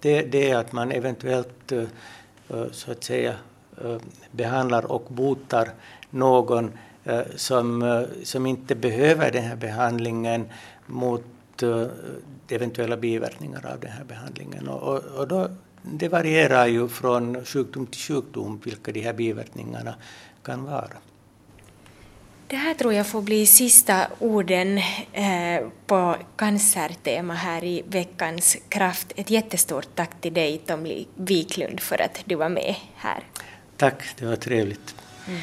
det, 0.00 0.22
det 0.22 0.52
att 0.52 0.72
man 0.72 0.92
eventuellt 0.92 1.72
så 2.72 2.90
att 2.92 3.04
säga 3.04 3.34
behandlar 4.30 4.92
och 4.92 5.04
botar 5.08 5.70
någon 6.10 6.70
som, 7.36 8.06
som 8.24 8.46
inte 8.46 8.74
behöver 8.74 9.32
den 9.32 9.44
här 9.44 9.56
behandlingen 9.56 10.48
mot 10.86 11.62
eventuella 12.48 12.96
biverkningar 12.96 13.66
av 13.72 13.80
den 13.80 13.90
här 13.90 14.04
behandlingen. 14.04 14.68
Och, 14.68 15.04
och 15.04 15.28
då 15.28 15.48
det 15.86 16.08
varierar 16.08 16.66
ju 16.66 16.88
från 16.88 17.44
sjukdom 17.44 17.86
till 17.86 18.00
sjukdom 18.00 18.60
vilka 18.64 18.92
de 18.92 19.00
här 19.00 19.12
biverkningarna 19.12 19.94
kan 20.42 20.64
vara. 20.64 20.96
Det 22.48 22.56
här 22.56 22.74
tror 22.74 22.92
jag 22.92 23.06
får 23.06 23.22
bli 23.22 23.46
sista 23.46 24.06
orden 24.18 24.78
eh, 25.12 25.66
på 25.86 26.16
cancertema 26.36 27.34
här 27.34 27.64
i 27.64 27.82
veckans 27.86 28.56
Kraft. 28.68 29.12
Ett 29.16 29.30
jättestort 29.30 29.88
tack 29.94 30.20
till 30.20 30.34
dig 30.34 30.58
Tom 30.58 31.04
Wiklund 31.14 31.80
för 31.80 32.02
att 32.02 32.22
du 32.24 32.34
var 32.34 32.48
med 32.48 32.74
här. 32.96 33.24
Tack, 33.76 34.02
det 34.18 34.26
var 34.26 34.36
trevligt. 34.36 34.94
Mm. 35.28 35.40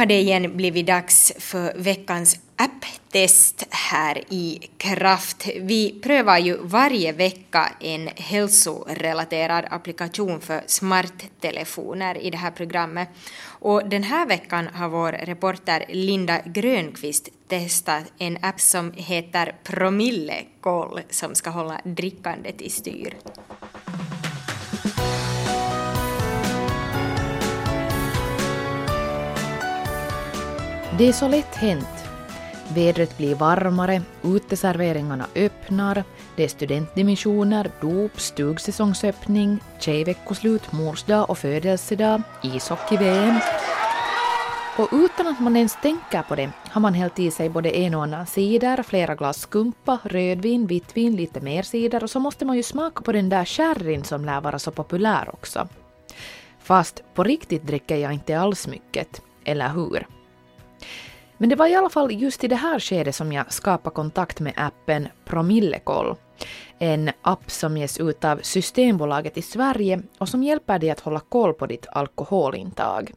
Har 0.00 0.06
det 0.06 0.20
igen 0.20 0.56
blivit 0.56 0.86
dags 0.86 1.32
för 1.38 1.72
veckans 1.76 2.40
apptest 2.56 3.66
här 3.70 4.22
i 4.28 4.70
Kraft. 4.78 5.48
Vi 5.56 6.00
prövar 6.02 6.38
ju 6.38 6.56
varje 6.62 7.12
vecka 7.12 7.72
en 7.80 8.08
hälsorelaterad 8.16 9.64
applikation 9.70 10.40
för 10.40 10.62
smarttelefoner 10.66 12.18
i 12.18 12.30
det 12.30 12.36
här 12.36 12.50
programmet. 12.50 13.08
Och 13.44 13.88
den 13.88 14.02
här 14.02 14.26
veckan 14.26 14.66
har 14.66 14.88
vår 14.88 15.12
reporter 15.12 15.84
Linda 15.88 16.40
Grönqvist 16.44 17.28
testat 17.48 18.12
en 18.18 18.38
app 18.42 18.60
som 18.60 18.92
heter 18.92 19.54
Promillekoll 19.64 21.00
som 21.10 21.34
ska 21.34 21.50
hålla 21.50 21.80
drickandet 21.84 22.60
i 22.60 22.70
styr. 22.70 23.16
Det 31.00 31.08
är 31.08 31.12
så 31.12 31.28
lätt 31.28 31.54
hänt. 31.54 32.04
Vädret 32.74 33.16
blir 33.16 33.34
varmare, 33.34 34.02
uteserveringarna 34.22 35.26
öppnar, 35.34 36.04
det 36.36 36.44
är 36.44 36.48
studentdimensioner, 36.48 37.70
dop, 37.80 38.20
stugsäsongsöppning, 38.20 39.58
tjejveckoslut, 39.78 40.72
morsdag 40.72 41.24
och 41.24 41.38
födelsedag, 41.38 42.22
ishockey-VM. 42.42 43.38
Och 44.78 44.88
utan 44.92 45.26
att 45.26 45.40
man 45.40 45.56
ens 45.56 45.76
tänker 45.82 46.22
på 46.22 46.34
det 46.34 46.50
har 46.70 46.80
man 46.80 46.94
hällt 46.94 47.18
i 47.18 47.30
sig 47.30 47.48
både 47.48 47.70
en 47.70 47.94
och 47.94 48.02
annan 48.02 48.26
cider, 48.26 48.82
flera 48.82 49.14
glas 49.14 49.40
skumpa, 49.40 49.98
rödvin, 50.02 50.66
vittvin, 50.66 51.16
lite 51.16 51.40
mer 51.40 51.62
cider 51.62 52.02
och 52.02 52.10
så 52.10 52.20
måste 52.20 52.44
man 52.44 52.56
ju 52.56 52.62
smaka 52.62 53.02
på 53.02 53.12
den 53.12 53.28
där 53.28 53.44
sherryn 53.44 54.04
som 54.04 54.24
lär 54.24 54.40
vara 54.40 54.58
så 54.58 54.70
populär 54.70 55.30
också. 55.32 55.68
Fast 56.58 57.02
på 57.14 57.24
riktigt 57.24 57.66
dricker 57.66 57.96
jag 57.96 58.12
inte 58.12 58.40
alls 58.40 58.66
mycket, 58.66 59.22
eller 59.44 59.68
hur? 59.68 60.19
Men 61.38 61.48
det 61.48 61.56
var 61.56 61.66
i 61.66 61.74
alla 61.74 61.90
fall 61.90 62.12
just 62.12 62.44
i 62.44 62.48
det 62.48 62.56
här 62.56 62.78
skedet 62.78 63.14
som 63.14 63.32
jag 63.32 63.52
skapade 63.52 63.94
kontakt 63.94 64.40
med 64.40 64.52
appen 64.56 65.08
Promillekoll. 65.24 66.16
En 66.78 67.10
app 67.22 67.50
som 67.50 67.76
ges 67.76 68.00
ut 68.00 68.24
av 68.24 68.40
Systembolaget 68.42 69.38
i 69.38 69.42
Sverige 69.42 70.02
och 70.18 70.28
som 70.28 70.42
hjälper 70.42 70.78
dig 70.78 70.90
att 70.90 71.00
hålla 71.00 71.20
koll 71.20 71.54
på 71.54 71.66
ditt 71.66 71.86
alkoholintag. 71.92 73.12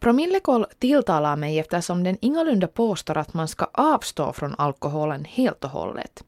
Promillekoll 0.00 0.66
tilltalar 0.78 1.36
mig 1.36 1.58
eftersom 1.58 2.04
den 2.04 2.16
ingalunda 2.20 2.66
påstår 2.66 3.18
att 3.18 3.34
man 3.34 3.48
ska 3.48 3.66
avstå 3.72 4.32
från 4.32 4.54
alkoholen 4.58 5.24
helt 5.24 5.64
och 5.64 5.70
hållet. 5.70 6.24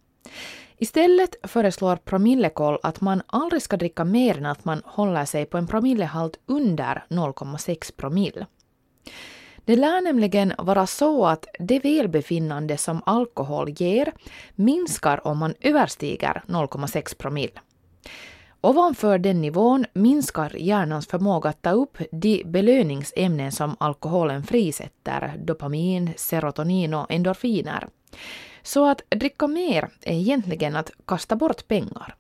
Istället 0.78 1.34
föreslår 1.42 1.96
Promillekoll 1.96 2.78
att 2.82 3.00
man 3.00 3.22
aldrig 3.26 3.62
ska 3.62 3.76
dricka 3.76 4.04
mer 4.04 4.38
än 4.38 4.46
att 4.46 4.64
man 4.64 4.82
håller 4.84 5.24
sig 5.24 5.46
på 5.46 5.58
en 5.58 5.66
promillehalt 5.66 6.38
under 6.46 7.04
0,6 7.08 7.96
promille. 7.96 8.46
Det 9.64 9.76
lär 9.76 10.00
nämligen 10.00 10.52
vara 10.58 10.86
så 10.86 11.26
att 11.26 11.46
det 11.58 11.78
välbefinnande 11.78 12.76
som 12.76 13.02
alkohol 13.06 13.70
ger 13.70 14.12
minskar 14.54 15.26
om 15.26 15.38
man 15.38 15.54
överstiger 15.60 16.42
0,6 16.46 17.16
promille. 17.16 17.60
Ovanför 18.60 19.18
den 19.18 19.40
nivån 19.40 19.86
minskar 19.92 20.56
hjärnans 20.56 21.06
förmåga 21.06 21.50
att 21.50 21.62
ta 21.62 21.70
upp 21.70 21.98
de 22.12 22.42
belöningsämnen 22.44 23.52
som 23.52 23.76
alkoholen 23.80 24.42
frisätter, 24.42 25.34
dopamin, 25.38 26.10
serotonin 26.16 26.94
och 26.94 27.10
endorfiner. 27.10 27.88
Så 28.62 28.86
att 28.86 29.02
dricka 29.08 29.46
mer 29.46 29.88
är 30.02 30.14
egentligen 30.14 30.76
att 30.76 30.90
kasta 31.06 31.36
bort 31.36 31.68
pengar. 31.68 32.14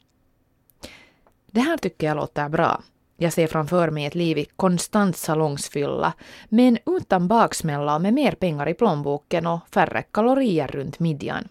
Det 1.50 1.60
här 1.60 1.76
tycker 1.76 2.06
jag 2.06 2.16
låter 2.16 2.48
bra. 2.48 2.82
Jag 3.22 3.32
ser 3.32 3.46
framför 3.46 3.90
mig 3.90 4.04
ett 4.04 4.14
liv 4.14 4.38
i 4.38 4.44
konstant 4.44 5.16
salongsfylla, 5.16 6.12
men 6.48 6.78
utan 6.86 7.28
baksmälla 7.28 7.94
och 7.94 8.02
med 8.02 8.14
mer 8.14 8.32
pengar 8.32 8.68
i 8.68 8.74
plånboken 8.74 9.46
och 9.46 9.60
färre 9.74 10.02
kalorier 10.02 10.68
runt 10.68 10.98
midjan. 10.98 11.48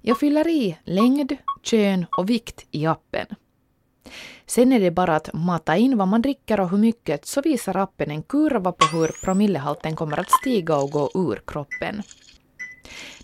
Jag 0.00 0.18
fyller 0.18 0.48
i 0.48 0.78
längd, 0.84 1.36
kön 1.62 2.06
och 2.18 2.30
vikt 2.30 2.66
i 2.70 2.86
appen. 2.86 3.26
Sen 4.46 4.72
är 4.72 4.80
det 4.80 4.90
bara 4.90 5.16
att 5.16 5.32
mata 5.32 5.76
in 5.76 5.98
vad 5.98 6.08
man 6.08 6.22
dricker 6.22 6.60
och 6.60 6.70
hur 6.70 6.78
mycket 6.78 7.26
så 7.26 7.42
visar 7.42 7.76
appen 7.76 8.10
en 8.10 8.22
kurva 8.22 8.72
på 8.72 8.96
hur 8.96 9.24
promillehalten 9.24 9.96
kommer 9.96 10.20
att 10.20 10.30
stiga 10.40 10.76
och 10.76 10.90
gå 10.90 11.10
ur 11.14 11.42
kroppen. 11.46 12.02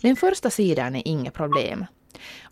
Den 0.01 0.15
första 0.15 0.49
sidan 0.49 0.95
är 0.95 1.07
inget 1.07 1.33
problem. 1.33 1.85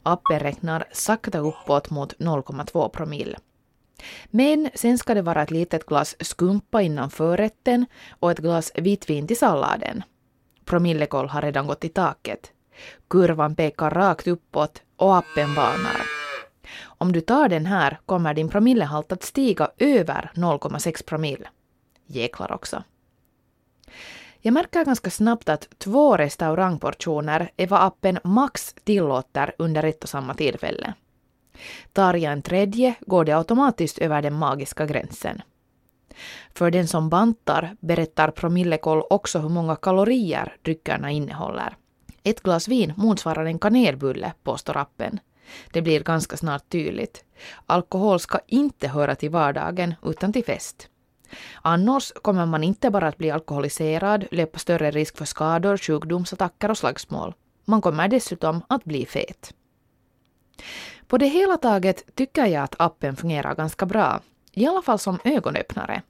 Appen 0.04 0.40
räknar 0.40 0.86
sakta 0.92 1.40
uppåt 1.40 1.90
mot 1.90 2.14
0,2 2.14 2.90
promille. 2.90 3.38
Men 4.30 4.70
sen 4.74 4.98
ska 4.98 5.14
det 5.14 5.22
vara 5.22 5.44
ett 5.44 5.52
litet 5.52 5.86
glas 5.86 6.16
skumpa 6.20 6.82
innan 6.82 7.10
förrätten 7.10 7.86
och 8.20 8.32
ett 8.32 8.40
glas 8.40 8.72
vitt 8.76 9.10
vin 9.10 9.28
till 9.28 9.38
salladen. 9.38 10.04
Promillekoll 10.66 11.28
har 11.28 11.42
redan 11.42 11.68
gått 11.68 11.86
i 11.86 11.90
taket. 11.90 12.52
Kurvan 13.10 13.56
pekar 13.56 13.90
rakt 13.90 14.28
uppåt 14.28 14.82
och 14.98 15.18
appen 15.18 15.56
varnar. 15.56 16.02
Om 16.82 17.12
du 17.12 17.22
tar 17.22 17.50
den 17.50 17.66
här 17.66 18.00
kommer 18.06 18.34
din 18.34 18.50
promillehalt 18.50 19.12
att 19.12 19.24
stiga 19.24 19.72
över 19.78 20.32
0,6 20.36 21.06
promille. 21.06 21.48
Jäklar 22.06 22.52
också. 22.52 22.84
Jag 24.46 24.54
märker 24.54 24.86
ganska 24.86 25.10
snabbt 25.10 25.50
att 25.50 25.80
två 25.80 26.18
restaurangportioner 26.18 27.52
är 27.58 27.68
vad 27.68 27.84
appen 27.84 28.20
max 28.24 28.76
tillåter 28.84 29.56
under 29.58 29.84
ett 29.84 30.04
och 30.04 30.10
samma 30.10 30.34
tillfälle. 30.34 30.94
Tar 31.94 32.14
jag 32.14 32.34
en 32.34 32.42
tredje 32.42 32.96
går 33.02 33.26
det 33.26 33.38
automatiskt 33.38 33.98
över 33.98 34.22
den 34.22 34.34
magiska 34.34 34.86
gränsen. 34.86 35.42
För 36.54 36.72
den 36.72 36.88
som 36.88 37.10
bantar 37.10 37.76
berättar 37.80 38.32
Promillekoll 38.32 39.04
också 39.10 39.40
hur 39.40 39.50
många 39.50 39.76
kalorier 39.76 40.56
dryckerna 40.62 41.12
innehåller. 41.12 41.76
Ett 42.24 42.44
glas 42.44 42.68
vin 42.68 42.94
motsvarar 42.98 43.46
en 43.46 43.60
kanelbulle, 43.60 44.34
påstår 44.44 44.78
appen. 44.78 45.20
Det 45.72 45.82
blir 45.82 46.04
ganska 46.04 46.38
snart 46.38 46.70
tydligt. 46.70 47.26
Alkohol 47.66 48.20
ska 48.20 48.40
inte 48.48 48.88
höra 48.88 49.16
till 49.16 49.30
vardagen 49.30 49.96
utan 50.04 50.34
till 50.34 50.46
fest. 50.46 50.90
Annars 51.62 52.12
kommer 52.22 52.46
man 52.46 52.64
inte 52.64 52.90
bara 52.90 53.08
att 53.08 53.18
bli 53.18 53.32
alkoholiserad, 53.32 54.26
löpa 54.32 54.60
större 54.60 54.92
risk 54.92 55.18
för 55.18 55.26
skador, 55.26 55.78
sjukdomsattacker 55.78 56.72
och 56.72 56.78
slagsmål. 56.78 57.34
Man 57.66 57.82
kommer 57.82 58.08
dessutom 58.08 58.62
att 58.70 58.84
bli 58.84 59.06
fet. 59.06 59.54
På 61.14 61.18
det 61.18 61.28
hela 61.28 61.58
taget 61.58 62.16
tycker 62.16 62.46
jag 62.46 62.64
att 62.64 62.76
appen 62.80 63.16
fungerar 63.16 63.56
ganska 63.56 63.86
bra, 63.86 64.22
i 64.52 64.66
alla 64.66 64.82
fall 64.82 65.00
som 65.00 65.20
ögonöppnare. 65.24 66.02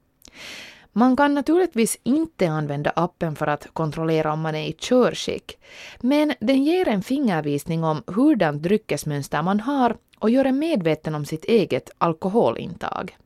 Man 0.91 1.15
kan 1.17 1.33
naturligtvis 1.33 1.97
inte 2.03 2.49
använda 2.49 2.93
appen 2.95 3.35
för 3.35 3.47
att 3.47 3.67
kontrollera 3.73 4.33
om 4.33 4.41
man 4.41 4.55
är 4.55 4.67
i 4.67 4.73
körskick, 4.73 5.57
men 6.01 6.33
den 6.39 6.63
ger 6.63 6.87
en 6.87 7.03
fingervisning 7.03 7.83
om 7.83 8.03
hurdant 8.07 8.63
dryckesmönster 8.63 9.41
man 9.41 9.59
har 9.59 9.97
och 10.19 10.29
gör 10.29 10.45
en 10.45 10.59
medveten 10.59 11.15
om 11.15 11.25
sitt 11.25 11.45
eget 11.45 11.89
alkoholintag. 11.97 13.17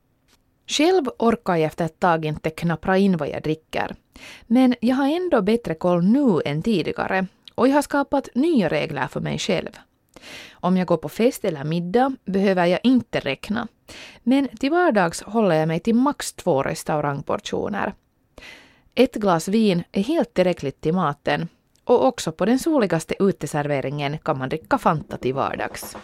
Själv 0.66 1.04
orkar 1.18 1.56
jag 1.56 1.66
efter 1.66 1.84
ett 1.84 2.00
tag 2.00 2.24
inte 2.24 2.50
knappra 2.50 2.98
in 2.98 3.16
vad 3.16 3.28
jag 3.28 3.42
dricker, 3.42 3.94
men 4.46 4.74
jag 4.80 4.96
har 4.96 5.08
ändå 5.16 5.42
bättre 5.42 5.74
koll 5.74 6.04
nu 6.04 6.40
än 6.44 6.62
tidigare 6.62 7.26
och 7.54 7.68
jag 7.68 7.74
har 7.74 7.82
skapat 7.82 8.28
nya 8.34 8.68
regler 8.68 9.06
för 9.06 9.20
mig 9.20 9.38
själv. 9.38 9.70
Om 10.52 10.76
jag 10.76 10.86
går 10.86 10.96
på 10.96 11.08
fest 11.08 11.44
eller 11.44 11.64
middag 11.64 12.16
behöver 12.24 12.66
jag 12.66 12.80
inte 12.82 13.20
räkna. 13.20 13.68
Men 14.22 14.48
till 14.48 14.70
vardags 14.70 15.22
håller 15.22 15.54
jag 15.54 15.68
mig 15.68 15.80
till 15.80 15.94
max 15.94 16.32
två 16.32 16.62
restaurangportioner. 16.62 17.94
Ett 18.94 19.14
glas 19.14 19.48
vin 19.48 19.82
är 19.92 20.02
helt 20.02 20.34
tillräckligt 20.34 20.80
till 20.80 20.94
maten 20.94 21.48
och 21.84 22.06
också 22.06 22.32
på 22.32 22.44
den 22.44 22.58
soligaste 22.58 23.14
uteserveringen 23.18 24.18
kan 24.18 24.38
man 24.38 24.48
dricka 24.48 24.78
Fanta 24.78 25.16
till 25.16 25.34
vardags. 25.34 25.96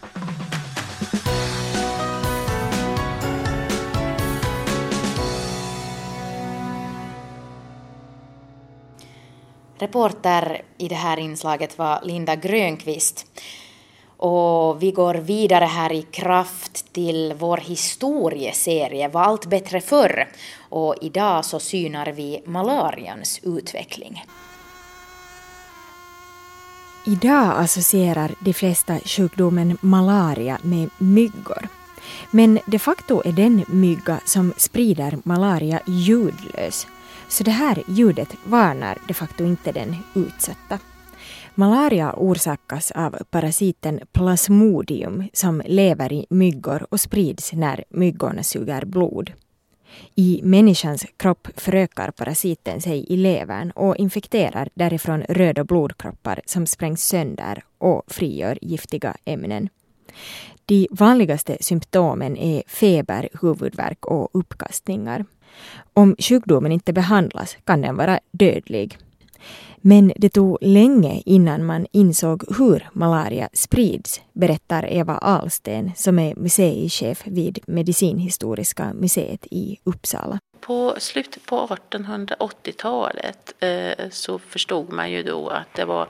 Reporter 9.79 10.63
i 10.79 10.89
det 10.89 10.95
här 10.95 11.19
inslaget 11.19 11.79
var 11.79 12.01
Linda 12.03 12.37
Grönqvist. 12.37 13.27
Och 14.27 14.83
vi 14.83 14.91
går 14.91 15.15
vidare 15.15 15.65
här 15.65 15.93
i 15.93 16.03
kraft 16.03 16.93
till 16.93 17.35
vår 17.39 17.57
historieserie 17.57 19.09
Var 19.09 19.23
allt 19.23 19.47
bättre 19.47 19.81
förr? 19.81 20.29
Och 20.69 20.95
idag 21.01 21.45
så 21.45 21.61
synar 21.61 22.07
vi 22.07 22.43
malarians 22.47 23.41
utveckling. 23.43 24.25
Idag 27.07 27.53
associerar 27.57 28.35
de 28.41 28.53
flesta 28.53 28.99
sjukdomen 29.05 29.79
malaria 29.81 30.59
med 30.63 30.91
myggor. 30.99 31.69
Men 32.31 32.59
de 32.67 32.79
facto 32.79 33.23
är 33.25 33.33
den 33.33 33.65
mygga 33.69 34.21
som 34.25 34.55
sprider 34.57 35.19
malaria 35.23 35.81
ljudlös. 35.87 36.87
Så 37.29 37.45
det 37.45 37.51
här 37.51 37.83
ljudet 37.89 38.35
varnar 38.45 38.99
de 39.09 39.15
facto 39.15 39.45
inte 39.45 39.73
den 39.73 39.97
utsatta. 40.15 40.79
Malaria 41.57 42.15
orsakas 42.17 42.91
av 42.91 43.17
parasiten 43.31 44.01
plasmodium 44.13 45.29
som 45.33 45.63
lever 45.67 46.13
i 46.13 46.27
myggor 46.31 46.87
och 46.91 47.01
sprids 47.01 47.53
när 47.53 47.85
myggorna 47.89 48.43
suger 48.43 48.85
blod. 48.85 49.33
I 50.15 50.41
människans 50.45 51.07
kropp 51.17 51.49
förökar 51.57 52.11
parasiten 52.11 52.81
sig 52.81 53.13
i 53.13 53.17
levern 53.17 53.71
och 53.71 53.97
infekterar 53.97 54.69
därifrån 54.75 55.23
röda 55.23 55.65
blodkroppar 55.65 56.41
som 56.47 56.67
sprängs 56.67 57.05
sönder 57.05 57.65
och 57.79 58.03
frigör 58.07 58.59
giftiga 58.63 59.17
ämnen. 59.25 59.69
De 60.65 60.89
vanligaste 60.91 61.57
symptomen 61.61 62.37
är 62.37 62.63
feber, 62.67 63.29
huvudvärk 63.43 64.07
och 64.07 64.31
uppkastningar. 64.33 65.25
Om 65.93 66.17
sjukdomen 66.19 66.73
inte 66.73 66.93
behandlas 66.93 67.57
kan 67.65 67.81
den 67.81 67.97
vara 67.97 68.21
dödlig. 68.31 68.99
Men 69.87 70.13
det 70.17 70.29
tog 70.29 70.59
länge 70.61 71.23
innan 71.27 71.65
man 71.65 71.87
insåg 71.93 72.45
hur 72.59 72.89
malaria 72.93 73.49
sprids, 73.53 74.21
berättar 74.33 74.93
Eva 74.93 75.19
Ahlsten 75.19 75.93
som 75.97 76.19
är 76.19 76.35
museichef 76.35 77.23
vid 77.27 77.59
Medicinhistoriska 77.67 78.93
museet 78.95 79.47
i 79.51 79.79
Uppsala. 79.85 80.39
På 80.61 80.95
slutet 80.99 81.47
på 81.47 81.67
1880-talet 81.67 83.55
eh, 83.61 84.09
så 84.11 84.39
förstod 84.39 84.93
man 84.93 85.11
ju 85.11 85.23
då 85.23 85.49
att 85.49 85.75
det 85.75 85.85
var, 85.85 86.09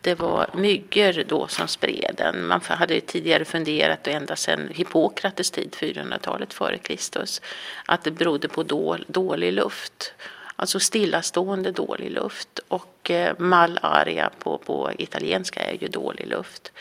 det 0.00 0.14
var 0.14 0.50
myggor 0.54 1.24
då 1.28 1.46
som 1.46 1.68
spred 1.68 2.14
den. 2.16 2.46
Man 2.46 2.60
hade 2.64 2.94
ju 2.94 3.00
tidigare 3.00 3.44
funderat, 3.44 4.06
och 4.06 4.12
ända 4.12 4.36
sedan 4.36 4.68
Hippokrates 4.74 5.50
tid, 5.50 5.76
400-talet 5.80 6.54
före 6.54 6.78
Kristus, 6.78 7.42
att 7.86 8.04
det 8.04 8.10
berodde 8.10 8.48
på 8.48 8.62
dålig 9.06 9.52
luft. 9.52 10.14
Alltså 10.60 10.80
stillastående 10.80 11.72
dålig 11.72 12.10
luft 12.10 12.60
och 12.68 13.10
eh, 13.10 13.34
malaria 13.38 14.30
på, 14.38 14.58
på 14.58 14.90
italienska 14.98 15.60
är 15.62 15.82
ju 15.82 15.88
dålig 15.88 16.26
luft. 16.26 16.72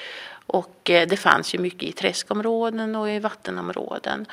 Och 0.45 0.89
eh, 0.89 1.07
det 1.07 1.17
fanns 1.17 1.55
ju 1.55 1.59
mycket 1.59 1.83
i 1.83 1.91
träskområden 1.91 2.95
och 2.95 3.09
i 3.09 3.19
vattenområden. 3.19 4.25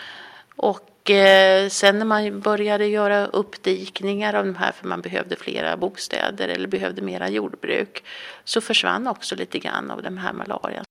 Och 0.57 1.11
eh, 1.11 1.69
sen 1.69 1.99
när 1.99 2.07
man 2.07 2.41
började 2.41 2.87
göra 2.87 3.27
uppdikningar 3.27 4.35
av 4.35 4.47
de 4.47 4.57
här 4.57 4.73
för 4.73 4.89
man 4.89 5.01
behövde 5.01 5.37
flera 5.37 5.77
bostäder 5.77 6.49
eller 6.49 6.69
behövde 6.69 7.03
mera 7.03 7.29
jordbruk 7.29 8.05
så 8.45 8.61
försvann 8.61 9.07
också 9.07 9.35
lite 9.35 9.59
grann 9.59 9.91
av 9.91 10.03
den 10.03 10.19
här 10.19 10.33
malarian. 10.33 10.85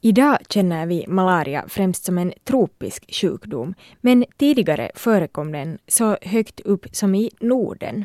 Idag 0.00 0.38
känner 0.48 0.86
vi 0.86 1.04
malaria 1.08 1.64
främst 1.68 2.04
som 2.04 2.18
en 2.18 2.32
tropisk 2.44 3.14
sjukdom, 3.14 3.74
men 4.00 4.24
tidigare 4.36 4.90
förekom 4.94 5.52
den 5.52 5.78
så 5.88 6.16
högt 6.22 6.60
upp 6.60 6.86
som 6.92 7.14
i 7.14 7.30
Norden. 7.40 8.04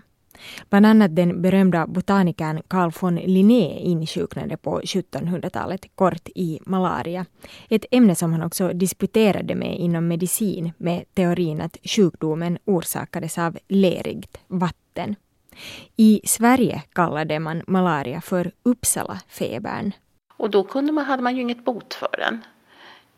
Bland 0.70 0.86
annat 0.86 1.16
den 1.16 1.41
berömda 1.41 1.88
botanikern 1.88 2.62
Carl 2.68 2.91
von 3.02 3.16
Linné 3.16 3.80
insjuknade 3.80 4.58
på 4.58 4.82
1700-talet 4.82 5.86
kort 5.96 6.30
i 6.36 6.60
malaria. 6.66 7.26
Ett 7.70 7.86
ämne 7.91 8.16
som 8.16 8.32
han 8.32 8.44
också 8.44 8.74
disputerade 8.74 9.56
med 9.56 9.78
inom 9.80 10.08
medicin 10.08 10.72
med 10.78 11.04
teorin 11.14 11.62
att 11.62 11.78
sjukdomen 11.84 12.58
orsakades 12.66 13.38
av 13.38 13.58
lerigt 13.68 14.38
vatten. 14.48 15.16
I 15.96 16.22
Sverige 16.26 16.84
kallade 16.94 17.39
man 17.39 17.62
malaria 17.68 18.22
för 18.22 18.52
Uppsala-febern. 18.64 19.91
Och 20.44 20.50
då 20.50 20.64
kunde 20.64 20.91
man, 20.91 21.06
hade 21.06 21.24
man 21.24 21.36
ju 21.36 21.41
inget 21.41 21.66
bot 21.66 21.94
för 21.94 22.16
den. 22.18 22.46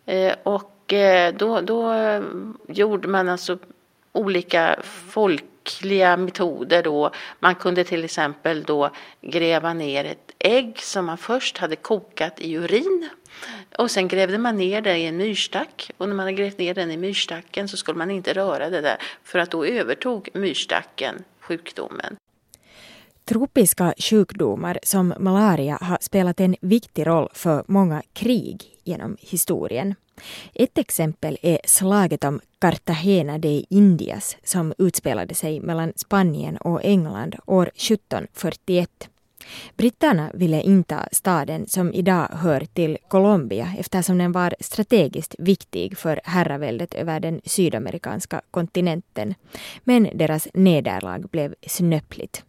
Eh, 0.06 0.36
och 0.44 0.94
eh, 0.94 1.34
då, 1.34 1.62
då 1.62 1.94
gjorde 2.68 3.08
man 3.08 3.30
alltså 3.30 3.58
olika 4.12 4.80
folkliga 5.08 6.18
metoder 6.18 6.84
då. 6.84 7.12
Man 7.40 7.56
kunde 7.56 7.84
till 7.84 8.04
exempel 8.04 8.64
då 8.64 8.90
gräva 9.22 9.74
ner 9.74 10.06
ett 10.06 10.32
ägg 10.40 10.80
som 10.80 11.06
man 11.06 11.18
först 11.18 11.58
hade 11.58 11.76
kokat 11.76 12.40
i 12.42 12.54
urin. 12.54 13.10
Och 13.78 13.92
sen 13.92 14.08
grävde 14.08 14.38
man 14.38 14.58
ner 14.58 14.82
det 14.82 14.98
i 14.98 15.06
en 15.06 15.18
myrstack. 15.18 15.92
Och 15.98 16.08
när 16.08 16.16
man 16.16 16.26
hade 16.26 16.38
grävt 16.38 16.58
ner 16.58 16.74
den 16.74 16.92
i 16.92 16.98
myrstacken 16.98 17.68
så 17.68 17.78
skulle 17.78 17.98
man 17.98 18.12
inte 18.12 18.34
röra 18.34 18.70
det 18.70 18.82
där. 18.82 18.98
För 19.24 19.40
att 19.40 19.52
då 19.52 19.66
övertog 19.66 20.30
myrstacken 20.34 21.24
sjukdomen. 21.40 22.18
Tropiska 23.26 23.94
sjukdomar 23.98 24.80
som 24.84 25.14
malaria 25.20 25.78
har 25.82 25.98
spelat 26.02 26.40
en 26.40 26.56
viktig 26.62 27.08
roll 27.08 27.30
för 27.34 27.64
många 27.68 28.04
krig 28.14 28.64
genom 28.84 29.18
historien. 29.20 29.96
Ett 30.54 30.78
exempel 30.78 31.38
är 31.42 31.60
slaget 31.66 32.24
om 32.24 32.40
Cartagena 32.60 33.38
de 33.38 33.66
Indias 33.70 34.38
som 34.44 34.74
utspelade 34.78 35.34
sig 35.36 35.60
mellan 35.60 35.94
Spanien 35.96 36.58
och 36.58 36.84
England 36.84 37.36
år 37.46 37.72
1741. 37.76 39.10
Britterna 39.76 40.32
ville 40.34 40.62
inta 40.62 41.08
staden 41.12 41.68
som 41.68 41.94
idag 41.94 42.28
hör 42.32 42.66
till 42.74 42.98
Colombia 43.08 43.74
eftersom 43.78 44.18
den 44.18 44.32
var 44.32 44.56
strategiskt 44.60 45.36
viktig 45.40 45.98
för 45.98 46.22
herraväldet 46.24 46.94
över 46.94 47.20
den 47.20 47.42
sydamerikanska 47.46 48.42
kontinenten. 48.52 49.34
Men 49.84 50.10
deras 50.14 50.48
nederlag 50.54 51.28
blev 51.32 51.56
snöpligt. 51.68 52.44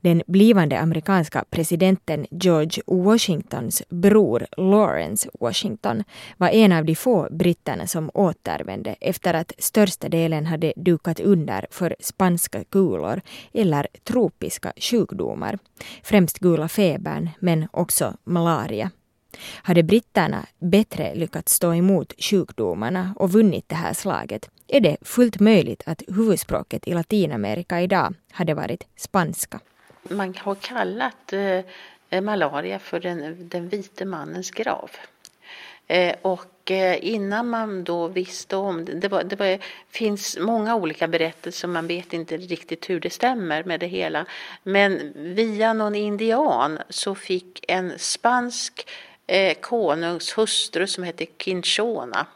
Den 0.00 0.22
blivande 0.26 0.78
amerikanska 0.78 1.44
presidenten 1.50 2.26
George 2.30 2.82
Washingtons 2.86 3.82
bror 3.88 4.46
Lawrence 4.56 5.30
Washington 5.40 6.04
var 6.36 6.48
en 6.48 6.72
av 6.72 6.84
de 6.84 6.94
få 6.94 7.28
britterna 7.30 7.86
som 7.86 8.10
återvände 8.14 8.96
efter 9.00 9.34
att 9.34 9.52
största 9.58 10.08
delen 10.08 10.46
hade 10.46 10.72
dukat 10.76 11.20
under 11.20 11.66
för 11.70 11.96
spanska 12.00 12.64
kulor 12.64 13.20
eller 13.52 13.86
tropiska 14.04 14.72
sjukdomar, 14.76 15.58
främst 16.02 16.38
gula 16.38 16.68
febern 16.68 17.30
men 17.38 17.68
också 17.72 18.16
malaria. 18.24 18.90
Hade 19.62 19.82
britterna 19.82 20.46
bättre 20.58 21.14
lyckats 21.14 21.54
stå 21.54 21.74
emot 21.74 22.12
sjukdomarna 22.18 23.14
och 23.16 23.32
vunnit 23.32 23.68
det 23.68 23.74
här 23.74 23.92
slaget 23.92 24.50
är 24.68 24.80
det 24.80 24.96
fullt 25.02 25.40
möjligt 25.40 25.82
att 25.86 26.02
huvudspråket 26.08 26.88
i 26.88 26.94
Latinamerika 26.94 27.80
idag 27.80 28.14
hade 28.32 28.54
varit 28.54 28.86
spanska. 28.96 29.60
Man 30.08 30.34
har 30.38 30.54
kallat 30.54 31.32
eh, 31.32 32.20
malaria 32.20 32.78
för 32.78 33.00
den, 33.00 33.48
den 33.48 33.68
vite 33.68 34.04
mannens 34.04 34.50
grav. 34.50 34.90
Eh, 35.86 36.14
och 36.22 36.70
eh, 36.70 36.98
innan 37.06 37.48
man 37.48 37.84
då 37.84 38.08
visste 38.08 38.56
om 38.56 38.84
det, 38.84 38.94
det, 38.94 39.08
var, 39.08 39.24
det 39.24 39.36
var, 39.36 39.58
finns 39.90 40.38
många 40.40 40.74
olika 40.76 41.08
berättelser, 41.08 41.68
man 41.68 41.86
vet 41.86 42.12
inte 42.12 42.36
riktigt 42.36 42.90
hur 42.90 43.00
det 43.00 43.10
stämmer 43.10 43.64
med 43.64 43.80
det 43.80 43.86
hela. 43.86 44.26
Men 44.62 45.12
via 45.14 45.72
någon 45.72 45.94
indian 45.94 46.78
så 46.88 47.14
fick 47.14 47.64
en 47.68 47.98
spansk 47.98 48.86
eh, 49.26 49.54
konungs 49.60 50.38
hustru 50.38 50.86
som 50.86 51.04
hette 51.04 51.26
Quinchona 51.26 52.26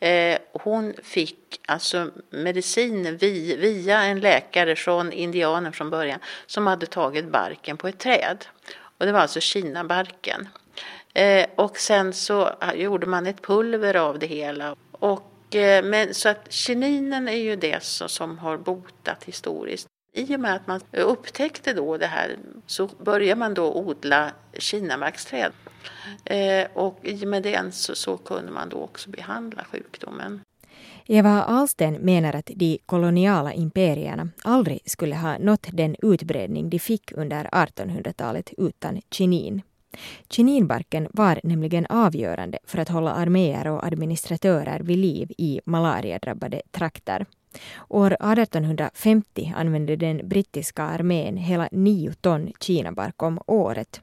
Eh, 0.00 0.38
hon 0.52 0.94
fick 1.02 1.60
alltså 1.66 2.10
medicin 2.30 3.16
via 3.16 4.02
en 4.02 4.20
läkare 4.20 4.76
från 4.76 5.12
indianen 5.12 5.72
från 5.72 5.90
början 5.90 6.20
som 6.46 6.66
hade 6.66 6.86
tagit 6.86 7.28
barken 7.28 7.76
på 7.76 7.88
ett 7.88 7.98
träd. 7.98 8.44
Och 8.98 9.06
det 9.06 9.12
var 9.12 9.20
alltså 9.20 9.40
kinabarken. 9.40 10.48
Eh, 11.14 11.46
och 11.54 11.76
sen 11.76 12.12
så 12.12 12.50
gjorde 12.74 13.06
man 13.06 13.26
ett 13.26 13.42
pulver 13.42 13.94
av 13.94 14.18
det 14.18 14.26
hela. 14.26 14.76
Och, 14.92 15.54
eh, 15.54 15.84
men, 15.84 16.14
så 16.14 16.28
att 16.28 16.52
kininen 16.52 17.28
är 17.28 17.36
ju 17.36 17.56
det 17.56 17.82
som 17.82 18.38
har 18.38 18.56
botat 18.56 19.24
historiskt. 19.24 19.88
I 20.12 20.36
och 20.36 20.40
med 20.40 20.54
att 20.54 20.66
man 20.66 20.80
upptäckte 20.92 21.72
då 21.72 21.96
det 21.96 22.06
här 22.06 22.36
så 22.66 22.86
började 22.86 23.38
man 23.38 23.54
då 23.54 23.74
odla 23.74 24.32
Kinamarksträd. 24.58 25.52
Eh, 26.24 26.66
och 26.74 26.98
i 27.02 27.24
och 27.24 27.28
med 27.28 27.42
den 27.42 27.72
så, 27.72 27.94
så 27.94 28.16
kunde 28.16 28.52
man 28.52 28.68
då 28.68 28.76
också 28.76 29.10
behandla 29.10 29.64
sjukdomen. 29.64 30.40
Eva 31.06 31.44
Ahlsten 31.44 31.94
menar 31.94 32.36
att 32.36 32.50
de 32.54 32.78
koloniala 32.86 33.52
imperierna 33.52 34.28
aldrig 34.44 34.80
skulle 34.90 35.16
ha 35.16 35.38
nått 35.38 35.66
den 35.72 35.96
utbredning 36.02 36.70
de 36.70 36.78
fick 36.78 37.12
under 37.12 37.44
1800-talet 37.44 38.52
utan 38.58 39.00
kinin. 39.10 39.62
Kininbarken 40.28 41.08
var 41.12 41.40
nämligen 41.42 41.86
avgörande 41.86 42.58
för 42.64 42.78
att 42.78 42.88
hålla 42.88 43.12
arméer 43.12 43.66
och 43.66 43.86
administratörer 43.86 44.80
vid 44.80 44.98
liv 44.98 45.32
i 45.38 45.60
malariadrabbade 45.64 46.62
trakter. 46.70 47.26
År 47.88 48.12
1850 48.12 49.52
använde 49.56 49.96
den 49.96 50.28
brittiska 50.28 50.82
armén 50.82 51.36
hela 51.36 51.68
nio 51.72 52.12
ton 52.12 52.52
kinabark 52.60 53.22
om 53.22 53.40
året 53.46 54.00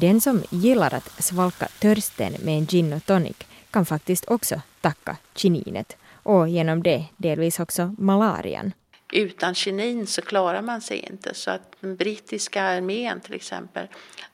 den 0.00 0.20
som 0.20 0.42
gillar 0.50 0.94
att 0.94 1.24
svalka 1.24 1.68
törsten 1.78 2.32
med 2.44 2.58
en 2.58 2.66
gin 2.66 2.92
och 2.92 3.06
tonic 3.06 3.36
kan 3.70 3.86
faktiskt 3.86 4.24
också 4.28 4.60
tacka 4.80 5.16
kininet 5.34 5.96
och 6.22 6.48
genom 6.48 6.82
det 6.82 7.04
delvis 7.16 7.60
också 7.60 7.94
malarian. 7.98 8.72
Utan 9.12 9.54
kinin 9.54 10.06
så 10.06 10.22
klarar 10.22 10.62
man 10.62 10.80
sig 10.80 10.98
inte. 10.98 11.34
Så 11.34 11.50
att 11.50 11.76
den 11.80 11.96
brittiska 11.96 12.62
armén 12.62 13.20
till 13.20 13.34
exempel, 13.34 13.86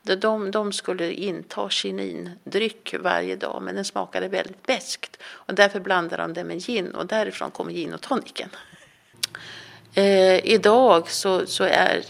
de, 0.02 0.50
de 0.50 0.72
skulle 0.72 1.12
inta 1.12 1.68
kinindryck 1.68 2.94
varje 3.00 3.36
dag 3.36 3.62
men 3.62 3.74
den 3.74 3.84
smakade 3.84 4.28
väldigt 4.28 4.66
beskt. 4.66 5.16
Och 5.22 5.54
därför 5.54 5.80
blandade 5.80 6.22
de 6.22 6.32
det 6.32 6.44
med 6.44 6.60
gin 6.60 6.94
och 6.94 7.06
därifrån 7.06 7.50
kommer 7.50 7.72
gin 7.72 7.94
och 7.94 8.00
toniken. 8.00 8.48
Eh, 9.94 10.46
idag 10.46 11.10
så, 11.10 11.46
så 11.46 11.64
är, 11.64 12.04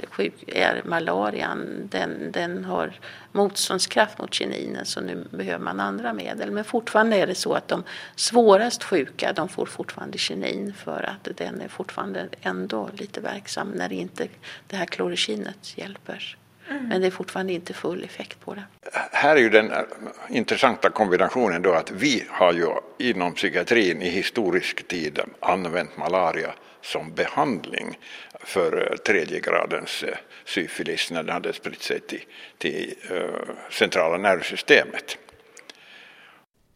är 0.46 0.82
malarian, 0.84 1.88
den, 1.90 2.32
den 2.32 2.64
har 2.64 2.92
motståndskraft 3.32 4.18
mot 4.18 4.34
kininen 4.34 4.86
så 4.86 5.00
nu 5.00 5.26
behöver 5.30 5.64
man 5.64 5.80
andra 5.80 6.12
medel. 6.12 6.50
Men 6.50 6.64
fortfarande 6.64 7.16
är 7.16 7.26
det 7.26 7.34
så 7.34 7.54
att 7.54 7.68
de 7.68 7.84
svårast 8.16 8.84
sjuka 8.84 9.32
de 9.32 9.48
får 9.48 9.66
fortfarande 9.66 10.18
kinin 10.18 10.74
för 10.84 11.02
att 11.02 11.36
den 11.36 11.60
är 11.60 11.68
fortfarande 11.68 12.28
ändå 12.42 12.88
lite 12.94 13.20
verksam 13.20 13.70
när 13.70 13.92
inte 13.92 14.28
det 14.66 14.76
här 14.76 14.86
klorokinet 14.86 15.78
hjälper. 15.78 16.36
Mm. 16.68 16.88
Men 16.88 17.00
det 17.00 17.06
är 17.06 17.10
fortfarande 17.10 17.52
inte 17.52 17.74
full 17.74 18.04
effekt 18.04 18.40
på 18.40 18.54
det. 18.54 18.64
Här 19.12 19.36
är 19.36 19.40
ju 19.40 19.50
den 19.50 19.72
intressanta 20.28 20.90
kombinationen 20.90 21.62
då 21.62 21.72
att 21.72 21.90
vi 21.90 22.24
har 22.28 22.52
ju 22.52 22.66
inom 22.98 23.34
psykiatrin 23.34 24.02
i 24.02 24.08
historisk 24.08 24.88
tid 24.88 25.20
använt 25.40 25.96
malaria 25.96 26.54
som 26.82 27.14
behandling 27.14 27.98
för 28.40 28.96
tredje 29.06 29.40
gradens 29.40 30.02
eh, 30.02 30.16
syfilis 30.44 31.10
när 31.10 31.22
den 31.22 31.32
hade 31.32 31.52
spritt 31.52 31.82
sig 31.82 32.00
till, 32.00 32.24
till 32.58 32.94
uh, 33.10 33.20
centrala 33.70 34.18
nervsystemet. 34.18 35.18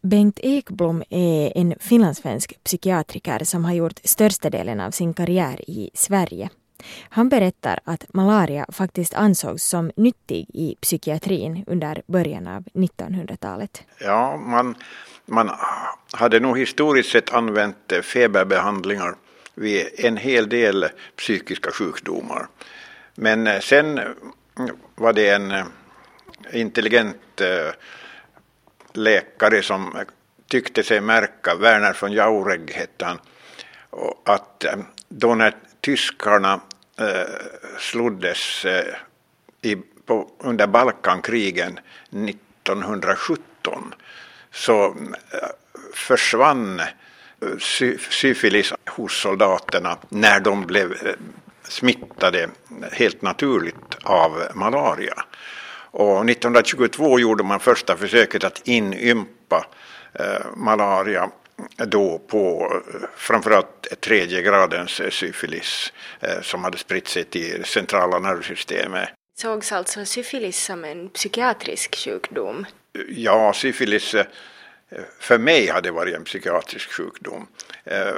Bengt 0.01 0.39
Ekblom 0.43 1.03
är 1.09 1.57
en 1.57 1.75
finlandssvensk 1.79 2.63
psykiatriker 2.63 3.43
som 3.43 3.65
har 3.65 3.73
gjort 3.73 3.99
största 4.03 4.49
delen 4.49 4.79
av 4.79 4.91
sin 4.91 5.13
karriär 5.13 5.69
i 5.69 5.89
Sverige. 5.93 6.49
Han 7.09 7.29
berättar 7.29 7.79
att 7.83 8.13
malaria 8.13 8.65
faktiskt 8.71 9.13
ansågs 9.13 9.63
som 9.63 9.91
nyttig 9.95 10.45
i 10.53 10.75
psykiatrin 10.81 11.63
under 11.67 12.01
början 12.07 12.47
av 12.47 12.63
1900-talet. 12.63 13.83
Ja, 13.99 14.37
man, 14.37 14.75
man 15.25 15.49
hade 16.11 16.39
nog 16.39 16.59
historiskt 16.59 17.11
sett 17.11 17.33
använt 17.33 17.93
feberbehandlingar 18.03 19.15
vid 19.57 19.87
en 19.97 20.17
hel 20.17 20.49
del 20.49 20.89
psykiska 21.15 21.71
sjukdomar. 21.71 22.47
Men 23.15 23.47
eh, 23.47 23.59
sen 23.59 23.97
mm, 23.97 24.77
var 24.95 25.13
det 25.13 25.29
en 25.29 25.51
eh, 25.51 25.65
intelligent 26.51 27.41
eh, 27.41 27.73
läkare 28.93 29.61
som 29.61 29.97
tyckte 30.47 30.83
sig 30.83 31.01
märka, 31.01 31.55
Werner 31.55 31.97
von 32.01 32.11
Jauregg 32.11 32.71
hette 32.71 33.05
han, 33.05 33.19
att 34.23 34.65
då 35.09 35.35
när 35.35 35.55
tyskarna 35.81 36.61
sloddes 37.79 38.65
under 40.39 40.67
Balkankrigen 40.67 41.79
1917 42.11 43.93
så 44.51 44.95
försvann 45.93 46.81
syfilis 48.09 48.73
hos 48.89 49.21
soldaterna 49.21 49.97
när 50.09 50.39
de 50.39 50.65
blev 50.65 50.91
eh, 50.91 51.13
smittade 51.63 52.49
helt 52.91 53.21
naturligt 53.21 53.97
av 54.03 54.43
malaria. 54.55 55.23
Och 55.91 56.29
1922 56.29 57.19
gjorde 57.19 57.43
man 57.43 57.59
första 57.59 57.97
försöket 57.97 58.43
att 58.43 58.67
inympa 58.67 59.65
eh, 60.13 60.45
malaria 60.55 61.29
då 61.87 62.19
på 62.27 62.71
framförallt 63.15 64.01
tredje 64.01 64.41
gradens 64.41 65.01
syfilis 65.09 65.93
eh, 66.19 66.41
som 66.41 66.63
hade 66.63 66.77
spritt 66.77 67.07
sig 67.07 67.23
till 67.23 67.65
centrala 67.65 68.19
nervsystemet. 68.19 69.09
Sågs 69.39 69.71
alltså 69.71 70.05
syfilis 70.05 70.63
som 70.65 70.85
en 70.85 71.09
psykiatrisk 71.09 71.95
sjukdom? 71.95 72.65
Ja, 73.09 73.53
syfilis 73.53 74.13
eh, 74.13 74.25
för 75.19 75.37
mig 75.37 75.67
har 75.67 75.81
det 75.81 75.91
varit 75.91 76.15
en 76.15 76.23
psykiatrisk 76.23 76.91
sjukdom. 76.91 77.47
Eh, 77.83 78.13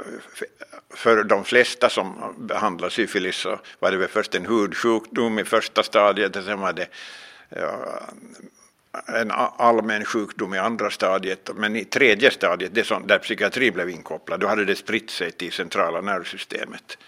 för 0.90 1.24
de 1.24 1.44
flesta 1.44 1.90
som 1.90 2.34
behandlar 2.38 2.88
syfilis 2.88 3.36
så 3.36 3.60
var 3.78 3.90
det 3.90 3.96
väl 3.96 4.08
först 4.08 4.34
en 4.34 4.46
hudsjukdom 4.46 5.38
i 5.38 5.44
första 5.44 5.82
stadiet 5.82 6.36
och 6.36 6.44
sen 6.44 6.60
var 6.60 6.72
det 6.72 6.88
en 9.06 9.30
allmän 9.56 10.04
sjukdom 10.04 10.54
i 10.54 10.58
andra 10.58 10.90
stadiet, 10.90 11.50
men 11.54 11.76
i 11.76 11.84
tredje 11.84 12.30
stadiet, 12.30 12.74
det 12.74 12.84
som, 12.84 13.06
där 13.06 13.18
psykiatrin 13.18 13.74
blev 13.74 13.90
inkopplad, 13.90 14.40
då 14.40 14.46
hade 14.46 14.64
det 14.64 14.76
spritt 14.76 15.10
sig 15.10 15.30
till 15.30 15.52
centrala 15.52 16.00
nervsystemet. 16.00 16.98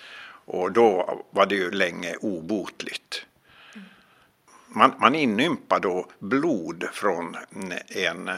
Och 0.45 0.73
då 0.73 1.23
var 1.31 1.47
det 1.47 1.55
ju 1.55 1.71
länge 1.71 2.17
obotligt. 2.21 3.27
Man, 4.69 4.95
man 4.99 5.15
inympar 5.15 5.81
då 5.81 6.07
blod 6.19 6.89
från 6.93 7.37
en 7.89 8.31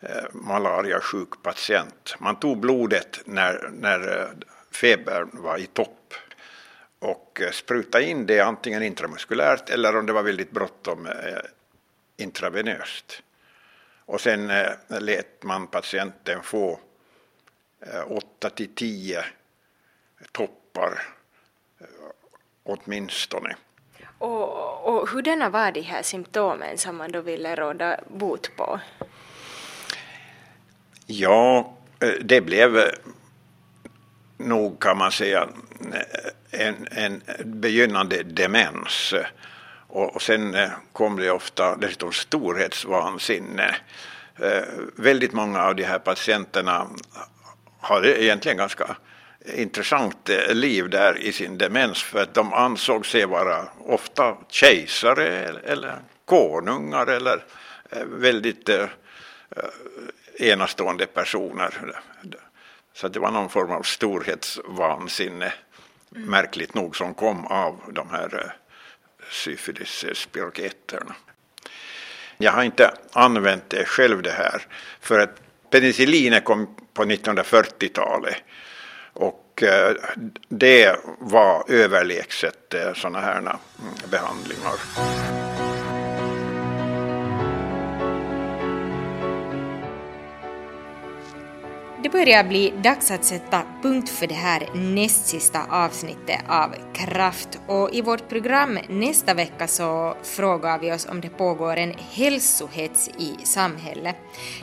Eh, 0.00 0.24
malariasjuk 0.32 1.42
patient. 1.42 2.14
Man 2.18 2.36
tog 2.36 2.60
blodet 2.60 3.20
när, 3.24 3.70
när 3.72 4.20
eh, 4.20 4.28
febern 4.70 5.30
var 5.32 5.58
i 5.58 5.66
topp 5.66 6.14
och 6.98 7.40
eh, 7.40 7.50
sprutade 7.50 8.04
in 8.04 8.26
det 8.26 8.40
antingen 8.40 8.82
intramuskulärt 8.82 9.70
eller 9.70 9.96
om 9.96 10.06
det 10.06 10.12
var 10.12 10.22
väldigt 10.22 10.50
bråttom 10.50 11.08
intravenöst. 12.16 13.22
Och 14.04 14.20
sen 14.20 14.52
lät 14.88 15.42
man 15.42 15.66
patienten 15.66 16.42
få 16.42 16.80
8 18.06 18.50
till 18.50 18.74
10 18.74 19.24
toppar 20.32 21.02
åtminstone. 22.62 23.56
Och, 24.18 24.88
och 24.88 25.08
hurdana 25.08 25.50
var 25.50 25.72
de 25.72 25.80
här 25.80 26.02
symptomen 26.02 26.78
som 26.78 26.96
man 26.96 27.12
då 27.12 27.20
ville 27.20 27.56
råda 27.56 28.00
bot 28.08 28.56
på? 28.56 28.80
Ja, 31.08 31.76
eh, 32.00 32.12
det 32.20 32.40
blev 32.40 32.78
eh, 32.78 32.88
nog 34.36 34.82
kan 34.82 34.98
man 34.98 35.12
säga 35.12 35.48
eh, 35.92 36.66
en, 36.66 36.88
en 36.90 37.22
begynnande 37.44 38.22
demens. 38.22 39.14
Och, 39.88 40.14
och 40.14 40.22
sen 40.22 40.56
kom 40.92 41.16
det 41.16 41.30
ofta 41.30 41.76
dessutom 41.76 42.12
storhetsvansinne. 42.12 43.76
Väldigt 44.96 45.32
många 45.32 45.62
av 45.62 45.76
de 45.76 45.84
här 45.84 45.98
patienterna 45.98 46.86
hade 47.80 48.22
egentligen 48.22 48.56
ganska 48.56 48.96
intressant 49.54 50.30
liv 50.48 50.90
där 50.90 51.18
i 51.18 51.32
sin 51.32 51.58
demens 51.58 52.02
för 52.02 52.22
att 52.22 52.34
de 52.34 52.52
ansåg 52.52 53.06
sig 53.06 53.26
vara 53.26 53.68
ofta 53.78 54.36
kejsare 54.48 55.26
eller 55.64 55.98
konungar 56.24 57.06
eller 57.06 57.44
väldigt 58.06 58.70
enastående 60.38 61.06
personer. 61.06 62.00
Så 62.94 63.08
det 63.08 63.18
var 63.18 63.30
någon 63.30 63.48
form 63.48 63.70
av 63.70 63.82
storhetsvansinne, 63.82 65.52
mm. 66.16 66.30
märkligt 66.30 66.74
nog, 66.74 66.96
som 66.96 67.14
kom 67.14 67.46
av 67.46 67.80
de 67.92 68.10
här 68.10 68.42
eh, 68.44 68.50
syfilisspiroketerna. 69.30 71.14
Jag 72.38 72.52
har 72.52 72.62
inte 72.62 72.94
använt 73.12 73.70
det 73.70 73.84
själv 73.84 74.22
det 74.22 74.30
här, 74.30 74.62
för 75.00 75.18
att 75.18 75.40
penicillinet 75.70 76.44
kom 76.44 76.76
på 76.94 77.04
1940-talet 77.04 78.36
och 79.12 79.62
eh, 79.62 79.94
det 80.48 80.96
var 81.18 81.64
överlägset 81.68 82.74
eh, 82.74 82.94
sådana 82.94 83.20
här 83.20 83.38
mm, 83.38 83.58
behandlingar. 84.10 85.55
Det 92.06 92.10
börjar 92.10 92.44
bli 92.44 92.72
dags 92.82 93.10
att 93.10 93.24
sätta 93.24 93.62
punkt 93.82 94.08
för 94.08 94.26
det 94.26 94.34
här 94.34 94.68
näst 94.74 95.26
sista 95.26 95.60
avsnittet 95.70 96.40
av 96.48 96.74
Kraft 96.94 97.58
och 97.66 97.94
i 97.94 98.00
vårt 98.00 98.28
program 98.28 98.78
nästa 98.88 99.34
vecka 99.34 99.66
så 99.66 100.16
frågar 100.22 100.78
vi 100.78 100.92
oss 100.92 101.06
om 101.06 101.20
det 101.20 101.28
pågår 101.28 101.76
en 101.76 101.94
hälsohets 102.10 103.08
i 103.18 103.34
samhället. 103.44 104.16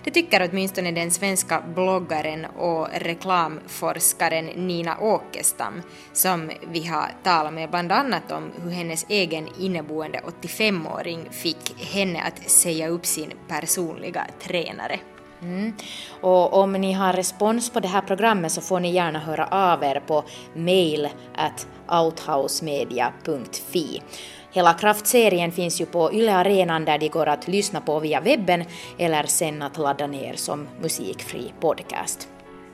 Det 0.03 0.11
tycker 0.11 0.49
åtminstone 0.51 0.91
den 0.91 1.11
svenska 1.11 1.63
bloggaren 1.75 2.45
och 2.45 2.87
reklamforskaren 2.93 4.45
Nina 4.45 4.99
Åkestam 4.99 5.81
som 6.13 6.51
vi 6.71 6.87
har 6.87 7.11
talat 7.23 7.53
med 7.53 7.69
bland 7.69 7.91
annat 7.91 8.31
om 8.31 8.51
hur 8.63 8.71
hennes 8.71 9.05
egen 9.09 9.47
inneboende 9.59 10.21
85-åring 10.41 11.27
fick 11.31 11.91
henne 11.93 12.21
att 12.21 12.49
säga 12.49 12.87
upp 12.87 13.05
sin 13.05 13.33
personliga 13.47 14.27
tränare. 14.39 14.99
Mm. 15.43 15.73
Och 16.21 16.53
om 16.53 16.71
ni 16.71 16.93
har 16.93 17.13
respons 17.13 17.69
på 17.69 17.79
det 17.79 17.87
här 17.87 18.01
programmet 18.01 18.51
så 18.51 18.61
får 18.61 18.79
ni 18.79 18.91
gärna 18.91 19.19
höra 19.19 19.47
av 19.47 19.83
er 19.83 20.01
på 20.07 20.23
mail 20.53 21.09
at 21.35 21.67
outhousemedia.fi. 21.87 24.01
Hela 24.51 24.73
kraftserien 24.73 25.51
finns 25.51 25.81
ju 25.81 25.85
på 25.85 26.13
Yle 26.13 26.35
Arenan 26.35 26.85
där 26.85 26.97
de 26.97 27.09
går 27.09 27.27
att 27.27 27.47
lyssna 27.47 27.81
på 27.81 27.99
via 27.99 28.21
webben 28.21 28.63
eller 28.97 29.23
sen 29.23 29.61
att 29.61 29.77
ladda 29.77 30.07
ner 30.07 30.33
som 30.33 30.67
musikfri 30.81 31.53
podcast. 31.59 32.27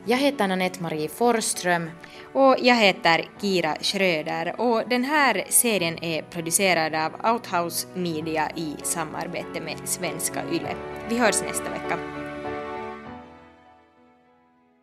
Jag 0.05 0.17
heter 0.17 0.47
Nanette 0.47 0.83
Marie 0.83 1.09
Forsström. 1.09 1.89
Och 2.33 2.55
jag 2.59 2.75
heter 2.75 3.25
Kira 3.41 3.75
Schröder 3.81 4.55
och 4.57 4.83
den 4.89 5.03
här 5.03 5.43
serien 5.49 6.03
är 6.03 6.21
producerad 6.21 6.95
av 6.95 7.33
Outhouse 7.33 7.87
Media 7.93 8.51
i 8.55 8.75
samarbete 8.83 9.61
med 9.61 9.77
Svenska 9.85 10.43
Yle. 10.51 10.75
Vi 11.09 11.17
hörs 11.17 11.41
nästa 11.41 11.69
vecka. 11.69 12.18